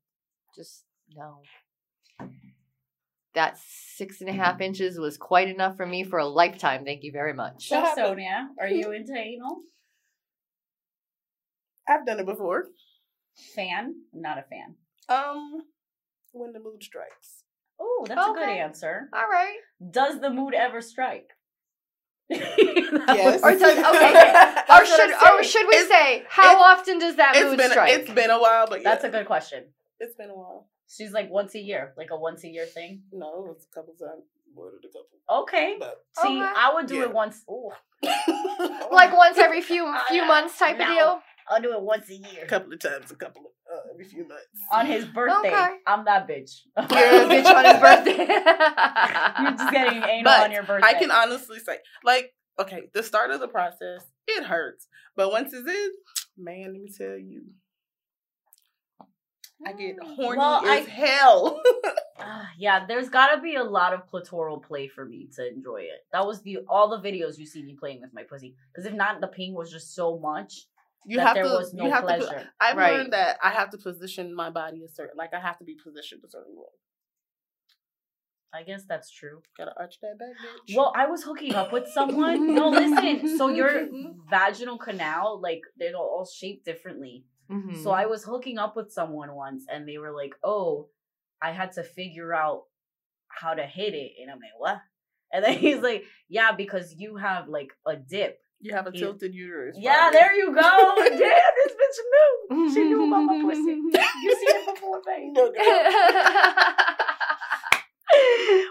just 0.55 0.85
no. 1.15 1.41
That 3.35 3.59
six 3.59 4.21
and 4.23 4.31
a 4.31 4.33
half 4.33 4.61
inches 4.61 4.99
was 4.99 5.19
quite 5.19 5.49
enough 5.49 5.77
for 5.77 5.85
me 5.85 6.05
for 6.05 6.19
a 6.19 6.27
lifetime. 6.27 6.85
Thank 6.85 7.03
you 7.03 7.13
very 7.13 7.35
much. 7.35 7.69
So 7.69 7.85
Sonia, 7.95 8.49
are 8.59 8.69
you 8.69 8.93
into 8.93 9.13
anal? 9.13 9.59
I've 11.89 12.07
done 12.07 12.19
it 12.21 12.27
before. 12.27 12.65
Fan? 13.55 13.95
I'm 14.15 14.23
not 14.23 14.39
a 14.39 14.43
fan. 14.43 14.77
Um, 15.09 15.63
when 16.39 16.53
the 16.53 16.61
mood 16.61 16.83
strikes. 16.83 17.45
Oh, 17.79 18.05
that's 18.09 18.21
a 18.27 18.33
good 18.33 18.49
answer. 18.49 19.09
All 19.13 19.29
right. 19.31 19.57
Does 19.91 20.21
the 20.21 20.31
mood 20.31 20.55
ever 20.55 20.81
strike? 20.81 21.31
Yes. 22.31 23.41
Or 23.43 23.53
does- 23.53 23.79
okay. 23.95 24.53
Or 24.75 24.85
should 24.85 25.11
or 25.13 25.43
should 25.45 25.67
we 25.69 25.77
It's- 25.77 25.89
say 25.89 26.25
how 26.29 26.61
often 26.61 26.99
does 26.99 27.17
that 27.17 27.37
It's 27.37 27.45
mood 27.45 27.59
been 27.59 27.71
strike? 27.71 27.93
it's 27.93 28.11
been 28.11 28.31
a 28.31 28.41
while, 28.41 28.67
but 28.67 28.83
yeah, 28.83 28.91
That's 28.91 29.05
a 29.05 29.09
good 29.09 29.27
question. 29.27 29.65
it's 30.01 30.15
been 30.17 30.31
a 30.31 30.35
while. 30.35 30.67
She's 30.89 31.13
like 31.13 31.31
once 31.31 31.55
a 31.55 31.61
year, 31.61 31.93
like 31.97 32.11
a 32.11 32.17
once 32.17 32.45
a 32.45 32.49
year 32.49 32.67
thing. 32.67 33.03
No, 33.13 33.49
it's 33.55 33.67
a 33.67 33.75
couple 33.75 33.95
times 33.95 34.25
more 34.55 34.71
than 34.71 34.81
a 34.91 34.93
couple. 34.93 35.43
Okay. 35.43 35.77
But 35.79 36.05
See, 36.23 36.39
Okay. 36.43 36.53
I 36.65 36.73
would 36.75 36.87
do 36.87 36.97
Yeah. 36.97 37.03
it 37.05 37.13
once. 37.13 37.45
Like 38.91 39.13
once 39.17 39.39
every 39.39 39.61
few 39.63 39.83
few 40.09 40.25
months 40.27 40.59
type 40.59 40.79
of 40.81 40.87
deal. 40.87 41.21
I'll 41.49 41.63
do 41.63 41.73
it 41.75 41.81
once 41.81 42.09
a 42.11 42.15
year. 42.17 42.43
a 42.45 42.47
couple 42.47 42.73
of 42.73 42.81
times, 42.81 43.11
a 43.13 43.15
couple 43.17 43.43
of 43.47 43.53
uh, 43.73 43.91
every 43.93 44.05
few 44.05 44.27
months. 44.27 44.45
On 44.73 44.87
his 44.87 45.05
birthday. 45.05 45.49
Okay. 45.49 45.69
I'm 45.87 46.05
that 46.05 46.29
bitch. 46.29 46.61
You're 46.77 47.23
a 47.23 47.27
bitch 47.29 47.47
on 47.55 47.65
his 47.65 47.81
birthday. 47.81 48.17
You're 49.43 49.53
just 49.57 49.73
getting 49.73 50.03
anal 50.03 50.25
But 50.25 50.45
on 50.45 50.53
your 50.53 50.63
birthday. 50.63 50.87
I 50.89 50.95
can 50.95 51.11
honestly 51.11 51.59
say, 51.59 51.79
like, 52.05 52.35
okay, 52.59 52.89
the 52.93 53.03
start 53.03 53.31
of 53.31 53.41
the 53.41 53.49
process, 53.49 54.03
it 54.27 54.45
hurts. 54.45 54.87
But 55.17 55.31
once 55.31 55.53
it's 55.53 55.69
in, 55.69 55.91
man, 56.39 56.73
let 56.73 56.83
me 56.83 56.91
tell 56.97 57.17
you, 57.17 57.43
I 59.67 59.73
get 59.73 59.97
horny 60.03 60.39
Well, 60.39 60.65
as 60.67 60.87
I- 60.87 60.91
hell. 60.91 61.63
Ah, 62.19 62.49
yeah, 62.59 62.87
there's 62.87 63.11
got 63.11 63.35
to 63.37 63.43
be 63.43 63.57
a 63.57 63.63
lot 63.63 63.93
of 63.93 64.11
clitoral 64.11 64.61
play 64.63 64.89
for 64.89 65.05
me 65.05 65.29
to 65.37 65.47
enjoy 65.47 65.83
it. 65.83 66.07
That 66.13 66.27
was 66.27 66.41
the 66.41 66.61
all 66.67 66.89
the 66.89 67.07
videos 67.07 67.37
you 67.37 67.45
see 67.45 67.63
me 67.63 67.77
playing 67.79 68.01
with 68.01 68.15
my 68.15 68.23
pussy. 68.23 68.57
Because 68.73 68.87
if 68.87 68.95
not, 68.95 69.21
the 69.21 69.27
pain 69.27 69.53
was 69.53 69.71
just 69.71 69.95
so 69.95 70.19
much 70.19 70.65
you 71.07 71.17
that 71.19 71.27
have 71.29 71.35
there 71.35 71.45
to. 71.45 71.51
was 71.51 71.73
no 71.73 71.85
you 71.87 71.91
have 71.93 72.05
pleasure. 72.05 72.27
to. 72.27 72.51
I've 72.61 72.77
Right. 72.77 72.93
learned 72.99 73.13
that 73.13 73.39
I 73.43 73.51
have 73.51 73.71
to 73.71 73.79
position 73.79 74.35
my 74.35 74.51
body 74.51 74.85
a 74.85 74.89
certain, 74.89 75.17
like 75.17 75.33
I 75.33 75.41
have 75.41 75.59
to 75.59 75.65
be 75.65 75.75
positioned 75.75 76.23
a 76.25 76.29
certain 76.29 76.55
way. 76.57 76.65
I 78.53 78.63
guess 78.63 78.85
that's 78.89 79.11
true. 79.11 79.43
Gotta 79.59 79.73
arch 79.79 79.97
that 80.01 80.19
back, 80.19 80.29
bitch. 80.31 80.77
Well, 80.77 80.93
I 80.97 81.07
was 81.07 81.23
hooking 81.23 81.55
up 81.55 81.73
with 81.73 81.87
someone. 81.89 82.55
No, 82.55 82.71
listen. 82.71 83.37
So 83.37 83.49
your 83.61 83.89
vaginal 84.31 84.79
canal, 84.79 85.41
like 85.43 85.61
they're 85.77 85.95
all 85.95 86.25
shaped 86.27 86.65
differently. 86.65 87.25
Mhm. 87.51 87.77
So 87.83 87.91
I 87.91 88.07
was 88.07 88.25
hooking 88.25 88.59
up 88.59 88.75
with 88.75 88.91
someone 88.93 89.35
once, 89.35 89.65
and 89.71 89.87
they 89.87 89.99
were 89.99 90.13
like, 90.13 90.35
"Oh, 90.43 90.89
I 91.43 91.51
had 91.53 91.73
to 91.73 91.83
figure 91.85 92.33
out 92.33 92.65
how 93.29 93.53
to 93.55 93.65
hit 93.67 93.95
it," 93.95 94.13
and 94.21 94.31
I'm 94.31 94.39
like, 94.39 94.59
"What?" 94.59 94.81
And 95.33 95.45
then 95.45 95.59
he's 95.59 95.83
like, 95.83 96.05
"Yeah, 96.29 96.53
because 96.53 96.95
you 96.95 97.17
have 97.17 97.49
like 97.49 97.73
a 97.85 97.97
dip." 97.97 98.41
You 98.61 98.75
have 98.75 98.87
a 98.87 98.93
tilted 98.93 99.35
uterus. 99.35 99.77
Yeah, 99.79 100.11
there 100.13 100.35
you 100.35 100.53
go. 100.55 100.61
Damn, 100.97 101.19
this 101.19 101.73
bitch 101.73 101.99
knew. 102.51 102.75
She 102.75 102.85
knew 102.85 103.07
about 103.07 103.25
my 103.25 103.41
pussy. 103.43 103.81
You 104.23 104.35
see 104.35 104.47
it 104.47 104.75
before, 104.75 105.01
babe. 105.07 105.33
No, 105.33 105.53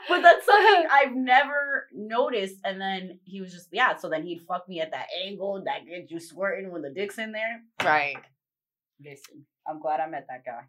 but 0.09 0.21
that's 0.21 0.45
something 0.45 0.88
I've 0.91 1.15
never 1.15 1.88
noticed. 1.93 2.55
And 2.63 2.79
then 2.81 3.19
he 3.23 3.41
was 3.41 3.53
just, 3.53 3.69
yeah. 3.71 3.95
So 3.95 4.09
then 4.09 4.23
he'd 4.23 4.41
fuck 4.47 4.67
me 4.67 4.81
at 4.81 4.89
that 4.91 5.05
angle 5.25 5.63
that 5.65 5.86
gets 5.88 6.09
you 6.11 6.19
squirting 6.19 6.71
when 6.71 6.81
the 6.81 6.89
dick's 6.89 7.17
in 7.19 7.31
there. 7.31 7.61
right. 7.83 8.17
Listen, 9.03 9.45
I'm 9.67 9.79
glad 9.81 9.99
I 9.99 10.07
met 10.07 10.25
that 10.29 10.45
guy. 10.45 10.63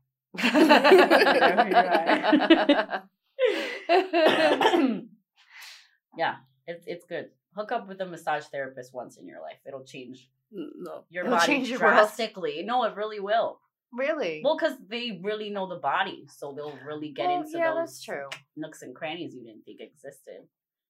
yeah, 6.16 6.36
it's 6.66 6.84
it's 6.86 7.04
good. 7.06 7.26
Hook 7.57 7.72
up 7.72 7.88
with 7.88 8.00
a 8.00 8.07
massage 8.07 8.44
therapist 8.44 8.92
once 8.94 9.16
in 9.16 9.26
your 9.26 9.40
life. 9.40 9.59
It'll 9.66 9.84
change 9.84 10.28
no. 10.50 11.04
your 11.09 11.24
It'll 11.24 11.36
body 11.38 11.46
change 11.46 11.68
your 11.70 11.80
world. 11.80 11.94
drastically. 11.94 12.62
No, 12.64 12.84
it 12.84 12.94
really 12.94 13.18
will. 13.20 13.61
really? 13.92 14.42
Well, 14.44 14.57
because 14.57 14.76
they 14.88 15.18
really 15.22 15.48
know 15.50 15.66
the 15.66 15.76
body, 15.76 16.26
so 16.28 16.52
they'll 16.54 16.78
really 16.84 17.11
get 17.12 17.26
Well, 17.28 17.40
into 17.42 17.57
yeah, 17.59 17.68
those 17.70 17.76
that's 17.88 18.02
true. 18.02 18.28
nooks 18.57 18.82
and 18.82 18.94
crannies 18.94 19.34
you 19.34 19.42
didn't 19.44 19.64
think 19.64 19.80
existed. 19.80 20.42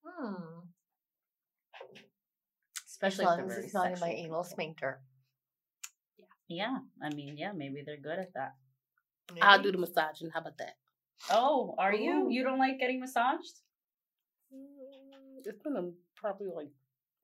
Hmm. 0.05 0.61
Especially 2.89 3.25
if 3.25 3.31
long 3.31 3.47
they're 3.49 3.59
as 3.59 3.65
it's 3.67 3.75
not 3.75 3.87
in 3.87 3.93
my 3.93 3.99
sexual 3.99 4.25
anal 4.25 4.43
people. 4.43 4.45
sphincter. 4.45 5.01
Yeah, 6.49 6.79
I 7.03 7.11
mean, 7.11 7.37
yeah, 7.37 7.53
maybe 7.53 7.83
they're 7.85 7.97
good 8.01 8.19
at 8.19 8.33
that. 8.35 8.55
I'll 9.43 9.61
do 9.63 9.73
the 9.73 9.79
massaging. 9.79 10.31
How 10.33 10.41
about 10.41 10.59
that? 10.59 10.77
Oh, 11.31 11.75
are 11.79 11.95
you? 11.95 12.27
Ooh. 12.27 12.31
You 12.31 12.45
don't 12.45 12.59
like 12.59 12.79
getting 12.79 13.01
massaged? 13.01 13.61
Mm, 14.55 15.43
It's 15.45 15.59
been 15.63 15.77
a, 15.77 15.91
probably 16.17 16.49
like 16.55 16.71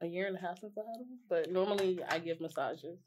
a 0.01 0.07
year 0.07 0.27
and 0.27 0.37
a 0.37 0.41
half 0.41 0.59
since 0.61 0.77
I 0.77 0.81
had 0.81 1.01
them, 1.01 1.19
but 1.29 1.51
normally 1.51 2.01
I 2.09 2.19
give 2.19 2.41
massages. 2.41 2.99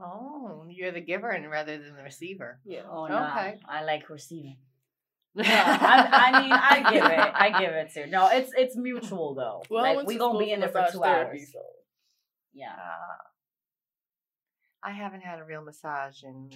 Oh, 0.00 0.66
you're 0.68 0.92
the 0.92 1.00
giver 1.00 1.30
and 1.30 1.50
rather 1.50 1.78
than 1.78 1.96
the 1.96 2.02
receiver. 2.02 2.60
Yeah. 2.64 2.82
Oh, 2.90 3.06
no. 3.06 3.16
Okay. 3.16 3.60
I 3.66 3.84
like 3.84 4.08
receiving. 4.10 4.56
No, 5.34 5.44
I, 5.44 6.32
I 6.32 6.42
mean, 6.42 6.52
I 6.52 6.92
give 6.92 7.04
it. 7.04 7.18
I 7.18 7.60
give 7.60 7.70
it 7.70 7.92
too. 7.94 8.06
No, 8.10 8.28
it's 8.28 8.50
it's 8.56 8.76
mutual 8.76 9.34
though. 9.34 9.62
Well, 9.70 9.84
like 9.84 10.04
we 10.04 10.14
to 10.14 10.18
gonna 10.18 10.38
be 10.38 10.50
in 10.50 10.58
there 10.58 10.68
for 10.68 10.84
two 10.90 10.98
therapy, 10.98 11.38
hours. 11.38 11.52
so 11.52 11.60
Yeah. 12.52 12.72
Ah. 12.76 13.28
I 14.82 14.90
haven't 14.92 15.20
had 15.20 15.38
a 15.38 15.44
real 15.44 15.62
massage 15.62 16.24
in 16.24 16.50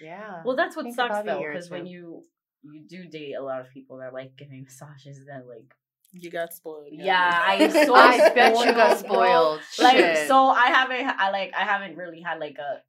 yeah. 0.00 0.42
Well, 0.44 0.56
that's 0.56 0.76
what 0.76 0.84
think 0.84 0.94
sucks 0.94 1.18
about 1.18 1.26
a 1.26 1.30
though, 1.40 1.52
because 1.52 1.70
when 1.70 1.86
you 1.86 2.22
you 2.62 2.84
do 2.88 3.06
date 3.06 3.34
a 3.34 3.42
lot 3.42 3.60
of 3.60 3.70
people 3.70 3.98
that 3.98 4.12
like 4.12 4.36
giving 4.36 4.62
massages, 4.64 5.18
that 5.26 5.46
like 5.48 5.74
you 6.12 6.30
got 6.30 6.52
spoiled. 6.52 6.88
Yeah, 6.90 7.42
I 7.46 7.68
so 7.86 7.94
I 7.94 8.30
bet 8.34 8.56
you 8.58 8.72
got 8.72 8.98
spoiled, 8.98 9.60
bro. 9.76 9.84
like 9.84 9.96
Shit. 9.96 10.28
so 10.28 10.48
I 10.48 10.66
haven't 10.66 11.06
I 11.18 11.30
like 11.30 11.52
I 11.56 11.64
haven't 11.64 11.96
really 11.96 12.20
had 12.20 12.38
like 12.38 12.56
a 12.58 12.82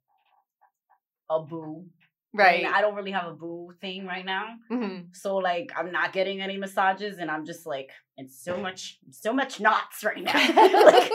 a 1.32 1.40
boo. 1.42 1.86
right. 2.34 2.64
And 2.64 2.74
I 2.74 2.80
don't 2.82 2.94
really 2.94 3.12
have 3.12 3.26
a 3.28 3.32
boo 3.34 3.72
thing 3.80 4.06
right 4.06 4.24
now. 4.26 4.46
Mhm. 4.70 5.16
So 5.16 5.36
like 5.36 5.70
I'm 5.76 5.90
not 5.90 6.12
getting 6.12 6.40
any 6.42 6.58
massages 6.58 7.18
and 7.18 7.30
I'm 7.30 7.46
just 7.46 7.66
like 7.66 7.90
it's 8.16 8.44
so 8.44 8.56
much 8.58 8.98
so 9.10 9.32
much 9.32 9.58
knots 9.60 10.04
right 10.04 10.22
now. 10.22 10.34
like, 10.84 11.10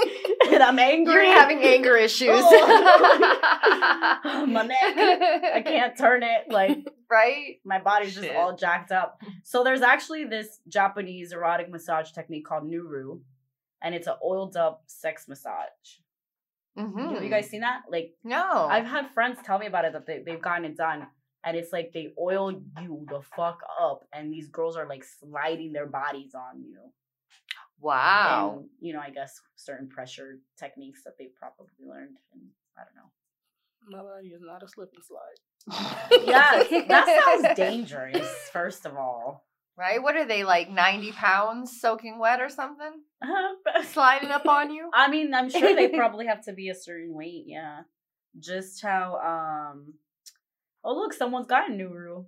and 0.52 0.64
I'm 0.64 0.80
angry. 0.94 1.28
You're 1.28 1.40
having 1.40 1.60
anger 1.64 1.96
issues. 1.96 2.30
Oh. 2.32 4.46
My 4.48 4.64
neck. 4.66 4.78
I 4.82 5.62
can't 5.66 5.98
turn 5.98 6.24
it. 6.24 6.50
Like 6.50 6.80
Right? 7.12 7.60
my 7.66 7.80
body's 7.80 8.16
just 8.16 8.30
all 8.32 8.56
jacked 8.56 8.92
up. 8.92 9.20
So 9.44 9.64
there's 9.64 9.82
actually 9.82 10.26
this 10.26 10.60
Japanese 10.68 11.32
erotic 11.32 11.70
massage 11.70 12.12
technique 12.12 12.46
called 12.46 12.70
Nuru, 12.70 13.20
and 13.82 13.96
it's 13.96 14.08
an 14.08 14.16
oiled 14.24 14.56
up 14.56 14.84
sex 14.88 15.28
massage. 15.28 16.00
Mm-hmm. 16.78 17.16
Have 17.16 17.24
you 17.24 17.30
guys 17.30 17.50
seen 17.50 17.62
that? 17.62 17.82
Like 17.90 18.14
No. 18.24 18.68
I've 18.70 18.86
had 18.86 19.12
friends 19.12 19.40
tell 19.44 19.60
me 19.60 19.66
about 19.66 19.86
it 19.86 19.94
that 19.94 20.06
they, 20.06 20.22
they've 20.26 20.42
gotten 20.42 20.66
it 20.66 20.78
done. 20.78 21.08
And 21.44 21.56
it's 21.56 21.72
like 21.72 21.92
they 21.94 22.14
oil 22.20 22.52
you 22.52 23.06
the 23.10 23.22
fuck 23.36 23.62
up, 23.82 24.06
and 24.14 24.32
these 24.32 24.50
girls 24.50 24.76
are 24.76 24.88
like 24.88 25.06
sliding 25.06 25.72
their 25.72 25.88
bodies 25.88 26.36
on 26.36 26.62
you. 26.62 26.80
wow. 27.80 28.58
And, 28.60 28.70
you 28.82 28.94
know, 28.94 29.00
I 29.00 29.10
guess 29.10 29.40
certain 29.56 29.88
pressure 29.88 30.40
techniques 30.58 31.04
that 31.06 31.14
they've 31.18 31.34
probably 31.40 31.72
learned. 31.80 32.18
And 32.34 32.42
I 32.78 32.82
don't 32.84 32.96
know. 32.96 33.10
My 33.98 34.04
body 34.04 34.28
is 34.28 34.42
not 34.44 34.64
a 34.64 34.68
slip 34.68 34.90
and 34.94 35.04
slide. 35.04 35.40
Yeah, 35.68 36.64
that 36.88 37.42
sounds 37.42 37.56
dangerous, 37.58 38.28
first 38.52 38.86
of 38.86 38.96
all. 38.96 39.46
Right? 39.78 40.02
What 40.04 40.18
are 40.18 40.26
they 40.26 40.44
like 40.44 40.70
90 40.70 41.14
pounds 41.14 41.80
soaking 41.80 42.20
wet 42.20 42.42
or 42.42 42.50
something? 42.50 42.92
Uh, 43.22 43.84
Sliding 43.84 44.30
up 44.30 44.46
on 44.46 44.72
you? 44.74 44.90
I 44.94 45.10
mean, 45.10 45.34
I'm 45.34 45.50
sure 45.50 45.74
they 45.76 45.88
probably 45.98 46.26
have 46.28 46.44
to 46.46 46.54
be 46.54 46.70
a 46.70 46.76
certain 46.76 47.14
weight, 47.14 47.44
yeah. 47.48 47.82
Just 48.38 48.82
how 48.82 49.16
um 49.72 49.94
Oh 50.84 50.94
look, 50.96 51.14
someone's 51.14 51.48
got 51.48 51.70
a 51.70 51.74
Nuru. 51.74 52.26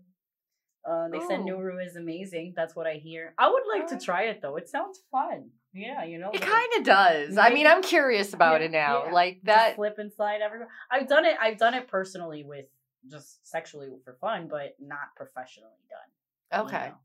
Uh 0.90 1.10
they 1.10 1.20
said 1.20 1.42
Oh. 1.42 1.46
Nuru 1.46 1.86
is 1.86 1.96
amazing. 1.98 2.54
That's 2.56 2.76
what 2.76 2.88
I 2.88 2.94
hear. 2.96 3.34
I 3.38 3.50
would 3.50 3.64
like 3.72 3.88
to 3.90 4.00
try 4.04 4.24
it 4.24 4.42
though. 4.42 4.56
It 4.56 4.70
sounds 4.70 5.02
fun. 5.12 5.50
Yeah, 5.74 6.04
you 6.06 6.20
know. 6.20 6.32
It 6.34 6.42
kind 6.42 6.68
of 6.78 6.84
does. 6.86 7.38
I 7.38 7.50
mean, 7.54 7.68
I'm 7.68 7.82
curious 7.82 8.34
about 8.34 8.62
Yeah, 8.62 8.66
it 8.68 8.72
now. 8.72 9.04
yeah. 9.08 9.12
Like 9.12 9.36
just 9.36 9.46
that. 9.46 9.76
flip 9.76 9.96
and 10.00 10.12
slide 10.12 10.40
everywhere. 10.42 10.70
I've 10.90 11.08
done 11.10 11.26
it 11.26 11.36
I've 11.42 11.58
done 11.58 11.74
it 11.74 11.88
personally 11.90 12.44
with 12.46 12.66
just 13.10 13.46
sexually 13.48 13.90
for 14.04 14.14
fun, 14.22 14.48
but 14.50 14.76
not 14.80 15.16
professionally 15.16 15.72
done. 15.90 16.60
you 16.62 16.68
Okay. 16.68 16.90
know. 16.90 16.96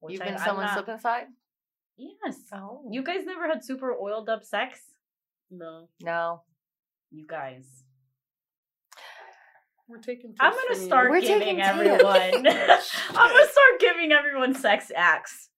Which 0.00 0.12
You've 0.14 0.22
I- 0.22 0.24
been 0.26 0.34
I'm 0.34 0.40
someone's 0.44 0.66
not- 0.66 0.74
slip 0.74 0.88
inside? 0.88 1.26
Yes. 1.96 2.38
Oh. 2.52 2.86
You 2.90 3.02
guys 3.02 3.24
never 3.24 3.46
had 3.48 3.64
super 3.64 3.92
oiled 3.92 4.28
up 4.28 4.44
sex? 4.44 4.80
No, 5.50 5.88
No. 6.00 6.42
You 7.10 7.26
guys. 7.26 7.84
we're 9.88 9.98
taking. 9.98 10.34
I'm 10.40 10.52
gonna 10.52 10.74
from 10.74 10.84
start 10.84 11.10
We're 11.10 11.20
giving 11.20 11.60
everyone. 11.60 11.96
I'm 12.20 12.42
gonna 12.42 12.80
start 12.82 13.80
giving 13.80 14.10
everyone 14.12 14.54
sex 14.54 14.90
acts. 14.94 15.48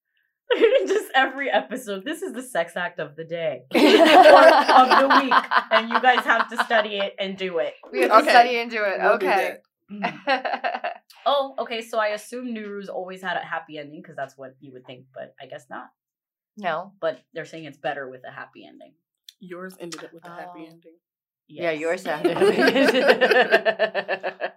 Just 0.86 1.09
every 1.14 1.51
episode. 1.51 2.05
This 2.05 2.22
is 2.22 2.32
the 2.32 2.42
sex 2.42 2.76
act 2.76 2.99
of 3.01 3.16
the 3.16 3.24
day 3.24 3.64
or 3.74 3.80
of 3.80 4.88
the 5.01 5.20
week, 5.22 5.34
and 5.70 5.88
you 5.90 6.01
guys 6.01 6.24
have 6.24 6.49
to 6.51 6.64
study 6.64 6.99
it 6.99 7.14
and 7.18 7.36
do 7.36 7.59
it. 7.59 7.74
We 7.92 8.03
have 8.03 8.24
to 8.24 8.30
study 8.30 8.59
and 8.59 8.70
do 8.70 8.82
it. 8.82 8.99
We'll 9.01 9.18
do 9.18 9.26
okay. 9.26 9.57
that. 10.01 11.03
oh, 11.26 11.55
okay. 11.59 11.82
So 11.82 11.99
I 11.99 12.09
assume 12.09 12.55
Nuru's 12.55 12.88
always 12.88 13.22
had 13.22 13.36
a 13.36 13.44
happy 13.44 13.78
ending 13.78 14.01
because 14.03 14.16
that's 14.16 14.36
what 14.38 14.55
you 14.61 14.72
would 14.72 14.86
think, 14.86 15.05
but 15.14 15.34
I 15.40 15.46
guess 15.46 15.66
not. 15.68 15.88
no. 16.57 16.92
But 17.01 17.20
they're 17.34 17.44
saying 17.44 17.64
it's 17.64 17.78
better 17.78 18.09
with 18.09 18.22
a 18.26 18.30
happy 18.30 18.64
ending. 18.66 18.94
Yours 19.40 19.76
ended 19.78 20.03
up 20.05 20.12
with 20.12 20.24
a 20.26 20.30
happy 20.30 20.64
Oh. 20.66 20.70
ending. 20.70 20.94
Yeah, 21.46 21.70
Yes. 21.72 21.80
yours 21.80 22.03
sounded. 22.03 22.36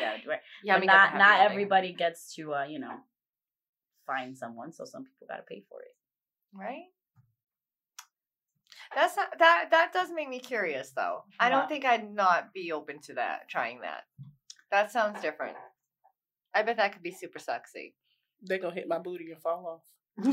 Yeah, 0.00 0.16
right. 0.26 0.40
yeah, 0.64 0.78
but 0.78 0.86
not 0.86 1.14
not 1.16 1.40
everybody 1.50 1.92
gets 1.92 2.34
to 2.34 2.54
uh, 2.54 2.64
you 2.64 2.78
know 2.80 2.94
find 4.06 4.36
someone, 4.36 4.72
so 4.72 4.84
some 4.84 5.04
people 5.04 5.26
got 5.28 5.36
to 5.36 5.42
pay 5.42 5.62
for 5.68 5.80
it. 5.82 5.94
right? 6.52 6.84
That's 8.94 9.16
not 9.16 9.38
that. 9.38 9.70
That 9.70 9.92
does 9.92 10.10
make 10.14 10.28
me 10.28 10.38
curious, 10.38 10.92
though. 10.94 11.24
I 11.40 11.48
don't 11.48 11.68
think 11.68 11.84
I'd 11.84 12.12
not 12.14 12.52
be 12.52 12.70
open 12.70 13.00
to 13.02 13.14
that. 13.14 13.48
Trying 13.48 13.80
that. 13.80 14.02
That 14.70 14.92
sounds 14.92 15.20
different. 15.20 15.56
I 16.54 16.62
bet 16.62 16.76
that 16.76 16.92
could 16.92 17.02
be 17.02 17.10
super 17.10 17.38
sexy. 17.38 17.94
They're 18.42 18.58
gonna 18.58 18.74
hit 18.74 18.86
my 18.88 18.98
booty 18.98 19.32
and 19.32 19.40
fall 19.40 19.66
off. 19.66 19.82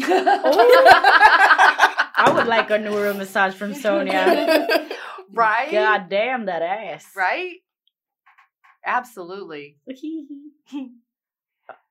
I 2.24 2.32
would 2.36 2.48
like 2.48 2.70
a 2.70 2.78
Nuru 2.78 3.18
massage 3.18 3.56
from 3.56 3.74
Sonia. 3.74 4.68
right? 5.34 5.72
God 5.72 6.10
damn 6.10 6.46
that 6.46 6.62
ass. 6.62 7.06
Right? 7.16 7.56
Absolutely. 8.86 9.78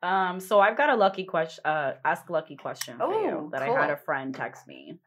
Um, 0.02 0.40
so 0.40 0.60
I've 0.60 0.76
got 0.76 0.90
a 0.90 0.96
lucky 0.96 1.24
question. 1.24 1.62
Uh, 1.64 1.94
ask 2.04 2.28
lucky 2.30 2.56
question 2.56 2.96
for 2.96 3.12
you 3.12 3.18
Oh, 3.44 3.48
that 3.52 3.62
I 3.62 3.68
had 3.68 3.90
a 3.90 3.96
friend 3.96 4.34
text 4.34 4.66
me. 4.66 4.98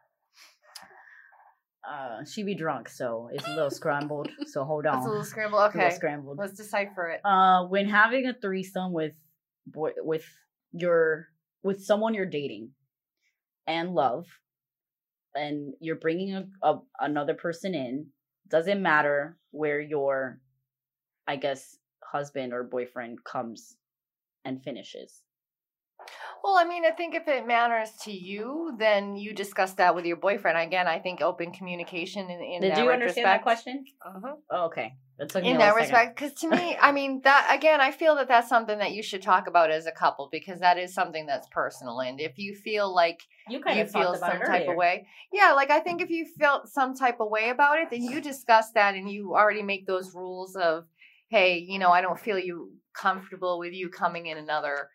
Uh, 1.87 2.23
she 2.23 2.43
be 2.43 2.55
drunk, 2.55 2.87
so 2.87 3.29
it's 3.33 3.45
a 3.45 3.53
little 3.55 3.69
scrambled. 3.69 4.29
So 4.47 4.63
hold 4.63 4.85
on, 4.85 4.97
It's 4.97 5.05
a 5.05 5.09
little 5.09 5.25
scrambled. 5.25 5.59
A 5.61 5.65
little 5.65 5.81
Okay. 5.87 5.95
scrambled. 5.95 6.37
Let's 6.37 6.53
decipher 6.53 7.09
it. 7.09 7.21
Uh, 7.25 7.65
when 7.65 7.87
having 7.89 8.27
a 8.27 8.33
threesome 8.33 8.93
with 8.93 9.13
boy 9.67 9.91
with 9.97 10.25
your 10.71 11.27
with 11.63 11.83
someone 11.83 12.13
you're 12.13 12.25
dating 12.25 12.71
and 13.67 13.93
love, 13.93 14.27
and 15.35 15.73
you're 15.79 15.95
bringing 15.97 16.35
a, 16.35 16.45
a 16.61 16.79
another 16.99 17.33
person 17.33 17.73
in, 17.73 18.07
doesn't 18.47 18.81
matter 18.81 19.37
where 19.51 19.81
your, 19.81 20.39
I 21.27 21.35
guess, 21.35 21.77
husband 22.03 22.53
or 22.53 22.63
boyfriend 22.63 23.23
comes 23.23 23.75
and 24.45 24.63
finishes. 24.63 25.21
Well, 26.43 26.57
I 26.57 26.65
mean, 26.65 26.85
I 26.85 26.91
think 26.91 27.15
if 27.15 27.27
it 27.27 27.47
matters 27.47 27.91
to 28.03 28.11
you, 28.11 28.75
then 28.77 29.15
you 29.15 29.33
discuss 29.33 29.73
that 29.73 29.95
with 29.95 30.05
your 30.05 30.17
boyfriend. 30.17 30.57
Again, 30.57 30.87
I 30.87 30.99
think 30.99 31.21
open 31.21 31.51
communication 31.51 32.29
in, 32.29 32.41
in 32.41 32.61
Did 32.61 32.71
that 32.71 32.83
you 32.83 32.91
understand 32.91 33.25
that 33.25 33.43
question? 33.43 33.85
Uh-huh. 34.05 34.35
Oh, 34.49 34.65
okay, 34.65 34.95
in 35.43 35.57
that 35.57 35.75
respect 35.75 36.15
because 36.15 36.33
to 36.33 36.49
me 36.49 36.77
i 36.81 36.91
mean 36.91 37.21
that 37.23 37.49
again 37.51 37.81
i 37.81 37.91
feel 37.91 38.15
that 38.15 38.27
that's 38.27 38.49
something 38.49 38.77
that 38.79 38.93
you 38.93 39.03
should 39.03 39.21
talk 39.21 39.47
about 39.47 39.71
as 39.71 39.85
a 39.85 39.91
couple 39.91 40.29
because 40.31 40.59
that 40.59 40.77
is 40.77 40.93
something 40.93 41.25
that's 41.25 41.47
personal 41.49 41.99
and 41.99 42.19
if 42.19 42.37
you 42.37 42.55
feel 42.55 42.93
like 42.93 43.21
You 43.47 43.59
kind 43.59 43.77
you 43.77 43.83
of 43.83 43.91
feel 43.91 44.15
some 44.15 44.41
type 44.41 44.67
of 44.67 44.75
way 44.75 45.05
yeah 45.31 45.51
like 45.53 45.69
i 45.69 45.79
think 45.79 46.01
if 46.01 46.09
you 46.09 46.25
felt 46.39 46.69
some 46.69 46.95
type 46.95 47.19
of 47.19 47.29
way 47.29 47.49
about 47.49 47.79
it 47.79 47.89
then 47.91 48.03
you 48.03 48.21
discuss 48.21 48.71
that 48.71 48.95
and 48.95 49.09
you 49.09 49.33
already 49.35 49.61
make 49.61 49.85
those 49.85 50.13
rules 50.13 50.55
of 50.55 50.85
hey 51.33 51.57
you 51.57 51.79
know 51.79 51.89
i 51.89 51.99
don't 51.99 52.19
feel 52.19 52.37
you 52.37 52.71
comfortable 52.93 53.57
with 53.57 53.73
you 53.73 53.89
coming 53.89 54.27
in 54.27 54.37
another 54.37 54.87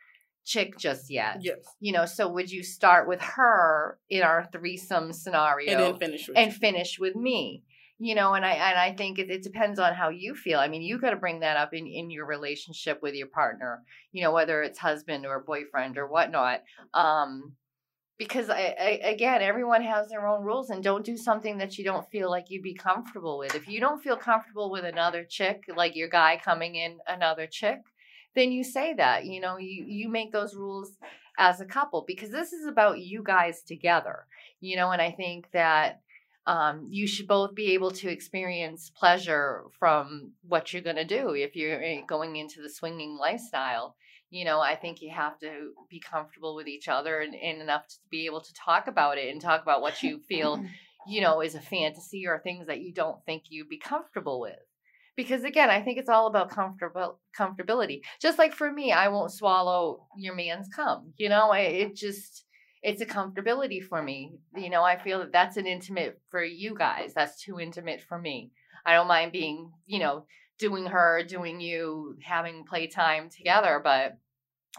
chick 0.45 0.79
just 0.79 1.11
yet. 1.11 1.39
Yes. 1.43 1.59
you 1.81 1.93
know 1.93 2.07
so 2.07 2.29
would 2.29 2.51
you 2.51 2.63
start 2.63 3.09
with 3.09 3.21
her 3.21 3.99
in 4.09 4.23
our 4.23 4.49
threesome 4.53 5.13
scenario 5.13 5.73
And 5.73 5.81
then 5.81 5.99
finish 5.99 6.29
with 6.29 6.39
and 6.39 6.55
finish 6.55 6.99
with 6.99 7.17
me 7.17 7.65
you 7.99 8.15
know 8.15 8.35
and 8.35 8.47
i 8.47 8.53
and 8.53 8.79
i 8.79 8.95
think 8.95 9.19
it, 9.19 9.31
it 9.31 9.43
depends 9.43 9.79
on 9.81 9.95
how 9.95 10.09
you 10.11 10.35
feel. 10.35 10.61
I 10.61 10.69
mean 10.69 10.83
you 10.83 10.99
got 10.99 11.11
to 11.11 11.17
bring 11.17 11.41
that 11.41 11.57
up 11.57 11.75
in 11.75 11.87
in 11.87 12.11
your 12.11 12.25
relationship 12.25 13.01
with 13.03 13.15
your 13.15 13.27
partner 13.27 13.83
you 14.13 14.23
know 14.23 14.33
whether 14.33 14.63
it's 14.63 14.79
husband 14.79 15.27
or 15.27 15.41
boyfriend 15.41 15.99
or 15.99 16.07
whatnot 16.07 16.63
um 16.95 17.53
because 18.19 18.51
I, 18.51 18.75
I 18.79 19.01
again 19.09 19.43
everyone 19.43 19.83
has 19.83 20.09
their 20.09 20.27
own 20.27 20.45
rules 20.45 20.71
and 20.71 20.83
don't 20.83 21.05
do 21.05 21.17
something 21.17 21.59
that 21.59 21.79
you 21.79 21.85
don't 21.85 22.11
feel 22.11 22.31
like 22.31 22.47
you'd 22.51 22.63
be 22.63 22.75
comfortable 22.75 23.39
with. 23.39 23.55
If 23.55 23.69
you 23.69 23.81
don't 23.81 24.03
feel 24.03 24.17
comfortable 24.17 24.71
with 24.71 24.85
another 24.85 25.25
chick 25.25 25.65
like 25.75 25.97
your 25.97 26.09
guy 26.09 26.41
coming 26.43 26.75
in 26.75 26.99
another 27.07 27.47
chick 27.47 27.81
then 28.35 28.53
you 28.53 28.63
say 28.63 28.95
that 28.95 29.25
you 29.25 29.41
know 29.41 29.57
you 29.59 29.85
you 29.87 30.09
make 30.09 30.33
those 30.33 30.55
rules 30.55 30.93
as 31.39 31.61
a 31.61 31.65
couple 31.65 32.05
because 32.07 32.31
this 32.31 32.53
is 32.53 32.67
about 32.67 33.01
you 33.01 33.23
guys 33.23 33.63
together 33.63 34.27
you 34.61 34.77
know 34.77 34.91
and 34.91 35.03
i 35.03 35.11
think 35.11 35.51
that 35.53 36.01
um, 36.47 36.87
you 36.89 37.07
should 37.07 37.29
both 37.29 37.55
be 37.55 37.75
able 37.75 37.91
to 37.91 38.09
experience 38.09 38.91
pleasure 38.99 39.65
from 39.79 40.33
what 40.49 40.73
you're 40.73 40.81
going 40.81 40.97
to 40.97 41.05
do 41.05 41.35
if 41.35 41.55
you're 41.55 41.83
eh, 41.83 42.01
going 42.09 42.37
into 42.37 42.63
the 42.63 42.71
swinging 42.71 43.19
lifestyle 43.21 43.97
you 44.31 44.45
know 44.45 44.61
i 44.61 44.75
think 44.75 45.01
you 45.01 45.11
have 45.11 45.39
to 45.39 45.73
be 45.89 46.01
comfortable 46.01 46.55
with 46.55 46.69
each 46.69 46.89
other 46.89 47.21
and, 47.21 47.35
and 47.35 47.61
enough 47.61 47.87
to 47.87 47.97
be 48.11 48.27
able 48.27 48.41
to 48.41 48.53
talk 48.55 48.87
about 48.87 49.19
it 49.19 49.31
and 49.31 49.41
talk 49.41 49.63
about 49.63 49.83
what 49.83 50.03
you 50.03 50.21
feel 50.29 50.63
you 51.09 51.21
know 51.21 51.41
is 51.41 51.55
a 51.55 51.61
fantasy 51.61 52.27
or 52.27 52.39
things 52.39 52.67
that 52.67 52.81
you 52.81 52.93
don't 52.93 53.25
think 53.25 53.45
you'd 53.49 53.69
be 53.69 53.79
comfortable 53.79 54.41
with. 54.41 54.59
Because 55.17 55.43
again 55.43 55.71
i 55.71 55.81
think 55.81 55.99
it's 55.99 56.09
all 56.09 56.27
about 56.27 56.51
comfortable 56.51 57.19
comfortability. 57.37 58.01
Just 58.21 58.39
like 58.39 58.53
for 58.53 58.71
me 58.71 58.93
i 58.93 59.09
won't 59.09 59.33
swallow 59.33 60.07
your 60.17 60.35
man's 60.35 60.69
cum 60.69 61.13
you 61.17 61.29
know? 61.29 61.51
I, 61.51 61.61
it 61.61 61.97
just 61.97 62.45
it's 62.83 63.01
a 63.01 63.07
comfortability 63.07 63.83
for 63.83 64.03
me. 64.03 64.35
You 64.57 64.71
know 64.71 64.83
i 64.83 64.97
feel 64.97 65.21
that 65.21 65.33
that's 65.33 65.57
an 65.57 65.67
intimate 65.67 66.21
for 66.31 66.45
you 66.45 66.75
guys. 66.77 67.15
That's 67.15 67.43
too 67.43 67.59
intimate 67.59 68.01
for 68.01 68.19
me. 68.19 68.53
I 68.85 68.95
don't 68.95 69.09
mind 69.09 69.33
being 69.33 69.73
you 69.87 69.99
know 69.99 70.27
doing 70.59 70.87
her 70.87 71.23
doing 71.25 71.61
you 71.61 72.17
having 72.23 72.65
playtime 72.65 73.31
together 73.31 73.81
but 73.83 74.19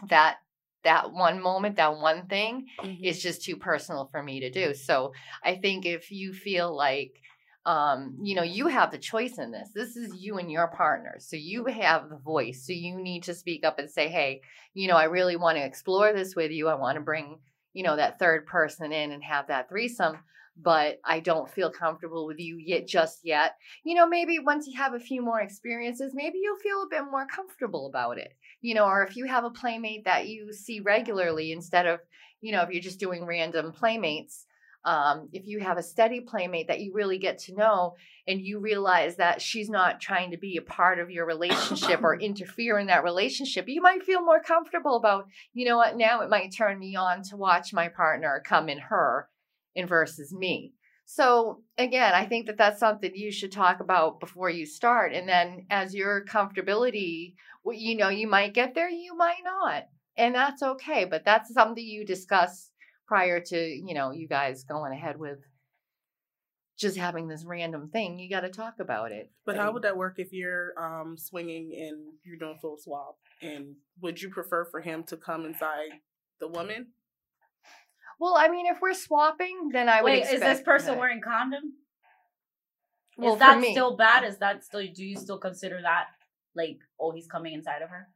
that 0.08 0.38
that 0.82 1.12
one 1.12 1.40
moment 1.42 1.76
that 1.76 1.98
one 1.98 2.26
thing 2.26 2.66
Mhm. 2.82 3.04
is 3.04 3.22
just 3.22 3.42
too 3.42 3.56
personal 3.56 4.08
for 4.10 4.22
me 4.22 4.40
to 4.40 4.50
do. 4.50 4.72
So 4.72 5.12
I 5.44 5.56
think 5.56 5.84
if 5.84 6.10
you 6.10 6.32
feel 6.32 6.74
like 6.74 7.20
um, 7.66 8.16
you 8.22 8.34
know, 8.34 8.42
you 8.42 8.68
have 8.68 8.90
the 8.90 8.96
choice 8.96 9.36
in 9.36 9.50
this. 9.50 9.68
This 9.74 9.94
is 9.94 10.14
you 10.14 10.38
and 10.38 10.50
your 10.50 10.68
partner. 10.68 11.16
So 11.18 11.36
you 11.36 11.66
have 11.66 12.08
the 12.08 12.16
voice. 12.16 12.66
So 12.66 12.72
you 12.72 12.96
need 12.96 13.24
to 13.24 13.34
speak 13.34 13.66
up 13.66 13.78
and 13.78 13.90
say, 13.90 14.08
hey, 14.08 14.40
you 14.72 14.88
know, 14.88 14.96
I 14.96 15.04
really 15.04 15.36
want 15.36 15.58
to 15.58 15.64
explore 15.64 16.14
this 16.14 16.34
with 16.34 16.52
you. 16.52 16.68
I 16.68 16.74
want 16.74 16.96
to 16.96 17.02
bring, 17.02 17.38
you 17.74 17.82
know, 17.82 17.96
that 17.96 18.18
third 18.18 18.46
person 18.46 18.92
in 18.92 19.12
and 19.12 19.22
have 19.22 19.48
that 19.48 19.68
threesome, 19.68 20.16
but 20.56 21.00
I 21.04 21.20
don't 21.20 21.50
feel 21.50 21.70
comfortable 21.70 22.26
with 22.26 22.38
you 22.38 22.56
yet 22.56 22.86
just 22.86 23.20
yet. 23.24 23.56
You 23.84 23.94
know, 23.94 24.06
maybe 24.06 24.38
once 24.38 24.66
you 24.66 24.76
have 24.78 24.94
a 24.94 25.00
few 25.00 25.22
more 25.22 25.40
experiences, 25.40 26.12
maybe 26.14 26.38
you'll 26.42 26.58
feel 26.58 26.82
a 26.82 26.88
bit 26.90 27.04
more 27.10 27.26
comfortable 27.26 27.86
about 27.86 28.18
it. 28.18 28.32
You 28.60 28.74
know, 28.74 28.86
or 28.86 29.02
if 29.02 29.16
you 29.16 29.26
have 29.26 29.44
a 29.44 29.50
playmate 29.50 30.04
that 30.04 30.28
you 30.28 30.52
see 30.52 30.80
regularly 30.80 31.52
instead 31.52 31.86
of, 31.86 32.00
you 32.40 32.52
know, 32.52 32.62
if 32.62 32.70
you're 32.70 32.82
just 32.82 33.00
doing 33.00 33.26
random 33.26 33.72
playmates, 33.72 34.46
um, 34.84 35.28
if 35.32 35.46
you 35.46 35.60
have 35.60 35.76
a 35.76 35.82
steady 35.82 36.20
playmate 36.20 36.68
that 36.68 36.80
you 36.80 36.94
really 36.94 37.18
get 37.18 37.38
to 37.40 37.54
know 37.54 37.96
and 38.26 38.40
you 38.40 38.60
realize 38.60 39.16
that 39.16 39.42
she's 39.42 39.68
not 39.68 40.00
trying 40.00 40.30
to 40.30 40.38
be 40.38 40.56
a 40.56 40.62
part 40.62 40.98
of 40.98 41.10
your 41.10 41.26
relationship 41.26 42.02
or 42.02 42.14
interfere 42.20 42.78
in 42.78 42.86
that 42.86 43.04
relationship, 43.04 43.68
you 43.68 43.82
might 43.82 44.02
feel 44.02 44.24
more 44.24 44.42
comfortable 44.42 44.96
about, 44.96 45.26
you 45.52 45.66
know 45.66 45.76
what, 45.76 45.96
now 45.96 46.22
it 46.22 46.30
might 46.30 46.54
turn 46.54 46.78
me 46.78 46.96
on 46.96 47.22
to 47.24 47.36
watch 47.36 47.74
my 47.74 47.88
partner 47.88 48.42
come 48.44 48.68
in 48.68 48.78
her 48.78 49.28
in 49.74 49.86
versus 49.86 50.32
me. 50.32 50.72
So 51.04 51.62
again, 51.76 52.14
I 52.14 52.24
think 52.24 52.46
that 52.46 52.56
that's 52.56 52.78
something 52.78 53.10
you 53.14 53.32
should 53.32 53.50
talk 53.50 53.80
about 53.80 54.20
before 54.20 54.48
you 54.48 54.64
start. 54.64 55.12
And 55.12 55.28
then 55.28 55.66
as 55.68 55.92
your 55.94 56.24
comfortability, 56.24 57.34
you 57.66 57.96
know, 57.96 58.10
you 58.10 58.28
might 58.28 58.54
get 58.54 58.74
there, 58.74 58.88
you 58.88 59.16
might 59.16 59.42
not. 59.44 59.88
And 60.16 60.34
that's 60.34 60.62
okay. 60.62 61.04
But 61.04 61.24
that's 61.24 61.52
something 61.52 61.84
you 61.84 62.06
discuss 62.06 62.70
prior 63.08 63.40
to, 63.40 63.58
you 63.58 63.92
know, 63.92 64.12
you 64.12 64.28
guys 64.28 64.62
going 64.62 64.92
ahead 64.92 65.18
with 65.18 65.40
just 66.78 66.96
having 66.96 67.26
this 67.26 67.44
random 67.44 67.90
thing. 67.90 68.20
You 68.20 68.30
got 68.30 68.40
to 68.40 68.48
talk 68.48 68.74
about 68.78 69.10
it. 69.10 69.32
But 69.44 69.56
how 69.56 69.72
would 69.72 69.82
that 69.82 69.96
work 69.96 70.14
if 70.18 70.32
you're 70.32 70.72
um 70.80 71.16
swinging 71.18 71.72
and 71.76 72.12
you're 72.24 72.38
doing 72.38 72.58
full 72.62 72.78
swap? 72.78 73.16
And 73.42 73.74
would 74.00 74.22
you 74.22 74.30
prefer 74.30 74.64
for 74.64 74.80
him 74.80 75.02
to 75.08 75.16
come 75.16 75.44
inside 75.44 75.90
the 76.38 76.46
woman? 76.46 76.86
Well, 78.20 78.36
I 78.36 78.48
mean, 78.48 78.66
if 78.66 78.80
we're 78.82 78.94
swapping, 78.94 79.70
then 79.72 79.88
I 79.88 80.02
would 80.02 80.12
Wait, 80.12 80.26
is 80.26 80.40
this 80.40 80.60
person 80.60 80.92
that. 80.92 80.98
wearing 80.98 81.22
condom? 81.22 81.72
Well, 83.16 83.32
is 83.32 83.38
that 83.40 83.62
still 83.62 83.96
bad? 83.96 84.24
Is 84.24 84.38
that 84.38 84.62
still? 84.62 84.82
Do 84.94 85.04
you 85.04 85.16
still 85.16 85.38
consider 85.38 85.80
that 85.82 86.08
like, 86.54 86.80
oh, 87.00 87.12
he's 87.12 87.26
coming 87.26 87.54
inside 87.54 87.80
of 87.82 87.88
her? 87.88 88.08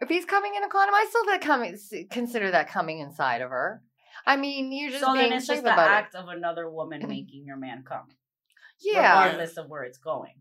If 0.00 0.08
he's 0.08 0.24
coming 0.24 0.54
in 0.56 0.64
a 0.64 0.68
condom, 0.68 0.94
I 0.94 1.06
still 1.08 1.38
coming 1.38 1.78
consider 2.10 2.50
that 2.50 2.68
coming 2.68 2.98
inside 2.98 3.40
of 3.40 3.50
her. 3.50 3.82
I 4.26 4.36
mean, 4.36 4.72
you're 4.72 4.90
just 4.90 5.04
so 5.04 5.12
being 5.12 5.30
then 5.30 5.38
it's 5.38 5.46
just 5.46 5.62
the 5.62 5.70
act 5.70 6.16
of 6.16 6.28
another 6.28 6.68
woman 6.68 7.02
making 7.08 7.44
your 7.46 7.56
man 7.56 7.84
come. 7.86 8.08
Yeah, 8.80 9.24
regardless 9.24 9.56
of 9.56 9.68
where 9.68 9.84
it's 9.84 9.98
going. 9.98 10.34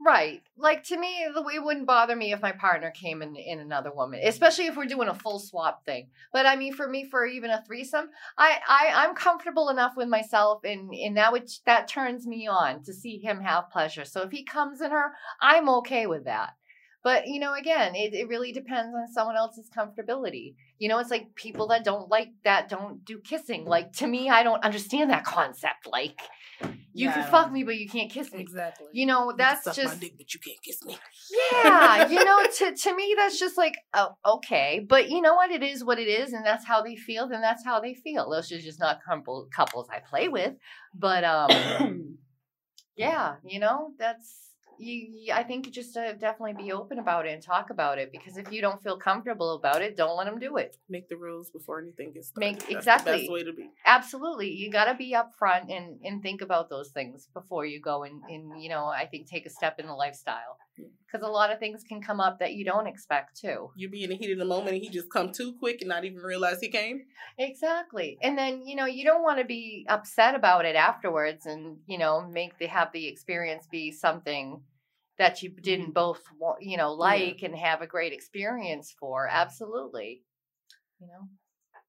Right. 0.00 0.42
Like 0.56 0.84
to 0.84 0.98
me, 0.98 1.24
it 1.24 1.64
wouldn't 1.64 1.86
bother 1.86 2.16
me 2.16 2.32
if 2.32 2.42
my 2.42 2.52
partner 2.52 2.90
came 2.90 3.22
in 3.22 3.36
in 3.36 3.60
another 3.60 3.92
woman, 3.92 4.20
especially 4.24 4.66
if 4.66 4.76
we're 4.76 4.86
doing 4.86 5.08
a 5.08 5.14
full 5.14 5.38
swap 5.38 5.84
thing. 5.84 6.08
But 6.32 6.46
I 6.46 6.56
mean, 6.56 6.74
for 6.74 6.88
me, 6.88 7.08
for 7.10 7.26
even 7.26 7.50
a 7.50 7.62
threesome, 7.66 8.10
I, 8.38 8.58
I 8.68 8.92
I'm 8.94 9.14
comfortable 9.14 9.68
enough 9.68 9.96
with 9.96 10.08
myself, 10.08 10.62
and 10.64 10.92
and 10.94 11.14
now 11.14 11.34
it 11.34 11.50
that 11.66 11.88
turns 11.88 12.26
me 12.26 12.46
on 12.46 12.82
to 12.84 12.92
see 12.92 13.18
him 13.18 13.40
have 13.40 13.70
pleasure. 13.70 14.04
So 14.04 14.22
if 14.22 14.30
he 14.30 14.44
comes 14.44 14.80
in 14.80 14.90
her, 14.90 15.12
I'm 15.40 15.68
okay 15.68 16.06
with 16.06 16.24
that. 16.24 16.54
But 17.04 17.26
you 17.28 17.38
know, 17.38 17.52
again, 17.52 17.94
it, 17.94 18.14
it 18.14 18.28
really 18.28 18.50
depends 18.50 18.94
on 18.96 19.12
someone 19.12 19.36
else's 19.36 19.68
comfortability. 19.68 20.54
You 20.78 20.88
know, 20.88 20.98
it's 20.98 21.10
like 21.10 21.34
people 21.34 21.68
that 21.68 21.84
don't 21.84 22.08
like 22.08 22.30
that 22.44 22.70
don't 22.70 23.04
do 23.04 23.18
kissing. 23.18 23.66
Like 23.66 23.92
to 23.94 24.06
me, 24.06 24.30
I 24.30 24.42
don't 24.42 24.64
understand 24.64 25.10
that 25.10 25.24
concept. 25.24 25.86
Like 25.86 26.18
you 26.96 27.08
Yeah, 27.08 27.14
can 27.14 27.30
fuck 27.30 27.52
me, 27.52 27.64
but 27.64 27.76
you 27.76 27.88
can't 27.88 28.10
kiss 28.10 28.32
me. 28.32 28.40
Exactly. 28.40 28.86
You 28.92 29.04
know, 29.06 29.30
You 29.30 29.36
that's 29.36 29.66
my 29.66 29.72
just 29.72 30.00
dick, 30.00 30.14
but 30.16 30.32
you 30.32 30.40
can't 30.40 30.62
kiss 30.62 30.82
me. 30.84 30.96
yeah. 31.52 32.08
You 32.08 32.24
know, 32.24 32.46
to 32.58 32.74
to 32.74 32.94
me, 32.96 33.14
that's 33.16 33.38
just 33.38 33.58
like 33.58 33.76
oh, 33.92 34.10
okay. 34.24 34.80
But 34.88 35.10
you 35.10 35.20
know 35.20 35.34
what? 35.34 35.50
It 35.50 35.62
is 35.62 35.84
what 35.84 35.98
it 35.98 36.08
is, 36.08 36.32
and 36.32 36.46
that's 36.46 36.64
how 36.64 36.82
they 36.82 36.96
feel. 36.96 37.28
Then 37.28 37.40
that's 37.42 37.64
how 37.64 37.80
they 37.80 37.94
feel. 37.94 38.30
Those 38.30 38.50
are 38.52 38.60
just 38.60 38.80
not 38.80 39.00
couple 39.06 39.48
couples 39.54 39.88
I 39.90 39.98
play 40.00 40.28
with. 40.28 40.54
But 40.94 41.24
um, 41.24 42.18
yeah, 42.96 43.36
you 43.44 43.58
know, 43.58 43.90
that's 43.98 44.53
you, 44.78 44.94
you 44.94 45.32
I 45.32 45.42
think 45.42 45.70
just 45.70 45.96
uh, 45.96 46.12
definitely 46.14 46.54
be 46.54 46.72
open 46.72 46.98
about 46.98 47.26
it 47.26 47.32
and 47.32 47.42
talk 47.42 47.70
about 47.70 47.98
it 47.98 48.10
because 48.12 48.36
if 48.36 48.50
you 48.52 48.60
don't 48.60 48.82
feel 48.82 48.96
comfortable 48.96 49.54
about 49.54 49.82
it, 49.82 49.96
don't 49.96 50.16
let 50.16 50.26
them 50.26 50.38
do 50.38 50.56
it. 50.56 50.76
Make 50.88 51.08
the 51.08 51.16
rules 51.16 51.50
before 51.50 51.80
anything 51.80 52.12
gets 52.12 52.28
started. 52.28 52.46
Make- 52.46 52.58
That's 52.60 52.70
the 52.70 52.76
exactly. 52.78 53.18
best 53.20 53.30
way 53.30 53.44
to 53.44 53.52
be. 53.52 53.70
Absolutely, 53.86 54.50
you 54.50 54.70
got 54.70 54.86
to 54.86 54.94
be 54.94 55.14
upfront 55.14 55.70
and 55.74 55.98
and 56.04 56.22
think 56.22 56.40
about 56.42 56.68
those 56.70 56.90
things 56.90 57.28
before 57.34 57.64
you 57.64 57.80
go 57.80 58.04
and 58.04 58.22
and 58.28 58.62
you 58.62 58.68
know 58.68 58.86
I 58.86 59.06
think 59.06 59.28
take 59.28 59.46
a 59.46 59.50
step 59.50 59.78
in 59.78 59.86
the 59.86 59.94
lifestyle. 59.94 60.58
Because 60.76 61.26
a 61.26 61.30
lot 61.30 61.52
of 61.52 61.58
things 61.58 61.82
can 61.88 62.02
come 62.02 62.20
up 62.20 62.38
that 62.40 62.54
you 62.54 62.64
don't 62.64 62.86
expect 62.86 63.40
too. 63.40 63.70
You 63.76 63.88
be 63.88 64.04
in 64.04 64.10
the 64.10 64.16
heat 64.16 64.32
of 64.32 64.38
the 64.38 64.44
moment 64.44 64.74
and 64.74 64.82
he 64.82 64.88
just 64.88 65.10
come 65.10 65.32
too 65.32 65.54
quick 65.58 65.80
and 65.80 65.88
not 65.88 66.04
even 66.04 66.18
realize 66.18 66.60
he 66.60 66.68
came. 66.68 67.02
Exactly. 67.38 68.18
And 68.22 68.36
then, 68.36 68.66
you 68.66 68.76
know, 68.76 68.86
you 68.86 69.04
don't 69.04 69.22
want 69.22 69.38
to 69.38 69.44
be 69.44 69.86
upset 69.88 70.34
about 70.34 70.64
it 70.64 70.76
afterwards 70.76 71.46
and, 71.46 71.78
you 71.86 71.98
know, 71.98 72.28
make 72.28 72.58
the 72.58 72.66
have 72.66 72.90
the 72.92 73.06
experience 73.06 73.66
be 73.70 73.92
something 73.92 74.62
that 75.18 75.42
you 75.42 75.50
didn't 75.50 75.94
both 75.94 76.22
want, 76.38 76.62
you 76.62 76.76
know, 76.76 76.92
like 76.92 77.42
and 77.42 77.54
have 77.54 77.80
a 77.80 77.86
great 77.86 78.12
experience 78.12 78.94
for. 78.98 79.28
Absolutely. 79.30 80.22
You 81.00 81.06
know. 81.06 81.28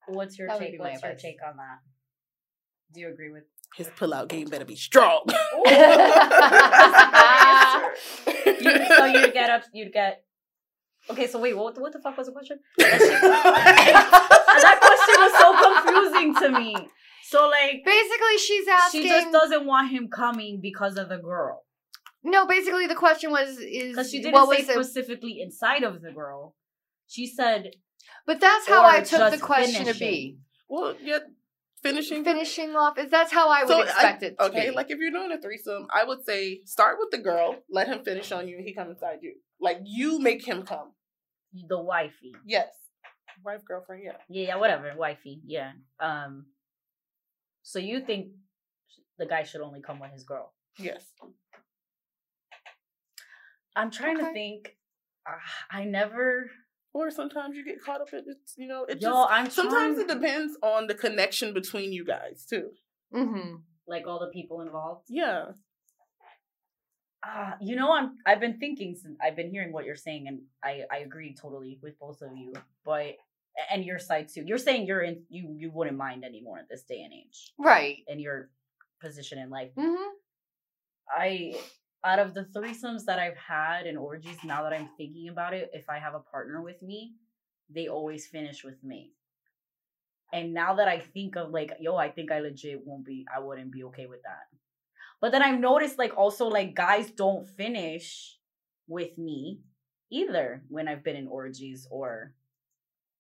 What's 0.08 0.38
your 0.38 0.48
That 0.48 0.60
take? 0.60 0.74
be 0.74 0.78
my 0.78 0.92
What's 0.92 1.02
your 1.02 1.12
advice. 1.14 1.24
take 1.24 1.40
on 1.44 1.58
that? 1.58 1.80
Do 2.94 3.00
you 3.00 3.10
agree 3.10 3.32
with? 3.32 3.44
His 3.76 3.88
pullout 3.89 4.30
game 4.30 4.47
better 4.47 4.66
be 4.66 4.76
strong. 4.76 5.26
You, 8.45 8.86
so 8.88 9.05
you'd 9.05 9.34
get 9.34 9.49
up. 9.49 9.63
You'd 9.74 9.91
get. 9.93 10.24
Okay, 11.09 11.28
so 11.28 11.39
wait, 11.39 11.55
what? 11.57 11.80
What 11.80 11.93
the 11.93 11.99
fuck 11.99 12.18
was 12.18 12.28
the 12.28 12.34
question? 12.34 12.59
And 14.55 14.63
that 14.63 14.80
question 14.80 15.16
was 15.20 15.34
so 15.39 15.47
confusing 15.84 16.36
to 16.36 16.49
me. 16.59 16.76
So 17.30 17.47
like, 17.49 17.84
Basically, 17.84 18.38
she's 18.38 18.68
asking 18.68 19.01
she 19.01 19.07
just 19.09 19.32
doesn't 19.32 19.66
want 19.66 19.91
him 19.91 20.07
coming 20.07 20.59
because 20.61 20.95
of 20.97 21.09
the 21.09 21.18
girl. 21.18 21.63
No, 22.24 22.47
basically 22.47 22.88
the 22.88 22.95
question 22.95 23.32
was 23.32 23.57
is 23.57 23.89
Because 23.95 24.09
she 24.11 24.20
didn't 24.22 24.34
what 24.34 24.49
say 24.49 24.61
was 24.61 24.70
it? 24.70 24.74
specifically 24.86 25.41
inside 25.41 25.84
of 25.84 26.01
the 26.01 26.11
girl. 26.11 26.55
She 27.07 27.28
said 27.28 27.72
But 28.26 28.39
that's 28.39 28.68
how 28.68 28.86
I 28.86 29.01
took 29.01 29.20
the 29.20 29.32
just 29.32 29.41
question 29.43 29.86
to 29.86 29.93
be. 29.93 30.38
well, 30.70 30.95
yeah, 31.01 31.20
finishing. 31.90 32.24
Finishing 32.24 32.76
off 32.76 32.98
is 32.98 33.10
that's 33.12 33.32
how 33.32 33.50
I 33.50 33.60
would 33.64 33.68
So, 33.70 33.82
expect 33.82 34.24
it 34.24 34.38
to 34.40 34.46
Okay, 34.46 34.70
be. 34.70 34.76
like 34.76 34.90
if 34.92 34.98
you're 35.00 35.12
doing 35.12 35.32
a 35.32 35.40
threesome, 35.42 35.88
I 35.94 36.04
would 36.04 36.24
say 36.26 36.62
start 36.66 36.98
with 37.00 37.12
the 37.12 37.18
girl, 37.20 37.56
let 37.70 37.88
him 37.88 38.04
finish 38.04 38.32
on 38.32 38.48
you, 38.48 38.58
he 38.64 38.74
come 38.74 38.90
inside 38.90 39.20
you. 39.22 39.34
Like 39.60 39.80
you 39.84 40.20
make 40.20 40.46
him 40.48 40.64
come. 40.64 40.92
the 41.70 41.80
wifey. 41.82 42.34
Yes. 42.46 42.68
Wife, 43.46 43.62
girlfriend, 43.68 44.04
yeah. 44.04 44.18
Yeah, 44.28 44.48
yeah, 44.48 44.56
whatever, 44.58 44.92
wifey. 44.98 45.42
Yeah. 45.46 45.72
Um. 46.00 46.48
So 47.64 47.80
you 47.80 48.00
think 48.02 48.28
the 49.18 49.26
guy 49.26 49.44
should 49.44 49.62
only 49.62 49.82
come 49.82 50.00
with 50.00 50.12
his 50.12 50.24
girl? 50.24 50.54
Yes. 50.80 51.04
I'm 53.76 53.92
trying 53.92 54.18
to 54.20 54.32
think. 54.34 54.76
Uh, 55.28 55.34
I 55.72 55.84
never. 55.86 56.50
Or 56.98 57.12
sometimes 57.12 57.52
you 57.58 57.64
get 57.72 57.84
caught 57.86 58.00
up 58.04 58.12
in 58.14 58.20
it, 58.20 58.38
you 58.62 58.68
know, 58.72 58.82
it 58.91 59.02
Yo, 59.02 59.10
just 59.12 59.32
I'm 59.36 59.50
sometimes 59.50 59.96
trying- 59.98 60.10
it 60.10 60.14
depends 60.16 60.52
on 60.64 60.88
the 60.88 60.93
connection 61.06 61.54
between 61.54 61.91
you 61.98 62.04
guys 62.06 62.46
too. 62.52 62.66
mm-hmm. 63.14 63.56
Like 63.93 64.04
all 64.08 64.20
the 64.26 64.32
people 64.38 64.62
involved. 64.62 65.04
Yeah. 65.10 65.41
Ah, 67.24 67.58
you 67.60 67.76
know, 67.76 67.91
I'm. 67.98 68.08
I've 68.26 68.39
been 68.39 68.58
thinking 68.60 68.96
since 68.96 69.18
I've 69.22 69.36
been 69.36 69.50
hearing 69.50 69.72
what 69.74 69.86
you're 69.86 69.96
saying, 70.08 70.28
and 70.30 70.38
I 70.64 70.84
I 70.91 70.98
agree 71.00 71.34
totally 71.36 71.80
with 71.82 71.98
both 72.00 72.22
of 72.22 72.32
you. 72.38 72.54
But 72.86 73.16
and 73.72 73.84
your 73.84 74.00
side 74.00 74.28
too. 74.34 74.43
You're 74.46 74.60
saying 74.68 74.86
you're 74.86 75.02
in. 75.02 75.24
You 75.30 75.43
you 75.58 75.72
wouldn't 75.72 75.98
mind 75.98 76.24
anymore 76.24 76.60
at 76.60 76.70
this 76.70 76.84
day 76.84 77.02
and 77.02 77.14
age 77.14 77.52
Right. 77.58 77.98
in 78.08 78.20
your 78.20 78.50
position 79.02 79.38
in 79.39 79.50
life. 79.50 79.72
Mm-hmm. 79.76 80.10
I 81.10 81.56
out 82.06 82.20
of 82.20 82.34
the 82.34 82.43
threesomes 82.56 83.06
that 83.06 83.20
I've 83.20 83.38
had 83.38 83.88
and 83.88 83.97
orgies, 83.97 84.38
now 84.43 84.64
that 84.64 84.74
I'm 84.74 84.89
thinking 84.95 85.30
about 85.30 85.53
it, 85.53 85.72
if 85.74 85.89
I 85.89 85.97
have 85.97 86.14
a 86.14 86.20
partner 86.20 86.62
with 86.62 86.82
me, 86.82 87.16
they 87.70 87.88
always 87.88 88.28
finish 88.28 88.64
with 88.64 88.82
me. 88.84 89.12
And 90.32 90.53
now 90.53 90.76
that 90.76 90.88
I 90.88 90.99
think 90.99 91.36
of 91.36 91.49
like, 91.51 91.72
yo, 91.80 91.95
I 91.95 92.10
think 92.10 92.32
I 92.32 92.39
legit 92.39 92.86
won't 92.86 93.06
be, 93.06 93.26
I 93.36 93.39
wouldn't 93.39 93.72
be 93.72 93.84
okay 93.86 94.06
with 94.06 94.22
that. 94.24 94.47
But 95.20 95.32
then 95.32 95.41
I've 95.41 95.60
noticed 95.60 95.97
like 95.97 96.16
also 96.16 96.47
like 96.47 96.76
guys 96.76 97.10
don't 97.10 97.49
finish 97.49 98.38
with 98.88 99.18
me 99.18 99.62
either 100.12 100.64
when 100.70 100.88
I've 100.88 101.03
been 101.03 101.16
in 101.16 101.28
orgies 101.28 101.88
or 101.89 102.36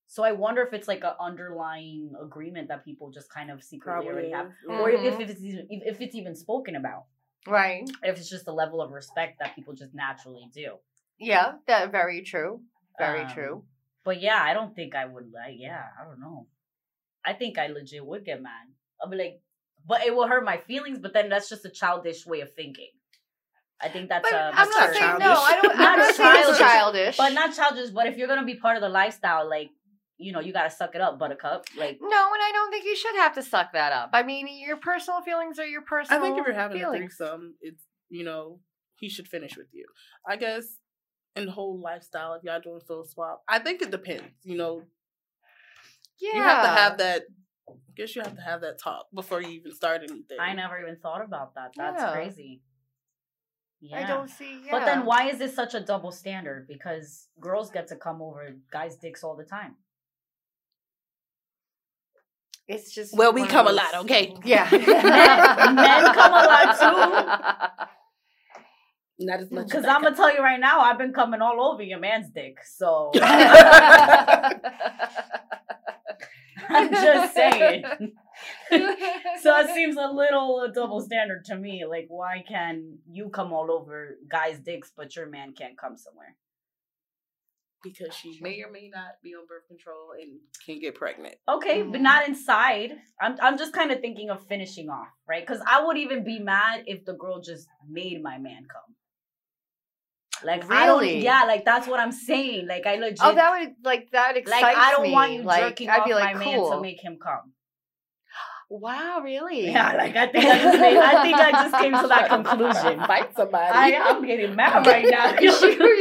so 0.07 0.23
I 0.23 0.33
wonder 0.33 0.61
if 0.61 0.71
it's 0.73 0.87
like 0.87 1.03
an 1.03 1.13
underlying 1.19 2.13
agreement 2.21 2.67
that 2.67 2.85
people 2.85 3.09
just 3.09 3.29
kind 3.33 3.49
of 3.49 3.63
secretly 3.63 4.07
already 4.07 4.31
have, 4.31 4.51
or 4.69 4.91
if, 4.91 5.01
Mhm. 5.01 5.19
if 5.19 5.29
it's 5.29 5.41
even, 5.41 5.67
if 5.69 5.99
it's 5.99 6.15
even 6.15 6.35
spoken 6.35 6.75
about 6.75 7.05
Right. 7.47 7.89
if 8.03 8.17
it's 8.17 8.29
just 8.29 8.47
a 8.47 8.51
level 8.53 8.81
of 8.81 8.91
respect 8.91 9.39
that 9.39 9.55
people 9.55 9.73
just 9.73 9.93
naturally 9.93 10.49
do. 10.53 10.75
Yeah, 11.19 11.53
that 11.67 11.91
very 11.91 12.21
true. 12.23 12.61
Very 12.97 13.21
Um, 13.21 13.29
true. 13.33 13.63
But 14.03 14.21
yeah, 14.21 14.41
I 14.41 14.53
don't 14.53 14.75
think 14.75 14.95
I 14.95 15.05
would 15.05 15.31
like. 15.31 15.55
Yeah, 15.57 15.83
I 15.99 16.05
don't 16.05 16.19
know. 16.19 16.47
I 17.25 17.33
think 17.33 17.57
I 17.57 17.67
legit 17.67 18.05
would 18.05 18.25
get 18.25 18.41
mad. 18.41 18.67
I'll 19.01 19.09
be 19.09 19.17
like, 19.17 19.41
but 19.85 20.03
it 20.05 20.15
will 20.15 20.27
hurt 20.27 20.43
my 20.45 20.57
feelings. 20.57 20.99
But 20.99 21.13
then 21.13 21.29
that's 21.29 21.49
just 21.49 21.65
a 21.65 21.69
childish 21.69 22.25
way 22.25 22.41
of 22.41 22.53
thinking. 22.53 22.89
I 23.81 23.89
think 23.89 24.09
that's 24.09 24.29
But 24.29 24.39
a 24.39 24.51
I'm 24.53 24.69
not 24.69 24.93
saying 24.93 25.19
no. 25.19 25.33
I 25.33 25.59
don't. 25.61 25.71
I'm 25.71 25.77
Not 25.79 25.97
not 25.97 26.15
saying 26.15 26.33
childish, 26.33 26.59
childish. 26.59 27.17
but 27.17 27.33
not 27.33 27.55
childish. 27.55 27.89
But 27.89 28.07
if 28.07 28.17
you're 28.17 28.27
gonna 28.27 28.45
be 28.45 28.55
part 28.55 28.77
of 28.77 28.81
the 28.81 28.89
lifestyle, 28.89 29.49
like 29.49 29.69
you 30.17 30.31
know, 30.31 30.39
you 30.39 30.53
gotta 30.53 30.69
suck 30.71 30.95
it 30.95 31.01
up, 31.01 31.19
Buttercup. 31.19 31.65
Like 31.77 31.99
No, 32.01 32.07
and 32.33 32.41
I 32.43 32.51
don't 32.53 32.71
think 32.71 32.85
you 32.85 32.95
should 32.95 33.15
have 33.15 33.33
to 33.35 33.43
suck 33.43 33.73
that 33.73 33.91
up. 33.91 34.09
I 34.13 34.23
mean, 34.23 34.47
your 34.49 34.77
personal 34.77 35.21
feelings 35.21 35.59
are 35.59 35.65
your 35.65 35.81
personal 35.81 36.21
I 36.21 36.25
think 36.25 36.39
if 36.39 36.45
you're 36.47 36.55
having 36.55 36.77
feelings. 36.79 37.15
a 37.19 37.25
threesome, 37.27 37.55
it's 37.61 37.83
you 38.09 38.23
know, 38.23 38.59
he 38.97 39.09
should 39.09 39.27
finish 39.27 39.57
with 39.57 39.67
you. 39.73 39.85
I 40.27 40.37
guess 40.37 40.77
in 41.35 41.45
the 41.45 41.51
whole 41.51 41.79
lifestyle, 41.79 42.33
if 42.33 42.43
y'all 42.43 42.61
doing 42.61 42.81
full 42.87 43.03
swap, 43.05 43.43
I 43.47 43.59
think 43.59 43.81
it 43.81 43.91
depends. 43.91 44.31
You 44.43 44.57
know, 44.57 44.83
yeah, 46.19 46.35
you 46.35 46.43
have 46.43 46.63
to 46.63 46.69
have 46.69 46.97
that. 46.99 47.23
I 47.67 47.73
guess 47.97 48.15
you 48.15 48.21
have 48.21 48.35
to 48.35 48.41
have 48.41 48.61
that 48.61 48.79
talk 48.79 49.07
before 49.13 49.41
you 49.41 49.49
even 49.49 49.73
start 49.73 50.01
anything. 50.01 50.37
I 50.39 50.53
never 50.53 50.79
even 50.79 50.97
thought 50.97 51.23
about 51.23 51.55
that. 51.55 51.71
That's 51.75 52.01
Yeah. 52.01 52.13
crazy. 52.13 52.61
Yeah. 53.81 53.99
I 53.99 54.07
don't 54.07 54.29
see. 54.29 54.61
Yeah. 54.65 54.71
But 54.71 54.85
then 54.85 55.05
why 55.05 55.29
is 55.29 55.39
this 55.39 55.55
such 55.55 55.73
a 55.73 55.79
double 55.79 56.11
standard? 56.11 56.67
Because 56.67 57.27
girls 57.39 57.69
get 57.71 57.87
to 57.87 57.95
come 57.95 58.21
over 58.21 58.55
guys' 58.71 58.97
dicks 58.97 59.23
all 59.23 59.35
the 59.35 59.43
time. 59.43 59.75
It's 62.67 62.91
just. 62.93 63.15
Well, 63.15 63.31
we 63.33 63.41
one 63.41 63.49
of 63.49 63.53
come 63.53 63.67
a 63.67 63.71
lot, 63.71 63.93
okay? 64.05 64.33
Yeah. 64.45 64.67
Men- 64.71 65.75
men 65.75 66.13
come 66.13 66.31
a 66.33 66.45
lot 66.45 66.79
too. 66.79 67.85
Not 69.27 69.39
as 69.39 69.49
much. 69.51 69.67
Because 69.67 69.85
I'm 69.85 70.01
gonna 70.03 70.15
tell 70.15 70.33
you 70.33 70.41
right 70.41 70.59
now, 70.59 70.81
I've 70.81 70.97
been 70.97 71.13
coming 71.13 71.41
all 71.41 71.61
over 71.71 71.81
your 71.81 71.99
man's 71.99 72.29
dick. 72.31 72.57
So 72.65 73.11
I'm 76.67 76.91
just 76.91 77.33
saying. 77.33 77.83
so 79.41 79.57
it 79.59 79.73
seems 79.73 79.95
a 79.95 80.07
little 80.11 80.61
a 80.61 80.71
double 80.73 80.99
standard 80.99 81.45
to 81.45 81.55
me. 81.55 81.85
Like, 81.85 82.07
why 82.09 82.43
can 82.47 82.97
you 83.09 83.29
come 83.29 83.53
all 83.53 83.71
over 83.71 84.17
guys' 84.29 84.59
dicks, 84.59 84.91
but 84.95 85.15
your 85.15 85.27
man 85.27 85.53
can't 85.53 85.77
come 85.77 85.95
somewhere? 85.97 86.35
Because 87.85 88.13
she 88.13 88.37
may 88.41 88.61
or 88.63 88.71
may 88.71 88.89
not 88.93 89.21
be 89.23 89.33
on 89.35 89.45
birth 89.47 89.67
control 89.67 90.11
and 90.19 90.39
can 90.65 90.79
get 90.79 90.95
pregnant. 90.95 91.35
Okay, 91.47 91.83
but 91.83 91.99
Mhm. 92.01 92.03
not 92.03 92.27
inside. 92.27 92.99
I'm 93.21 93.37
I'm 93.41 93.57
just 93.57 93.71
kind 93.73 93.91
of 93.91 94.01
thinking 94.01 94.29
of 94.29 94.45
finishing 94.47 94.89
off, 94.89 95.07
right? 95.27 95.45
Because 95.45 95.61
I 95.65 95.85
would 95.85 95.97
even 95.97 96.23
be 96.25 96.39
mad 96.39 96.83
if 96.87 97.05
the 97.05 97.13
girl 97.13 97.39
just 97.41 97.67
made 97.87 98.21
my 98.21 98.37
man 98.39 98.65
come. 98.67 98.95
Like 100.43 100.69
I 100.69 100.85
don't, 100.85 100.99
Really? 101.01 101.23
yeah, 101.23 101.45
like 101.45 101.63
that's 101.63 101.87
what 101.87 101.99
I'm 101.99 102.11
saying. 102.11 102.67
Like 102.67 102.85
I 102.85 102.95
legit, 102.95 103.19
oh, 103.21 103.33
that 103.35 103.51
would 103.59 103.75
like 103.83 104.11
that 104.11 104.35
excites 104.35 104.61
like 104.61 104.75
I 104.77 104.91
don't 104.91 105.03
me. 105.03 105.11
want 105.13 105.31
you 105.33 105.43
like, 105.43 105.61
jerking 105.63 105.89
I'd 105.89 106.01
off 106.01 106.07
be 106.07 106.13
like, 106.13 106.35
my 106.35 106.43
cool. 106.43 106.69
man 106.69 106.77
to 106.77 106.81
make 106.81 107.01
him 107.01 107.17
come. 107.21 107.53
Wow, 108.69 109.21
really? 109.23 109.67
Yeah, 109.69 109.93
like 109.95 110.15
I 110.15 110.27
think 110.27 110.45
I 110.45 110.57
just 110.57 110.79
made, 110.79 110.97
I 110.97 111.21
think 111.21 111.37
I 111.37 111.51
just 111.51 111.75
came 111.75 111.91
to 111.93 112.07
that 112.07 112.29
conclusion. 112.29 112.99
Fight 113.07 113.35
somebody. 113.35 113.71
I 113.71 113.87
am 113.91 114.25
getting 114.25 114.55
mad 114.55 114.85
right 114.87 115.05
now. 115.09 115.37
you, 115.39 115.51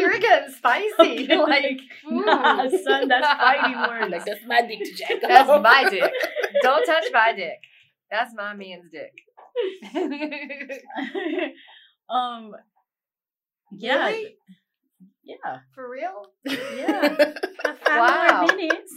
you're 0.01 0.19
getting 0.19 0.51
spicy. 0.57 0.91
Okay, 0.99 1.37
like, 1.37 1.81
nah, 2.09 2.65
ooh. 2.65 2.83
son, 2.83 3.09
that's 3.09 3.27
fighting 3.27 3.77
words. 3.77 4.11
like 4.13 4.25
that's 4.25 4.41
my 4.47 4.63
dick 4.63 4.79
to 4.83 4.93
jack 4.95 5.21
That's 5.21 5.49
off. 5.51 5.63
my 5.63 5.89
dick. 5.91 6.11
Don't 6.63 6.85
touch 6.87 7.05
my 7.13 7.33
dick. 7.37 7.59
That's 8.11 8.33
my 8.35 8.55
man's 8.55 8.91
dick. 8.91 9.13
um, 12.11 12.53
yeah, 13.73 14.07
Really? 14.07 14.37
yeah, 15.25 15.59
For 15.75 15.91
real? 15.91 16.27
yeah. 16.45 17.15
Five 17.65 17.79
Wow. 17.87 18.47
more 18.49 18.57
minutes. 18.57 18.93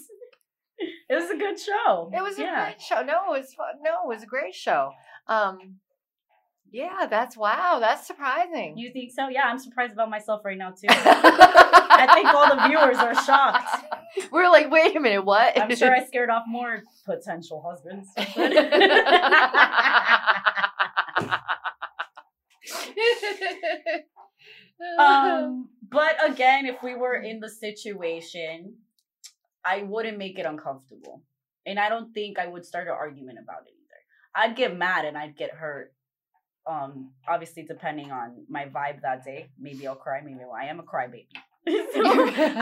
It 0.80 1.16
was 1.16 1.30
a 1.30 1.38
good 1.38 1.60
show. 1.60 2.12
It 2.14 2.22
was 2.22 2.38
a 2.38 2.42
yeah. 2.42 2.66
great 2.66 2.82
show. 2.82 3.02
No, 3.02 3.34
it 3.34 3.40
was 3.40 3.54
fun. 3.54 3.76
No, 3.82 4.04
it 4.04 4.16
was 4.16 4.24
a 4.24 4.28
great 4.28 4.54
show. 4.54 4.92
Um, 5.28 5.78
yeah, 6.72 7.08
that's 7.10 7.38
wow. 7.38 7.78
That's 7.80 8.06
surprising. 8.06 8.78
You 8.78 8.92
think 8.92 9.12
so? 9.12 9.30
Yeah, 9.30 9.46
I'm 9.46 9.58
surprised 9.58 9.94
about 9.94 10.10
myself 10.10 10.44
right 10.44 10.58
now 10.58 10.72
too. 10.72 10.88
I 10.90 11.88
I 11.98 12.14
think 12.14 12.28
all 12.28 12.56
the 12.56 12.68
viewers 12.68 12.98
are 12.98 13.16
shocked. 13.24 13.86
We're 14.32 14.50
like, 14.50 14.70
wait 14.70 14.96
a 14.96 15.00
minute, 15.00 15.26
what? 15.26 15.60
I'm 15.60 15.74
sure 15.76 15.96
I 15.96 16.06
scared 16.06 16.30
off 16.30 16.44
more 16.48 16.84
potential 17.06 17.64
husbands. 17.66 18.10
Um, 25.00 25.70
but 25.90 26.18
again, 26.30 26.68
if 26.68 26.84
we 26.84 26.94
were 26.94 27.16
in 27.16 27.40
the 27.40 27.50
situation, 27.50 28.76
I 29.68 29.84
wouldn't 29.84 30.18
make 30.18 30.40
it 30.40 30.46
uncomfortable. 30.46 31.24
And 31.66 31.78
I 31.80 31.90
don't 31.90 32.14
think 32.14 32.40
I 32.40 32.48
would 32.48 32.66
start 32.66 32.88
an 32.88 32.94
argument 32.94 33.38
about 33.44 33.64
it 33.68 33.74
either. 33.82 34.00
I'd 34.36 34.56
get 34.56 34.78
mad 34.78 35.06
and 35.06 35.18
I'd 35.18 35.36
get 35.36 35.52
hurt. 35.52 35.94
Um, 36.66 37.12
obviously 37.28 37.64
depending 37.64 38.12
on 38.12 38.46
my 38.50 38.66
vibe 38.66 39.02
that 39.02 39.24
day. 39.24 39.50
Maybe 39.60 39.88
I'll 39.88 39.96
cry, 39.96 40.20
maybe 40.24 40.40
I 40.62 40.66
am 40.66 40.80
a 40.80 40.84
crybaby. 40.84 41.28
so 41.94 42.02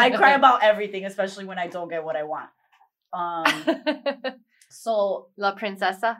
I 0.06 0.12
cry 0.16 0.32
about 0.41 0.64
everything, 0.64 1.06
especially 1.06 1.45
when 1.45 1.60
I 1.60 1.68
don't 1.68 1.89
get 1.89 2.03
what 2.03 2.16
I 2.16 2.24
want. 2.24 2.49
Um 3.14 3.45
so 4.70 5.30
La 5.38 5.56
Princesa. 5.56 6.18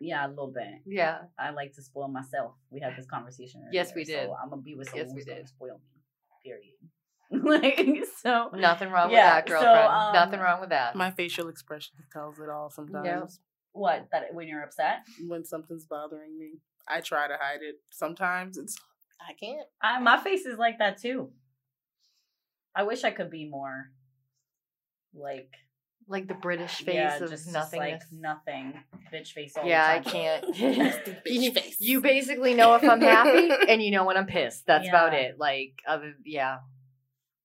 yeah, 0.00 0.26
a 0.26 0.28
little 0.28 0.52
bit. 0.60 0.80
Yeah. 0.86 1.18
I 1.38 1.50
like 1.50 1.72
to 1.74 1.82
spoil 1.82 2.08
myself. 2.08 2.52
We 2.70 2.80
had 2.80 2.96
this 2.96 3.06
conversation. 3.06 3.62
Yes, 3.72 3.92
we 3.94 4.04
did. 4.04 4.26
So 4.26 4.36
I'm 4.42 4.50
gonna 4.50 4.62
be 4.62 4.74
with 4.74 4.88
Yes, 4.88 5.08
someone 5.08 5.14
we 5.14 5.20
who's 5.20 5.26
gonna 5.26 5.46
spoil 5.46 5.74
me. 5.78 6.00
Period. 6.44 6.76
like 7.42 7.80
so. 8.18 8.50
Nothing 8.54 8.90
wrong 8.90 9.10
Yeah, 9.10 9.36
with 9.36 9.46
that, 9.46 9.48
so, 9.48 9.64
girlfriend. 9.64 9.88
um, 9.92 10.12
Nothing 10.14 10.40
wrong 10.40 10.60
with 10.60 10.70
that. 10.70 10.96
My 10.96 11.10
facial 11.10 11.48
expression 11.48 11.94
tells 12.12 12.38
it 12.38 12.48
all 12.48 12.70
sometimes. 12.70 13.40
What 13.72 14.08
that 14.10 14.34
when 14.34 14.48
you're 14.48 14.62
upset? 14.62 15.00
When 15.28 15.44
something's 15.44 15.84
bothering 15.86 16.36
me, 16.36 16.54
I 16.88 17.00
try 17.00 17.28
to 17.28 17.34
hide 17.40 17.60
it. 17.62 17.76
Sometimes 17.90 18.58
it's 18.58 18.76
I 19.20 19.34
can't. 19.34 19.66
I, 19.80 20.00
my 20.00 20.18
face 20.18 20.44
is 20.44 20.58
like 20.58 20.78
that 20.78 21.00
too. 21.00 21.30
I 22.74 22.82
wish 22.82 23.04
I 23.04 23.10
could 23.10 23.30
be 23.30 23.48
more 23.48 23.90
like 25.14 25.50
like 26.08 26.26
the 26.26 26.34
British 26.34 26.78
face 26.78 26.94
yeah, 26.96 27.14
of 27.22 27.30
just, 27.30 27.44
just 27.44 27.52
nothingness. 27.52 28.02
like 28.02 28.20
nothing, 28.20 28.74
bitch 29.14 29.28
face 29.28 29.54
all 29.56 29.64
yeah, 29.64 29.86
I 29.86 29.98
the 30.00 30.04
time. 30.10 30.12
can't. 30.12 30.58
Nasty 30.78 31.10
bitch 31.26 31.54
face. 31.54 31.76
you 31.80 32.00
basically 32.00 32.54
know 32.54 32.74
if 32.74 32.82
I'm 32.82 33.00
happy 33.00 33.50
and 33.68 33.80
you 33.80 33.92
know 33.92 34.04
when 34.04 34.16
I'm 34.16 34.26
pissed. 34.26 34.66
That's 34.66 34.88
about 34.88 35.14
it. 35.14 35.38
Like, 35.38 35.74
other, 35.86 36.14
yeah. 36.24 36.58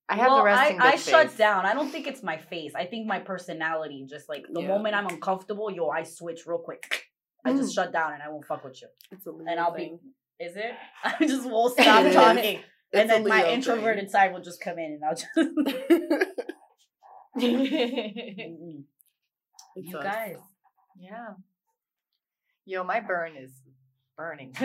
I 0.08 0.16
have 0.16 0.26
well, 0.28 0.38
the 0.38 0.44
resting 0.44 0.80
I, 0.80 0.86
I 0.90 0.94
bitch 0.94 1.10
shut 1.10 1.36
down. 1.36 1.66
I 1.66 1.74
don't 1.74 1.90
think 1.90 2.06
it's 2.06 2.22
my 2.22 2.36
face. 2.38 2.72
I 2.76 2.84
think 2.86 3.06
my 3.06 3.18
personality. 3.18 4.06
Just 4.08 4.28
like 4.28 4.44
the 4.52 4.60
Yeah. 4.62 4.68
moment 4.68 4.94
I'm 4.94 5.06
uncomfortable, 5.06 5.70
yo, 5.70 5.88
I 5.88 6.04
switch 6.04 6.46
real 6.46 6.58
quick. 6.58 7.06
I 7.44 7.52
just 7.52 7.72
mm. 7.72 7.74
shut 7.74 7.92
down 7.92 8.12
and 8.14 8.22
I 8.22 8.28
won't 8.28 8.44
fuck 8.44 8.64
with 8.64 8.80
you. 8.82 8.88
It's 9.10 9.26
a 9.26 9.30
Leo 9.30 9.46
And 9.48 9.58
I'll 9.60 9.74
thing. 9.74 9.98
be. 10.38 10.44
Is 10.44 10.56
it? 10.56 10.72
I 11.04 11.16
just 11.26 11.48
won't 11.48 11.72
stop 11.78 12.04
It 12.04 12.08
is. 12.08 12.14
talking, 12.14 12.58
It's 12.58 12.64
and 12.92 13.10
then 13.10 13.26
my 13.26 13.42
Leo 13.42 13.52
introverted 13.52 14.10
side 14.10 14.32
will 14.32 14.42
just 14.42 14.60
come 14.60 14.78
in, 14.78 14.92
and 15.00 15.04
I'll 15.04 15.14
just. 15.14 15.26
thing. 17.38 18.84
You 19.76 19.98
us. 19.98 20.04
guys. 20.04 20.36
yeah. 20.98 21.28
Yo, 22.64 22.82
my 22.82 23.00
burn 23.00 23.36
is 23.36 23.52
burning. 24.16 24.52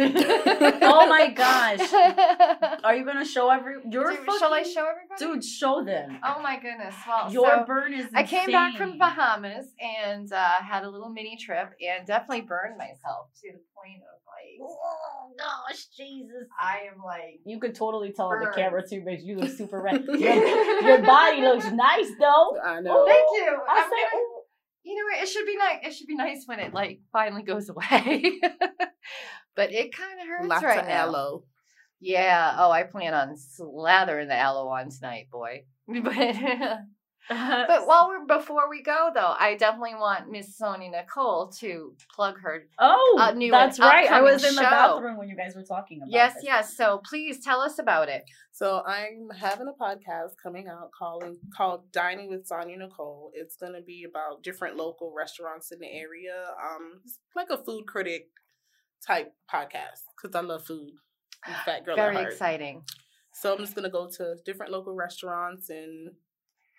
Oh 0.83 1.07
my 1.07 1.29
gosh. 1.31 1.79
Are 2.83 2.95
you 2.95 3.05
gonna 3.05 3.25
show 3.25 3.49
every 3.49 3.75
your 3.89 4.09
Dude, 4.09 4.19
fucking 4.19 4.39
shall 4.39 4.53
I 4.53 4.63
show 4.63 4.85
everybody? 4.87 5.17
dude? 5.19 5.43
Show 5.43 5.83
them. 5.83 6.19
Oh 6.23 6.41
my 6.41 6.59
goodness. 6.59 6.93
Well, 7.07 7.31
your 7.31 7.49
so 7.49 7.63
burn 7.65 7.93
is. 7.93 8.07
I 8.13 8.23
came 8.23 8.51
back 8.51 8.75
from 8.75 8.89
insane. 8.89 8.99
Bahamas 8.99 9.65
and 9.79 10.31
uh, 10.31 10.53
had 10.61 10.83
a 10.83 10.89
little 10.89 11.09
mini 11.09 11.37
trip 11.37 11.71
and 11.81 12.05
definitely 12.07 12.41
burned 12.41 12.77
myself 12.77 13.27
to 13.41 13.51
the 13.51 13.59
point 13.75 14.01
of 14.01 14.19
like, 14.27 14.59
Oh 14.61 15.31
gosh, 15.37 15.85
Jesus! 15.97 16.47
I 16.59 16.87
am 16.93 17.01
like, 17.03 17.39
You 17.45 17.59
could 17.59 17.75
totally 17.75 18.11
tell 18.11 18.27
on 18.27 18.39
the 18.43 18.51
camera 18.51 18.83
too, 18.87 19.01
bitch. 19.01 19.23
You 19.23 19.37
look 19.37 19.49
super 19.51 19.81
red. 19.81 20.03
your, 20.07 20.17
your 20.81 21.01
body 21.01 21.41
looks 21.41 21.69
nice 21.71 22.09
though. 22.19 22.57
I 22.63 22.79
know. 22.81 23.05
Thank 23.05 23.25
you. 23.33 23.57
I 23.69 23.73
I'm 23.77 23.83
said, 23.83 24.11
gonna- 24.11 24.23
You 24.83 24.95
know, 24.95 25.21
it 25.21 25.27
should 25.27 25.45
be 25.45 25.57
nice. 25.57 25.79
It 25.83 25.93
should 25.93 26.07
be 26.07 26.15
nice 26.15 26.43
when 26.45 26.59
it 26.59 26.73
like 26.73 27.01
finally 27.11 27.43
goes 27.43 27.69
away. 27.69 28.39
but 29.55 29.71
it 29.71 29.95
kind 29.95 30.19
of 30.19 30.27
hurts 30.27 30.47
Lots 30.47 30.63
right 30.63 30.79
of 30.79 30.87
now. 30.87 31.07
aloe. 31.07 31.43
Yeah. 31.99 32.55
Oh, 32.57 32.71
I 32.71 32.83
plan 32.83 33.13
on 33.13 33.35
slathering 33.35 34.27
the 34.27 34.35
aloe 34.35 34.67
on 34.67 34.89
tonight, 34.89 35.27
boy. 35.31 35.65
But 35.87 36.79
but 37.67 37.87
while 37.87 38.09
we're 38.09 38.25
before 38.25 38.69
we 38.69 38.83
go 38.83 39.09
though, 39.13 39.35
I 39.39 39.55
definitely 39.55 39.95
want 39.95 40.29
Miss 40.29 40.57
Sonia 40.57 40.89
Nicole 40.89 41.47
to 41.59 41.95
plug 42.13 42.39
her. 42.41 42.63
oh, 42.79 43.17
a 43.21 43.33
new 43.33 43.51
that's 43.51 43.79
right. 43.79 44.09
I 44.11 44.21
was 44.21 44.43
in 44.43 44.55
the 44.55 44.61
show. 44.61 44.69
bathroom 44.69 45.17
when 45.17 45.29
you 45.29 45.37
guys 45.37 45.55
were 45.55 45.63
talking 45.63 45.99
about 45.99 46.09
it. 46.09 46.13
Yes, 46.13 46.33
this. 46.35 46.43
yes. 46.43 46.75
So 46.75 47.01
please 47.05 47.43
tell 47.43 47.61
us 47.61 47.79
about 47.79 48.09
it. 48.09 48.23
So 48.51 48.83
I'm 48.85 49.29
having 49.37 49.67
a 49.67 49.83
podcast 49.83 50.31
coming 50.41 50.67
out 50.67 50.91
calling 50.97 51.37
called 51.55 51.89
Dining 51.91 52.29
with 52.29 52.45
Sonia 52.45 52.77
Nicole. 52.77 53.31
It's 53.33 53.55
gonna 53.55 53.81
be 53.81 54.05
about 54.09 54.43
different 54.43 54.75
local 54.75 55.13
restaurants 55.15 55.71
in 55.71 55.79
the 55.79 55.87
area. 55.87 56.47
Um, 56.61 56.99
it's 57.05 57.19
like 57.35 57.49
a 57.49 57.63
food 57.63 57.85
critic 57.87 58.27
type 59.05 59.33
podcast 59.51 60.01
because 60.21 60.35
I 60.35 60.41
love 60.41 60.65
food. 60.65 60.91
Fat 61.65 61.85
girl 61.85 61.93
at 61.93 62.03
Very 62.03 62.15
heart. 62.15 62.27
exciting. 62.33 62.83
So 63.33 63.53
I'm 63.53 63.59
just 63.59 63.73
gonna 63.73 63.89
go 63.89 64.09
to 64.17 64.35
different 64.45 64.71
local 64.71 64.93
restaurants 64.93 65.69
and 65.69 66.11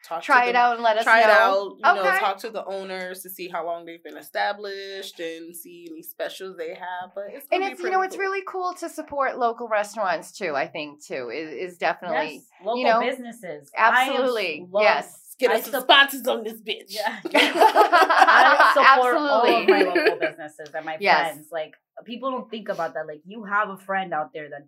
talk. 0.05 0.23
Try 0.23 0.45
to 0.45 0.51
it 0.51 0.53
the, 0.55 0.59
out 0.59 0.75
and 0.75 0.83
let 0.83 0.97
us 0.99 1.05
Try 1.05 1.21
know. 1.23 1.27
it 1.29 1.31
out. 1.31 1.77
You 1.97 2.03
know, 2.03 2.09
Okay. 2.11 2.19
talk 2.19 2.39
to 2.39 2.51
the 2.51 2.65
owners 2.65 3.23
to 3.23 3.31
see 3.31 3.49
how 3.49 3.65
long 3.67 3.85
they've 3.85 4.03
been 4.03 4.17
established 4.17 5.19
and 5.21 5.55
see 5.57 5.89
any 5.91 6.03
specials 6.03 6.57
they 6.57 6.71
have. 6.75 7.13
But 7.15 7.25
it's 7.31 7.47
And 7.53 7.63
it's 7.63 7.81
you 7.81 7.91
know 7.91 7.99
pretty 7.99 8.07
it's 8.09 8.17
really 8.17 8.43
cool 8.47 8.75
to 8.75 8.89
support 8.89 9.39
local 9.39 9.69
restaurants 9.69 10.33
too. 10.37 10.55
I 10.55 10.67
think 10.67 11.05
too 11.05 11.31
is, 11.35 11.73
is 11.73 11.79
definitely 11.79 12.35
Yes, 12.35 12.43
local 12.65 12.79
you 12.79 12.87
know, 12.87 13.01
businesses. 13.01 13.71
Absolutely 13.77 14.67
love- 14.71 14.83
yes. 14.83 15.19
Get 15.39 15.51
us 15.51 15.63
some 15.65 15.73
sup- 15.73 15.83
sponsors 15.85 16.27
on 16.29 16.45
this 16.45 16.61
bitch. 16.61 16.95
Yeah. 16.95 17.19
I 17.35 18.73
support 18.75 19.17
all 19.17 19.47
of 19.63 19.69
my 19.69 19.83
local 19.83 20.17
businesses 20.19 20.69
and 20.75 20.85
my 20.85 20.97
Yes. 21.01 21.33
friends. 21.33 21.49
Like 21.51 21.75
people 22.05 22.31
don't 22.31 22.51
think 22.51 22.69
about 22.69 22.95
that. 22.95 23.07
Like 23.07 23.23
you 23.27 23.45
have 23.45 23.69
a 23.71 23.77
friend 23.77 24.13
out 24.15 24.33
there 24.33 24.49
that 24.51 24.67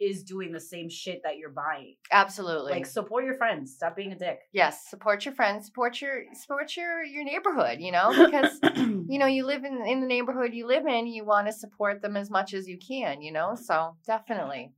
is 0.00 0.22
doing 0.22 0.52
the 0.52 0.60
same 0.60 0.88
shit 0.88 1.22
that 1.24 1.38
you're 1.38 1.50
buying. 1.50 1.94
Absolutely. 2.10 2.72
Like 2.72 2.86
support 2.86 3.24
your 3.24 3.34
friends. 3.34 3.74
Stop 3.74 3.96
being 3.96 4.12
a 4.12 4.18
dick. 4.18 4.40
yes, 4.52 4.88
support 4.88 5.24
your 5.24 5.34
friends, 5.34 5.66
support 5.66 6.00
your 6.00 6.24
support 6.34 6.76
your 6.76 7.02
your 7.04 7.24
neighborhood, 7.24 7.78
you 7.80 7.92
know, 7.92 8.10
because 8.10 8.58
you 8.76 9.18
know, 9.18 9.26
you 9.26 9.46
live 9.46 9.64
in 9.64 9.84
in 9.86 10.00
the 10.00 10.06
neighborhood 10.06 10.52
you 10.52 10.66
live 10.66 10.86
in, 10.86 11.06
you 11.06 11.24
want 11.24 11.46
to 11.46 11.52
support 11.52 12.02
them 12.02 12.16
as 12.16 12.30
much 12.30 12.54
as 12.54 12.68
you 12.68 12.78
can, 12.78 13.22
you 13.22 13.32
know? 13.32 13.54
So, 13.54 13.96
definitely. 14.06 14.72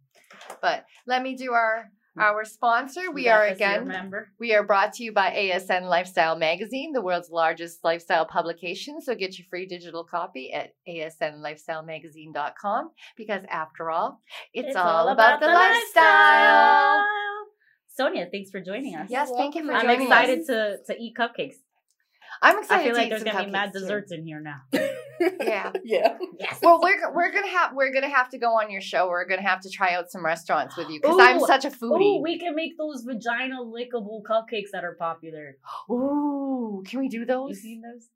But 0.60 0.84
let 1.06 1.22
me 1.22 1.36
do 1.36 1.52
our 1.52 1.90
Mm-hmm. 2.16 2.22
our 2.22 2.44
sponsor. 2.46 3.10
We 3.12 3.28
are 3.28 3.44
again. 3.44 3.92
We 4.40 4.54
are 4.54 4.62
brought 4.62 4.94
to 4.94 5.04
you 5.04 5.12
by 5.12 5.32
ASN 5.32 5.82
Lifestyle 5.82 6.34
Magazine, 6.34 6.92
the 6.92 7.02
world's 7.02 7.28
largest 7.30 7.84
lifestyle 7.84 8.24
publication. 8.24 9.02
So 9.02 9.14
get 9.14 9.38
your 9.38 9.44
free 9.50 9.66
digital 9.66 10.02
copy 10.02 10.50
at 10.50 10.72
asnlifestylemagazine.com 10.88 12.90
because 13.18 13.42
after 13.50 13.90
all, 13.90 14.22
it's, 14.54 14.74
all, 14.74 15.08
about, 15.08 15.40
the, 15.40 15.46
lifestyle. 15.46 17.04
Sonia, 17.88 18.28
thanks 18.32 18.50
for 18.50 18.62
joining 18.62 18.96
us. 18.96 19.08
Yes, 19.10 19.30
thank 19.36 19.54
you 19.54 19.66
for 19.66 19.72
I'm 19.72 19.86
joining 19.86 20.06
excited 20.06 20.40
us. 20.40 20.46
to 20.46 20.78
to 20.86 20.96
eat 20.98 21.14
cupcakes. 21.18 21.56
I'm 22.40 22.60
excited. 22.60 22.80
I 22.80 22.84
feel 22.84 22.94
to 22.94 22.98
like 22.98 23.06
eat 23.06 23.10
there's 23.10 23.24
gonna 23.24 23.44
be 23.44 23.50
mad 23.50 23.68
cupcakes, 23.68 23.72
too. 23.74 23.80
desserts 23.80 24.12
in 24.12 24.24
here 24.24 24.40
now. 24.40 24.62
Yeah. 25.20 25.72
yeah. 25.84 26.18
Yes. 26.38 26.58
Well, 26.62 26.80
we're 26.82 27.12
we're 27.14 27.32
gonna 27.32 27.48
have 27.48 27.72
we're 27.74 27.92
gonna 27.92 28.08
have 28.08 28.28
to 28.30 28.38
go 28.38 28.48
on 28.48 28.70
your 28.70 28.80
show. 28.80 29.08
We're 29.08 29.26
gonna 29.26 29.42
have 29.42 29.60
to 29.62 29.70
try 29.70 29.94
out 29.94 30.10
some 30.10 30.24
restaurants 30.24 30.76
with 30.76 30.88
you 30.88 31.00
because 31.00 31.18
I'm 31.20 31.40
such 31.40 31.64
a 31.64 31.70
foodie. 31.70 32.18
Ooh, 32.18 32.22
we 32.22 32.38
can 32.38 32.54
make 32.54 32.76
those 32.78 33.02
vagina 33.02 33.56
lickable 33.62 34.22
cupcakes 34.22 34.70
that 34.72 34.84
are 34.84 34.96
popular. 34.98 35.56
Ooh, 35.90 36.82
can 36.86 37.00
we 37.00 37.08
do 37.08 37.24
those? 37.24 37.48
You 37.48 37.54
those? 37.54 37.62
seen 37.62 37.82
those? 37.82 38.08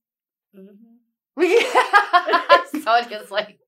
Mm-hmm. 0.57 0.97
We 1.37 1.59
Sonia's 2.83 3.31
like, 3.31 3.61